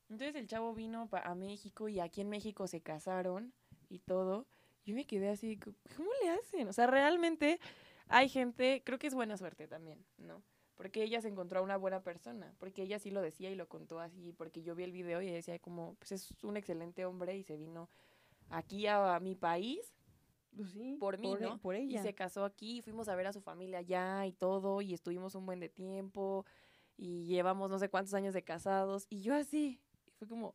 Entonces 0.09 0.35
el 0.35 0.47
chavo 0.47 0.73
vino 0.73 1.07
a 1.11 1.35
México 1.35 1.87
y 1.87 1.99
aquí 1.99 2.21
en 2.21 2.29
México 2.29 2.67
se 2.67 2.81
casaron 2.81 3.53
y 3.89 3.99
todo. 3.99 4.45
Yo 4.85 4.93
me 4.95 5.05
quedé 5.05 5.29
así, 5.29 5.57
¿cómo 5.57 6.09
le 6.21 6.29
hacen? 6.31 6.67
O 6.67 6.73
sea, 6.73 6.87
realmente 6.87 7.59
hay 8.07 8.27
gente, 8.27 8.81
creo 8.83 8.99
que 8.99 9.07
es 9.07 9.13
buena 9.13 9.37
suerte 9.37 9.67
también, 9.67 10.03
¿no? 10.17 10.41
Porque 10.75 11.03
ella 11.03 11.21
se 11.21 11.27
encontró 11.27 11.59
a 11.59 11.63
una 11.63 11.77
buena 11.77 12.01
persona, 12.01 12.53
porque 12.57 12.81
ella 12.81 12.99
sí 12.99 13.11
lo 13.11 13.21
decía 13.21 13.51
y 13.51 13.55
lo 13.55 13.69
contó 13.69 13.99
así, 13.99 14.33
porque 14.33 14.63
yo 14.63 14.75
vi 14.75 14.83
el 14.83 14.91
video 14.91 15.21
y 15.21 15.29
decía 15.29 15.59
como, 15.59 15.93
pues 15.95 16.11
es 16.11 16.33
un 16.43 16.57
excelente 16.57 17.05
hombre 17.05 17.37
y 17.37 17.43
se 17.43 17.55
vino 17.55 17.87
aquí 18.49 18.87
a, 18.87 19.15
a 19.15 19.19
mi 19.19 19.35
país 19.35 19.93
Pues 20.55 20.69
sí, 20.71 20.97
Por 20.99 21.17
mí, 21.17 21.33
e- 21.33 21.39
¿no? 21.39 21.57
Por 21.59 21.75
y 21.75 21.91
ella. 21.91 22.03
se 22.03 22.13
casó 22.13 22.43
aquí, 22.45 22.81
fuimos 22.81 23.07
a 23.07 23.15
ver 23.15 23.27
a 23.27 23.33
su 23.33 23.41
familia 23.41 23.79
allá 23.79 24.25
y 24.25 24.33
todo, 24.33 24.81
y 24.81 24.93
estuvimos 24.93 25.33
un 25.35 25.45
buen 25.45 25.59
de 25.59 25.69
tiempo, 25.69 26.45
y 26.97 27.25
llevamos 27.25 27.69
no 27.69 27.79
sé 27.79 27.89
cuántos 27.89 28.13
años 28.13 28.33
de 28.33 28.43
casados, 28.43 29.05
y 29.09 29.21
yo 29.21 29.33
así, 29.33 29.79
y 30.05 30.11
fue 30.11 30.27
como, 30.27 30.53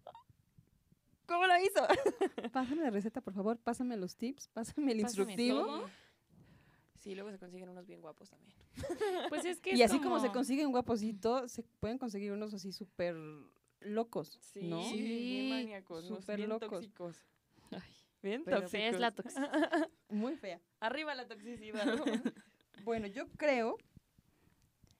¿cómo 1.26 1.46
lo 1.46 1.54
hizo? 1.58 1.86
Pásame 2.52 2.82
la 2.82 2.90
receta, 2.90 3.20
por 3.20 3.34
favor. 3.34 3.58
Pásame 3.58 3.96
los 3.96 4.16
tips. 4.16 4.48
Pásame 4.48 4.92
el 4.92 5.00
Pásame 5.02 5.32
instructivo. 5.32 5.64
todo. 5.64 5.84
Sí, 7.00 7.14
luego 7.14 7.30
se 7.30 7.38
consiguen 7.38 7.68
unos 7.68 7.86
bien 7.86 8.00
guapos 8.00 8.30
también. 8.30 8.54
Pues 9.28 9.44
es 9.44 9.60
que 9.60 9.70
Y 9.74 9.82
es 9.82 9.90
así 9.90 10.00
como 10.00 10.20
se 10.20 10.30
consiguen 10.30 10.70
guapos 10.70 11.00
se 11.00 11.62
pueden 11.80 11.98
conseguir 11.98 12.32
unos 12.32 12.54
así 12.54 12.72
súper 12.72 13.16
locos, 13.80 14.38
¿no? 14.54 14.82
Sí, 14.82 14.96
Sí, 14.96 15.02
bien 15.02 15.48
maníacos, 15.50 16.04
súper 16.06 16.40
locos. 16.40 16.70
tóxicos. 16.70 17.16
Ay, 17.70 17.80
Bien 18.26 18.42
pero 18.44 18.56
tóxicos. 18.58 18.70
fea 18.72 18.88
es 18.90 18.98
la 19.00 19.10
toxicidad. 19.12 19.90
Muy 20.08 20.34
fea. 20.36 20.60
Arriba 20.80 21.14
la 21.14 21.26
toxicidad. 21.26 21.84
¿no? 21.96 22.04
Bueno, 22.84 23.06
yo 23.06 23.26
creo 23.36 23.78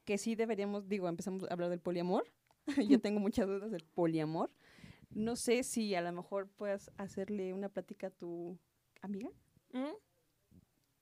que 0.04 0.16
sí 0.18 0.34
deberíamos, 0.34 0.88
digo, 0.88 1.08
empezamos 1.08 1.44
a 1.44 1.52
hablar 1.52 1.68
del 1.70 1.80
poliamor. 1.80 2.24
yo 2.88 3.00
tengo 3.00 3.20
muchas 3.20 3.46
dudas 3.46 3.70
del 3.70 3.84
poliamor. 3.84 4.50
No 5.10 5.36
sé 5.36 5.62
si 5.62 5.94
a 5.94 6.00
lo 6.00 6.10
mejor 6.12 6.48
puedas 6.48 6.90
hacerle 6.96 7.52
una 7.52 7.68
plática 7.68 8.06
a 8.08 8.10
tu 8.10 8.58
amiga. 9.02 9.28
¿Mm? 9.72 9.92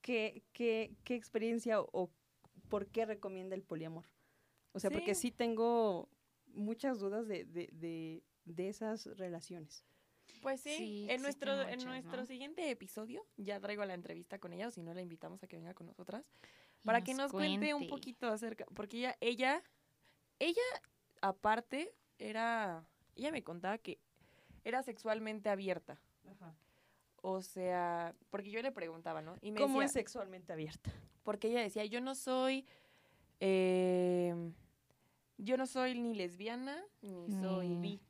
¿Qué, 0.01 0.43
qué, 0.53 0.95
qué 1.05 1.15
experiencia 1.15 1.81
o, 1.81 1.89
o 1.93 2.11
por 2.69 2.87
qué 2.89 3.07
recomienda 3.07 3.55
el 3.55 3.63
poliamor? 3.63 4.05
O 4.73 4.81
sea, 4.81 4.91
porque 4.91 5.15
Sí. 5.15 5.29
sí 5.29 5.31
tengo 5.31 6.09
muchas 6.49 6.99
dudas 7.01 7.27
de, 7.29 7.45
de, 7.45 7.69
de, 7.73 8.23
de 8.45 8.69
esas 8.69 9.07
relaciones. 9.17 9.85
Pues 10.43 10.61
sí, 10.61 10.77
Sí, 10.77 11.07
en 11.09 11.23
nuestro, 11.23 11.61
en 11.63 11.83
nuestro 11.85 12.19
¿no? 12.19 12.27
siguiente 12.27 12.71
episodio 12.71 13.25
ya 13.37 13.59
traigo 13.61 13.85
la 13.85 13.95
entrevista 13.95 14.39
con 14.39 14.53
ella, 14.53 14.69
o 14.69 14.71
si 14.71 14.83
no 14.83 14.93
la 14.93 15.01
invitamos 15.01 15.43
a 15.43 15.47
que 15.47 15.57
venga 15.57 15.75
con 15.75 15.87
nosotras, 15.87 16.25
Y 16.83 16.87
para 16.87 17.03
que 17.03 17.15
nos 17.15 17.33
cuente 17.33 17.73
un 17.75 17.89
poquito 17.89 18.29
acerca, 18.29 18.67
porque 18.75 18.99
ella, 18.99 19.17
ella, 19.21 19.63
ella 20.39 20.63
aparte 21.23 21.95
era, 22.19 22.85
ella 23.17 23.33
me 23.33 23.43
contaba 23.43 23.79
que 23.79 23.99
era 24.65 24.83
sexualmente 24.83 25.49
abierta, 25.49 25.99
o 27.23 27.41
sea, 27.41 28.15
porque 28.29 28.51
yo 28.51 28.61
le 28.61 28.71
preguntaba, 28.71 29.23
¿no? 29.23 29.37
Y 29.41 29.51
me 29.51 29.61
¿Cómo 29.61 29.81
decía, 29.81 29.87
es 29.87 29.93
sexualmente 29.93 30.53
abierta? 30.53 30.93
porque 31.23 31.49
ella 31.49 31.63
decía, 31.63 31.87
yo 31.87 32.03
no 32.03 32.15
soy, 32.15 32.67
eh, 33.41 34.35
yo 35.39 35.57
no 35.57 35.67
soy 35.67 35.99
ni 35.99 36.15
lesbiana 36.15 36.83
ni 37.01 37.33
soy 37.33 37.77
bi, 37.77 38.01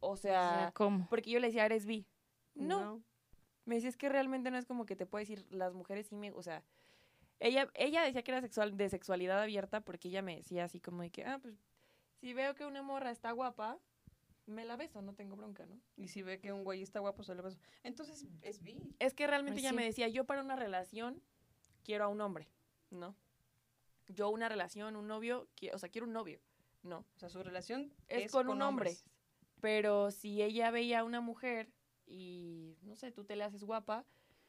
o 0.00 0.10
O 0.10 0.16
sea, 0.16 0.72
¿cómo? 0.74 1.06
porque 1.08 1.30
yo 1.30 1.40
le 1.40 1.48
decía, 1.48 1.66
eres 1.66 1.86
bi, 1.86 2.06
no. 2.54 3.02
Me 3.64 3.76
decía, 3.76 3.90
es 3.90 3.96
que 3.96 4.08
realmente 4.08 4.50
no 4.50 4.58
es 4.58 4.66
como 4.66 4.86
que 4.86 4.96
te 4.96 5.06
puede 5.06 5.22
decir, 5.22 5.46
las 5.50 5.74
mujeres 5.74 6.08
sí 6.08 6.16
me, 6.16 6.32
o 6.32 6.42
sea, 6.42 6.64
ella, 7.38 7.70
ella 7.74 8.02
decía 8.02 8.22
que 8.22 8.30
era 8.32 8.40
sexual, 8.40 8.76
de 8.76 8.88
sexualidad 8.88 9.40
abierta 9.40 9.80
porque 9.80 10.08
ella 10.08 10.22
me 10.22 10.36
decía 10.36 10.64
así 10.64 10.80
como 10.80 11.02
de 11.02 11.10
que, 11.10 11.24
ah, 11.24 11.38
pues, 11.40 11.54
si 12.20 12.34
veo 12.34 12.54
que 12.54 12.66
una 12.66 12.82
morra 12.82 13.10
está 13.10 13.32
guapa, 13.32 13.78
me 14.46 14.64
la 14.64 14.76
beso, 14.76 15.00
no 15.00 15.14
tengo 15.14 15.36
bronca, 15.36 15.64
¿no? 15.66 15.80
Y 15.96 16.08
si 16.08 16.22
ve 16.22 16.38
que 16.38 16.52
un 16.52 16.64
güey 16.64 16.82
está 16.82 17.00
guapo, 17.00 17.22
se 17.22 17.34
le 17.34 17.42
beso. 17.42 17.58
Entonces, 17.82 18.26
es 18.42 18.62
bi. 18.62 18.94
Es 18.98 19.14
que 19.14 19.26
realmente 19.26 19.54
Pues 19.54 19.64
ella 19.64 19.70
sí. 19.70 19.76
me 19.76 19.84
decía, 19.84 20.08
yo 20.08 20.24
para 20.24 20.42
una 20.42 20.56
relación 20.56 21.22
quiero 21.84 22.04
a 22.04 22.08
un 22.08 22.20
hombre, 22.20 22.48
¿no? 22.90 23.14
Yo 24.08 24.28
una 24.28 24.48
relación, 24.48 24.96
un 24.96 25.06
novio, 25.06 25.48
o 25.72 25.78
sea, 25.78 25.88
quiero 25.88 26.06
un 26.06 26.12
novio, 26.12 26.40
¿no? 26.82 27.06
O 27.14 27.18
sea, 27.18 27.28
su 27.28 27.42
relación 27.42 27.92
Es, 28.08 28.32
con, 28.32 28.48
un 28.48 28.60
hombre. 28.62 28.96
Pero 29.60 30.10
si 30.10 30.42
ella 30.42 30.70
veía 30.70 31.00
a 31.00 31.04
una 31.04 31.20
mujer 31.20 31.70
y, 32.06 32.76
no 32.82 32.96
sé, 32.96 33.12
tú 33.12 33.24
te 33.24 33.36
le 33.36 33.44
haces 33.44 33.64
guapa 33.64 34.04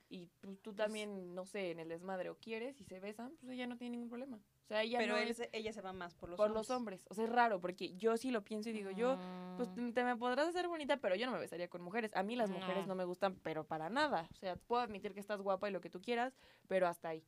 y 0.09 0.27
pues, 0.41 0.59
tú 0.61 0.73
también, 0.73 1.33
no 1.35 1.45
sé, 1.45 1.71
en 1.71 1.79
el 1.79 1.89
desmadre 1.89 2.29
o 2.29 2.35
quieres 2.37 2.79
y 2.81 2.85
se 2.85 2.99
besan, 2.99 3.33
pues 3.39 3.53
ella 3.53 3.67
no 3.67 3.77
tiene 3.77 3.91
ningún 3.91 4.09
problema. 4.09 4.37
O 4.37 4.67
sea, 4.67 4.83
ella 4.83 4.99
Pero 4.99 5.13
no 5.13 5.19
él 5.19 5.29
es 5.29 5.37
se- 5.37 5.49
ella 5.53 5.73
se 5.73 5.81
va 5.81 5.93
más 5.93 6.15
por 6.15 6.29
los 6.29 6.37
por 6.37 6.47
hombres. 6.47 6.67
los 6.67 6.75
hombres. 6.75 7.05
O 7.09 7.13
sea, 7.13 7.25
es 7.25 7.29
raro 7.31 7.59
porque 7.59 7.95
yo 7.97 8.15
sí 8.17 8.31
lo 8.31 8.43
pienso 8.43 8.69
y 8.69 8.73
digo, 8.73 8.91
yo, 8.91 9.17
pues 9.57 9.69
Mm, 9.75 9.91
te 9.91 10.03
me 10.03 10.15
podrás 10.15 10.47
hacer 10.47 10.67
bonita, 10.67 10.97
pero 10.97 11.15
yo 11.15 11.25
no 11.25 11.33
me 11.33 11.39
besaría 11.39 11.67
con 11.69 11.81
mujeres. 11.81 12.11
A 12.15 12.23
mí 12.23 12.35
las 12.35 12.49
mujeres 12.49 12.83
No. 12.83 12.87
no 12.87 12.95
me 12.95 13.03
gustan, 13.05 13.35
pero 13.43 13.65
para 13.65 13.89
nada. 13.89 14.27
O 14.31 14.35
sea, 14.35 14.55
puedo 14.55 14.81
admitir 14.81 15.13
que 15.13 15.19
estás 15.19 15.41
guapa 15.41 15.69
y 15.69 15.73
lo 15.73 15.81
que 15.81 15.89
tú 15.89 16.01
quieras, 16.01 16.33
pero 16.67 16.87
hasta 16.87 17.09
ahí. 17.09 17.23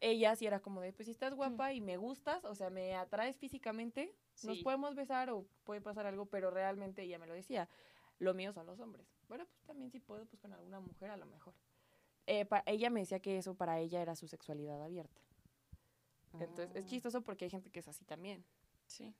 Ella 0.00 0.36
sí 0.36 0.46
era 0.46 0.60
como 0.60 0.80
de, 0.80 0.92
pues 0.92 1.06
si 1.06 1.10
estás 1.12 1.34
guapa 1.34 1.72
y 1.72 1.80
me 1.80 1.96
gustas, 1.96 2.44
o 2.44 2.54
sea, 2.54 2.70
me 2.70 2.94
atraes 2.94 3.36
físicamente, 3.36 4.14
nos 4.44 4.58
podemos 4.58 4.94
besar 4.94 5.28
o 5.30 5.44
puede 5.64 5.80
pasar 5.80 6.06
algo, 6.06 6.26
pero 6.26 6.50
realmente 6.50 7.02
ella 7.02 7.18
me 7.18 7.26
lo 7.26 7.34
decía, 7.34 7.68
lo 8.18 8.32
mío 8.32 8.52
son 8.52 8.66
los 8.66 8.78
hombres. 8.78 9.06
Bueno, 9.28 9.44
pues 9.46 9.64
también 9.64 9.90
si 9.90 9.98
puedo, 9.98 10.24
pues 10.26 10.40
con 10.40 10.52
alguna 10.52 10.78
mujer 10.80 11.10
a 11.10 11.16
lo 11.16 11.26
mejor. 11.26 11.54
Eh, 12.26 12.44
pa- 12.44 12.62
ella 12.66 12.90
me 12.90 13.00
decía 13.00 13.18
que 13.20 13.38
eso 13.38 13.54
para 13.54 13.80
ella 13.80 14.00
era 14.00 14.14
su 14.14 14.28
sexualidad 14.28 14.80
abierta. 14.82 15.20
Entonces, 16.34 16.70
es 16.74 16.84
Ah. 16.84 16.88
chistoso 16.88 17.22
porque 17.22 17.46
hay 17.46 17.50
gente 17.50 17.70
que 17.70 17.80
es 17.80 17.88
así 17.88 18.04
también. 18.04 18.44
Sí. 18.86 19.14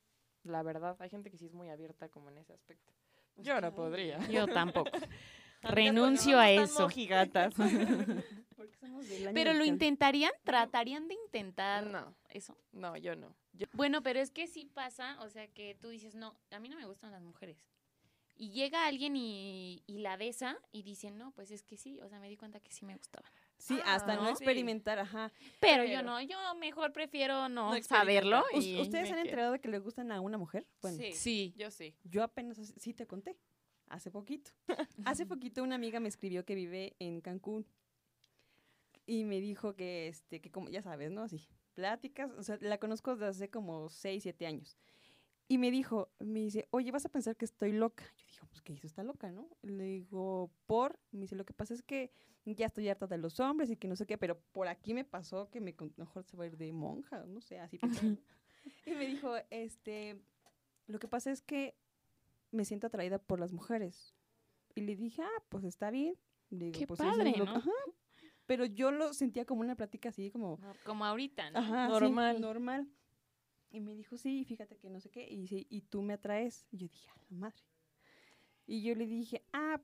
La 0.45 0.63
verdad, 0.63 0.97
hay 1.01 1.09
gente 1.11 1.31
que 1.31 1.39
sí 1.39 1.47
es 1.47 1.53
muy 1.55 1.69
abierta 1.71 2.09
como 2.09 2.29
en 2.29 2.39
ese 2.39 2.53
aspecto. 2.53 2.93
Yo 3.37 3.61
no 3.61 3.75
podría. 3.75 4.19
Yo 4.29 4.47
tampoco. 4.47 4.91
Renuncio 5.63 6.39
a 6.39 6.51
eso. 6.51 6.89
Pero 9.35 9.55
lo 9.55 9.65
intentarían, 9.65 10.33
tratarían 10.45 11.09
de 11.09 11.15
intentar 11.27 11.87
no, 11.87 12.15
eso. 12.31 12.57
no, 12.73 12.97
yo 12.97 13.15
no. 13.17 13.35
Yo- 13.53 13.67
Bueno, 13.73 14.03
pero 14.03 14.21
es 14.21 14.31
que 14.31 14.47
sí 14.47 14.67
pasa, 14.67 15.17
o 15.23 15.29
sea, 15.31 15.47
que 15.49 15.75
tú 15.81 15.89
dices, 15.89 16.15
no, 16.15 16.35
a 16.51 16.59
mí 16.59 16.69
no 16.69 16.77
me 16.77 16.87
gustan 16.87 17.13
las 17.13 17.23
mujeres. 17.23 17.57
Y 18.37 18.51
llega 18.51 18.87
alguien 18.87 19.17
y, 19.17 19.83
y 19.87 19.99
la 19.99 20.17
besa 20.17 20.57
y 20.71 20.83
dicen, 20.85 21.19
no, 21.19 21.33
pues 21.33 21.51
es 21.51 21.65
que 21.65 21.77
sí, 21.77 21.99
o 22.01 22.09
sea, 22.09 22.21
me 22.21 22.29
di 22.29 22.37
cuenta 22.37 22.61
que 22.61 22.71
sí 22.71 22.85
me 22.85 22.97
gustaba. 22.97 23.29
Sí, 23.57 23.81
hasta 23.85 24.13
Ah, 24.13 24.17
no 24.17 24.23
¿no? 24.25 24.29
experimentar, 24.31 25.01
ajá. 25.01 25.33
Pero, 25.59 25.85
yo 25.85 26.03
no, 26.05 26.21
yo 26.21 26.37
mejor 26.55 26.93
prefiero 26.93 27.49
no, 27.49 27.75
No 27.75 27.83
saberlo. 27.83 28.45
y 28.55 28.81
¿Ustedes 28.81 29.11
han 29.11 29.19
enterado 29.19 29.53
de 29.53 29.61
que 29.61 29.67
le 29.69 29.81
gustan 29.81 30.13
a 30.13 30.21
una 30.21 30.39
mujer? 30.39 30.67
Bueno, 30.81 30.99
Sí. 30.99 31.13
Sí. 31.15 31.55
Yo 31.57 31.71
sí. 31.73 31.97
yo 32.05 32.23
apenas 32.23 32.59
sí 32.77 32.95
te 32.95 33.07
conté, 33.09 33.37
hace 33.91 34.11
poquito. 34.11 34.51
hace 35.05 35.27
poquito 35.27 35.63
una 35.63 35.75
amiga 35.75 36.01
me 36.01 36.09
escribió 36.09 36.45
que 36.45 36.55
vive 36.55 36.97
en 36.99 37.21
Cancún 37.21 37.67
y 39.07 39.25
me 39.25 39.41
dijo 39.41 39.75
que, 39.75 40.09
este, 40.09 40.41
que 40.41 40.51
como, 40.51 40.69
ya 40.69 40.83
sabes, 40.83 41.11
¿no? 41.11 41.23
Así, 41.23 41.41
pláticas, 41.75 42.31
o 42.33 42.43
sea, 42.43 42.59
la 42.61 42.79
conozco 42.79 43.15
desde 43.15 43.27
hace 43.27 43.51
como 43.51 43.89
6, 43.89 44.23
7 44.23 44.47
años. 44.47 44.77
Y 45.51 45.57
me 45.57 45.71
dijo, 45.71 46.11
me 46.19 46.41
dice, 46.41 46.69
oye, 46.71 46.91
vas 46.91 47.07
a 47.07 47.09
pensar 47.09 47.35
que 47.35 47.47
estoy 47.47 47.73
loca. 47.73 48.05
Yo 48.19 48.27
digo, 48.31 48.47
pues 48.51 48.61
que 48.61 48.75
hizo 48.75 48.87
está 48.87 49.03
loca, 49.03 49.33
¿no? 49.33 49.49
Le 49.63 49.85
digo, 49.85 50.51
por, 50.67 51.01
me 51.11 51.23
dice, 51.23 51.37
lo 51.37 51.47
que 51.47 51.55
pasa 51.55 51.73
es 51.73 51.83
que 51.83 52.11
ya 52.45 52.67
estoy 52.67 52.89
harta 52.89 53.07
de 53.07 53.17
los 53.17 53.41
hombres 53.41 53.71
y 53.71 53.77
que 53.77 53.89
no 53.89 53.97
sé 53.97 54.07
qué, 54.07 54.19
pero 54.19 54.39
por 54.53 54.69
aquí 54.69 54.93
me 54.93 55.05
pasó 55.05 55.49
que 55.51 55.61
me, 55.61 55.75
mejor 55.97 56.25
se 56.25 56.37
va 56.37 56.45
a 56.45 56.47
ir 56.49 56.59
de 56.59 56.73
monja, 56.73 57.25
no 57.25 57.41
sé, 57.41 57.59
así. 57.59 57.79
y 58.87 58.91
me 58.91 59.07
dijo, 59.07 59.35
este, 59.49 60.21
lo 60.87 60.99
que 60.99 61.09
pasa 61.09 61.31
es 61.31 61.41
que 61.41 61.75
me 62.51 62.65
siento 62.65 62.87
atraída 62.87 63.19
por 63.19 63.41
las 63.41 63.53
mujeres. 63.53 64.15
Y 64.75 64.83
le 64.83 64.97
dije, 64.97 65.23
ah, 65.23 65.43
pues 65.49 65.65
está 65.65 65.91
bien. 65.91 66.17
Le 66.51 66.67
digo, 66.67 66.79
Qué 66.79 66.87
pues 66.87 67.01
es 67.01 67.07
padre, 67.07 67.35
¿no? 67.37 67.45
ajá. 67.45 67.71
Pero 68.47 68.65
yo 68.65 68.91
lo 68.91 69.13
sentía 69.13 69.45
como 69.45 69.61
una 69.61 69.77
plática 69.77 70.09
así, 70.09 70.31
como, 70.31 70.59
Como 70.85 71.05
ahorita, 71.05 71.51
¿no? 71.51 71.59
Ajá, 71.59 71.87
sí, 71.87 71.93
Normal. 71.93 72.41
normal. 72.41 72.89
Y 73.71 73.81
me 73.81 73.95
dijo, 73.95 74.17
sí, 74.17 74.45
fíjate 74.47 74.79
que 74.79 74.89
no 74.89 75.01
sé 75.01 75.11
qué. 75.11 75.29
Y 75.29 75.37
dice, 75.37 75.67
y 75.69 75.83
tú 75.83 76.01
me 76.01 76.15
atraes. 76.15 76.67
Y 76.71 76.79
yo 76.79 76.89
dije, 76.89 77.11
a 77.11 77.17
la 77.31 77.37
madre. 77.37 77.63
Y 78.67 78.83
yo 78.83 78.95
le 78.95 79.07
dije, 79.07 79.45
ah, 79.53 79.83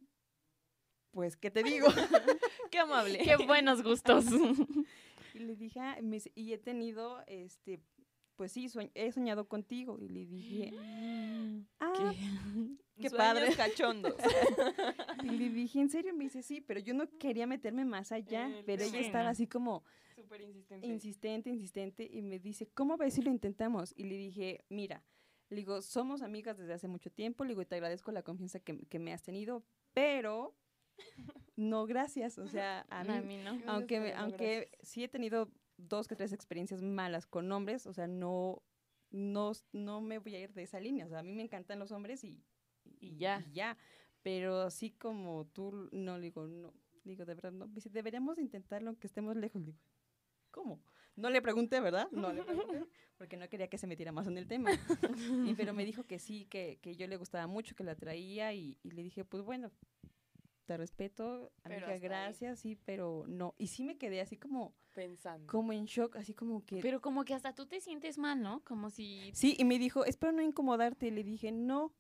pues, 1.11 1.37
¿qué 1.37 1.51
te 1.51 1.63
digo? 1.63 1.87
Qué 2.71 2.79
amable. 2.79 3.19
Qué 3.19 3.37
buenos 3.37 3.83
gustos. 3.83 4.25
Y 5.35 5.41
le 5.41 5.57
dije, 5.57 5.81
ah, 5.81 5.99
me 6.01 6.17
dice, 6.19 6.31
y 6.37 6.53
he 6.53 6.59
tenido, 6.59 7.21
este, 7.27 7.81
pues 8.37 8.53
sí, 8.53 8.69
he 8.95 9.11
soñado 9.11 9.49
contigo. 9.49 9.99
Y 10.01 10.09
le 10.09 10.27
dije, 10.27 10.71
qué 13.01 13.09
Sueños 13.09 13.13
padre. 13.17 13.55
cachondos. 13.57 14.15
Y 15.23 15.29
le 15.31 15.49
dije, 15.49 15.81
¿en 15.81 15.89
serio? 15.89 16.13
Me 16.15 16.25
dice, 16.25 16.43
sí, 16.43 16.61
pero 16.61 16.81
yo 16.81 16.93
no 16.93 17.09
quería 17.19 17.47
meterme 17.47 17.85
más 17.85 18.13
allá. 18.13 18.51
Pero 18.67 18.83
ella 18.83 18.99
sí, 19.01 19.07
estaba 19.07 19.25
no. 19.25 19.31
así 19.31 19.47
como 19.47 19.83
Súper 20.15 20.41
insistente. 20.43 20.87
insistente, 20.87 21.51
insistente. 21.51 22.09
Y 22.13 22.21
me 22.23 22.39
dice, 22.39 22.67
¿cómo 22.69 22.97
ves 22.99 23.15
si 23.15 23.23
lo 23.23 23.31
intentamos? 23.31 23.95
Y 23.97 24.05
le 24.05 24.17
dije, 24.17 24.65
mira, 24.69 25.03
le 25.49 25.57
digo, 25.57 25.81
somos 25.83 26.21
amigas 26.23 26.59
desde 26.59 26.75
hace 26.75 26.89
mucho 26.89 27.11
tiempo. 27.11 27.45
Le 27.45 27.51
digo, 27.51 27.63
y 27.63 27.67
te 27.67 27.75
agradezco 27.77 28.13
la 28.13 28.23
confianza 28.23 28.61
que, 28.61 28.79
que 28.87 28.99
me 28.99 29.13
has 29.15 29.23
tenido, 29.23 29.65
pero 29.95 30.55
no, 31.57 31.87
gracias. 31.87 32.39
O 32.39 32.49
sea, 32.49 32.85
a 32.91 33.01
A 33.01 33.05
mí, 33.05 33.27
mí 33.27 33.37
no. 33.39 33.59
Aunque, 33.67 34.01
me- 34.01 34.13
aunque 34.15 34.69
gracias. 34.71 34.89
sí 34.91 35.05
he 35.05 35.09
tenido 35.09 35.51
dos 35.77 36.07
que 36.07 36.17
tres 36.17 36.33
experiencias 36.33 36.83
malas 36.83 37.27
con 37.27 37.51
hombres, 37.51 37.87
o 37.87 37.93
sea, 37.95 38.07
no, 38.07 38.63
no, 39.15 39.53
no 39.73 40.01
me 40.01 40.19
voy 40.19 40.35
a 40.35 40.41
ir 40.41 40.53
de 40.53 40.65
esa 40.65 40.81
línea. 40.81 41.07
O 41.07 41.09
sea, 41.09 41.21
a 41.21 41.23
mí 41.23 41.33
me 41.33 41.43
encantan 41.43 41.79
los 41.79 41.93
hombres 41.93 42.25
y, 42.25 42.43
Y 43.01 43.17
ya. 43.17 43.45
ya. 43.53 43.77
Pero 44.23 44.63
así 44.63 44.91
como 44.91 45.47
tú, 45.47 45.89
no, 45.93 46.17
le 46.19 46.25
digo, 46.25 46.47
no. 46.49 46.75
Digo, 47.05 47.25
de 47.25 47.35
verdad, 47.35 47.53
no. 47.53 47.67
Dice, 47.69 47.91
deberíamos 47.91 48.39
intentarlo 48.39 48.89
aunque 48.89 49.07
estemos 49.07 49.37
lejos. 49.37 49.61
Le 49.61 49.67
Digo, 49.67 49.79
¿cómo? 50.51 50.81
No 51.17 51.31
le 51.31 51.41
pregunté, 51.41 51.79
¿verdad? 51.81 52.09
No 52.11 52.33
le 52.33 52.43
pregunté, 52.43 52.85
porque 53.19 53.37
no 53.37 53.49
quería 53.49 53.69
que 53.69 53.79
se 53.79 53.87
metiera 53.87 54.11
más 54.11 54.27
en 54.27 54.37
el 54.37 54.49
tema. 54.49 54.71
Y- 55.47 55.55
pero 55.55 55.73
me 55.75 55.85
dijo 55.85 56.05
que 56.05 56.19
sí, 56.19 56.47
que, 56.47 56.79
que 56.83 56.97
yo 56.97 57.07
le 57.07 57.17
gustaba 57.17 57.47
mucho, 57.47 57.77
que 57.77 57.85
la 57.85 57.95
traía 57.95 58.53
y, 58.53 58.79
y 58.83 58.91
le 58.91 59.03
dije, 59.03 59.25
pues 59.25 59.43
bueno, 59.45 59.71
te 60.65 60.77
respeto, 60.77 61.53
amiga, 61.63 61.81
hasta 61.83 61.93
ahí. 61.93 62.01
gracias, 62.01 62.61
sí, 62.61 62.77
pero 62.85 63.25
no. 63.29 63.55
Y 63.59 63.67
sí 63.69 63.85
me 63.85 63.97
quedé 63.99 64.21
así 64.21 64.37
como, 64.37 64.75
Pensando. 64.95 65.47
como 65.51 65.73
en 65.73 65.85
shock, 65.85 66.17
así 66.17 66.35
como 66.35 66.65
que... 66.65 66.81
Pero 66.81 67.01
como 67.01 67.25
que 67.25 67.35
hasta 67.35 67.55
tú 67.55 67.67
te 67.67 67.81
sientes 67.81 68.17
mal, 68.19 68.43
¿no? 68.43 68.63
Como 68.65 68.91
si... 68.91 69.31
Sí, 69.35 69.55
y 69.59 69.65
me 69.65 69.79
dijo, 69.79 70.05
espero 70.05 70.33
no 70.33 70.43
incomodarte. 70.43 71.09
Y 71.09 71.11
le 71.11 71.23
dije, 71.25 71.53
no. 71.53 71.93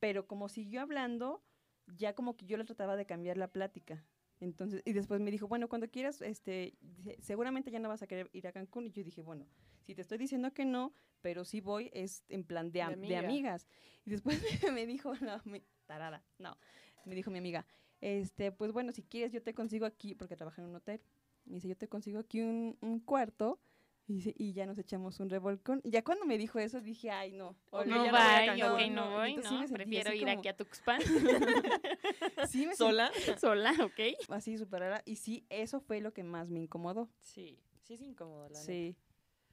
Pero 0.00 0.26
como 0.26 0.48
siguió 0.48 0.82
hablando, 0.82 1.42
ya 1.86 2.14
como 2.14 2.36
que 2.36 2.46
yo 2.46 2.56
le 2.56 2.64
trataba 2.64 2.96
de 2.96 3.06
cambiar 3.06 3.36
la 3.38 3.48
plática. 3.48 4.04
Entonces, 4.40 4.82
y 4.84 4.92
después 4.92 5.20
me 5.20 5.30
dijo, 5.30 5.48
bueno, 5.48 5.68
cuando 5.68 5.88
quieras, 5.88 6.20
este, 6.20 6.76
seguramente 7.20 7.70
ya 7.70 7.78
no 7.78 7.88
vas 7.88 8.02
a 8.02 8.06
querer 8.06 8.28
ir 8.32 8.46
a 8.46 8.52
Cancún. 8.52 8.86
Y 8.86 8.90
yo 8.92 9.02
dije, 9.02 9.22
bueno, 9.22 9.46
si 9.82 9.94
te 9.94 10.02
estoy 10.02 10.18
diciendo 10.18 10.52
que 10.52 10.64
no, 10.64 10.92
pero 11.22 11.44
sí 11.44 11.60
voy, 11.60 11.90
es 11.94 12.24
en 12.28 12.44
plan 12.44 12.66
de, 12.66 12.80
De 12.80 12.82
am- 12.82 12.92
de 13.00 13.16
amiga. 13.16 13.18
amigas. 13.20 13.66
Y 14.04 14.10
después 14.10 14.38
me 14.74 14.86
dijo, 14.86 15.14
no, 15.16 15.40
mi, 15.44 15.62
tarada, 15.86 16.22
no, 16.38 16.58
me 17.06 17.14
dijo 17.14 17.30
mi 17.30 17.38
amiga, 17.38 17.66
este, 18.00 18.52
pues 18.52 18.72
bueno, 18.72 18.92
si 18.92 19.02
quieres 19.02 19.32
yo 19.32 19.42
te 19.42 19.54
consigo 19.54 19.86
aquí, 19.86 20.14
porque 20.14 20.36
trabaja 20.36 20.60
en 20.62 20.68
un 20.68 20.76
hotel. 20.76 21.00
Me 21.44 21.54
dice, 21.56 21.68
yo 21.68 21.76
te 21.76 21.88
consigo 21.88 22.18
aquí 22.18 22.40
un, 22.40 22.76
un 22.80 23.00
cuarto. 23.00 23.60
Y, 24.06 24.16
dice, 24.16 24.34
y 24.36 24.52
ya 24.52 24.66
nos 24.66 24.76
echamos 24.76 25.18
un 25.20 25.30
revolcón. 25.30 25.80
Y 25.82 25.90
ya 25.90 26.04
cuando 26.04 26.26
me 26.26 26.36
dijo 26.36 26.58
eso, 26.58 26.82
dije, 26.82 27.10
ay, 27.10 27.32
no. 27.32 27.56
Ok, 27.70 27.86
no 27.86 28.04
ya 28.04 28.12
no 28.12 28.18
voy 28.18 28.20
a 28.20 28.38
voy, 28.38 28.46
Cancún. 28.60 28.74
ok, 28.74 28.80
no 28.90 29.04
No, 29.06 29.10
voy, 29.16 29.30
entonces 29.32 29.70
no. 29.70 29.74
Prefiero 29.76 30.12
ir 30.12 30.24
como- 30.26 30.38
aquí 30.38 30.48
a 30.48 30.56
Tuxpan 30.56 31.00
Sí, 32.50 32.66
me 32.66 32.76
¿Sola? 32.76 33.10
sola, 33.40 33.72
¿ok? 33.82 34.00
así 34.28 34.58
súper 34.58 34.80
rara. 34.80 35.02
Y 35.06 35.16
sí, 35.16 35.46
eso 35.48 35.80
fue 35.80 36.00
lo 36.02 36.12
que 36.12 36.22
más 36.22 36.50
me 36.50 36.60
incomodó. 36.60 37.08
Sí. 37.20 37.58
Sí 37.82 37.94
es 37.94 38.02
incómodo, 38.02 38.44
la 38.48 38.58
neta. 38.60 38.64
Sí. 38.64 38.96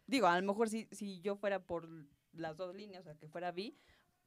Digo, 0.07 0.27
a 0.27 0.39
lo 0.39 0.45
mejor 0.45 0.69
si, 0.69 0.87
si 0.91 1.21
yo 1.21 1.35
fuera 1.37 1.63
por 1.65 1.87
las 2.33 2.57
dos 2.57 2.75
líneas, 2.75 3.01
o 3.01 3.03
sea, 3.05 3.15
que 3.15 3.27
fuera 3.27 3.51
bi, 3.51 3.77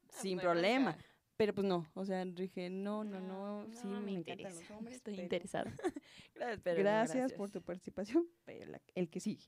Ah, 0.09 0.21
sin 0.21 0.39
problema. 0.39 0.97
Pero 1.37 1.53
pues 1.53 1.67
no, 1.67 1.85
o 1.95 2.05
sea, 2.05 2.23
dije, 2.23 2.69
no, 2.69 3.03
no, 3.03 3.19
no, 3.19 3.67
sí, 3.73 3.87
no 3.87 3.99
me, 3.99 4.05
me 4.05 4.11
encantan 4.19 4.39
interesa. 4.39 4.61
los 4.61 4.71
hombres. 4.71 4.95
Estoy 4.97 5.13
pero 5.15 5.23
interesada. 5.23 5.73
Gracias, 6.35 6.61
pero 6.63 6.79
Gracias, 6.79 7.33
por 7.33 7.51
tu 7.51 7.61
participación, 7.61 8.25
pero 8.45 8.71
la- 8.71 8.81
el 8.95 9.09
que 9.09 9.19
sigue. 9.19 9.45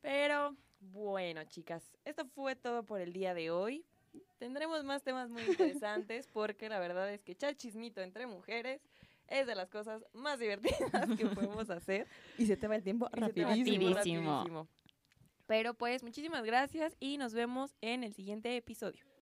Pero 0.00 0.56
bueno, 0.80 1.44
chicas, 1.44 1.82
esto 2.04 2.24
fue 2.26 2.56
todo 2.56 2.84
por 2.84 3.00
el 3.00 3.12
día 3.12 3.34
de 3.34 3.50
hoy. 3.50 3.84
Tendremos 4.38 4.84
más 4.84 5.02
temas 5.02 5.28
muy 5.28 5.42
interesantes 5.42 6.26
porque 6.32 6.68
la 6.70 6.78
verdad 6.78 7.12
es 7.12 7.22
que 7.22 7.32
echar 7.32 7.54
chismito 7.56 8.00
entre 8.00 8.26
mujeres 8.26 8.80
es 9.28 9.46
de 9.46 9.54
las 9.54 9.68
cosas 9.68 10.04
más 10.14 10.38
divertidas 10.38 11.08
que 11.18 11.26
podemos 11.26 11.68
hacer. 11.68 12.06
Y 12.38 12.46
se 12.46 12.56
te 12.56 12.68
va 12.68 12.76
el 12.76 12.82
tiempo 12.82 13.06
va. 13.06 13.10
Rapidísimo. 13.12 13.90
rapidísimo. 13.94 14.68
Pero 15.46 15.74
pues 15.74 16.02
muchísimas 16.02 16.44
gracias 16.44 16.96
y 17.00 17.18
nos 17.18 17.34
vemos 17.34 17.76
en 17.80 18.02
el 18.04 18.14
siguiente 18.14 18.56
episodio. 18.56 19.06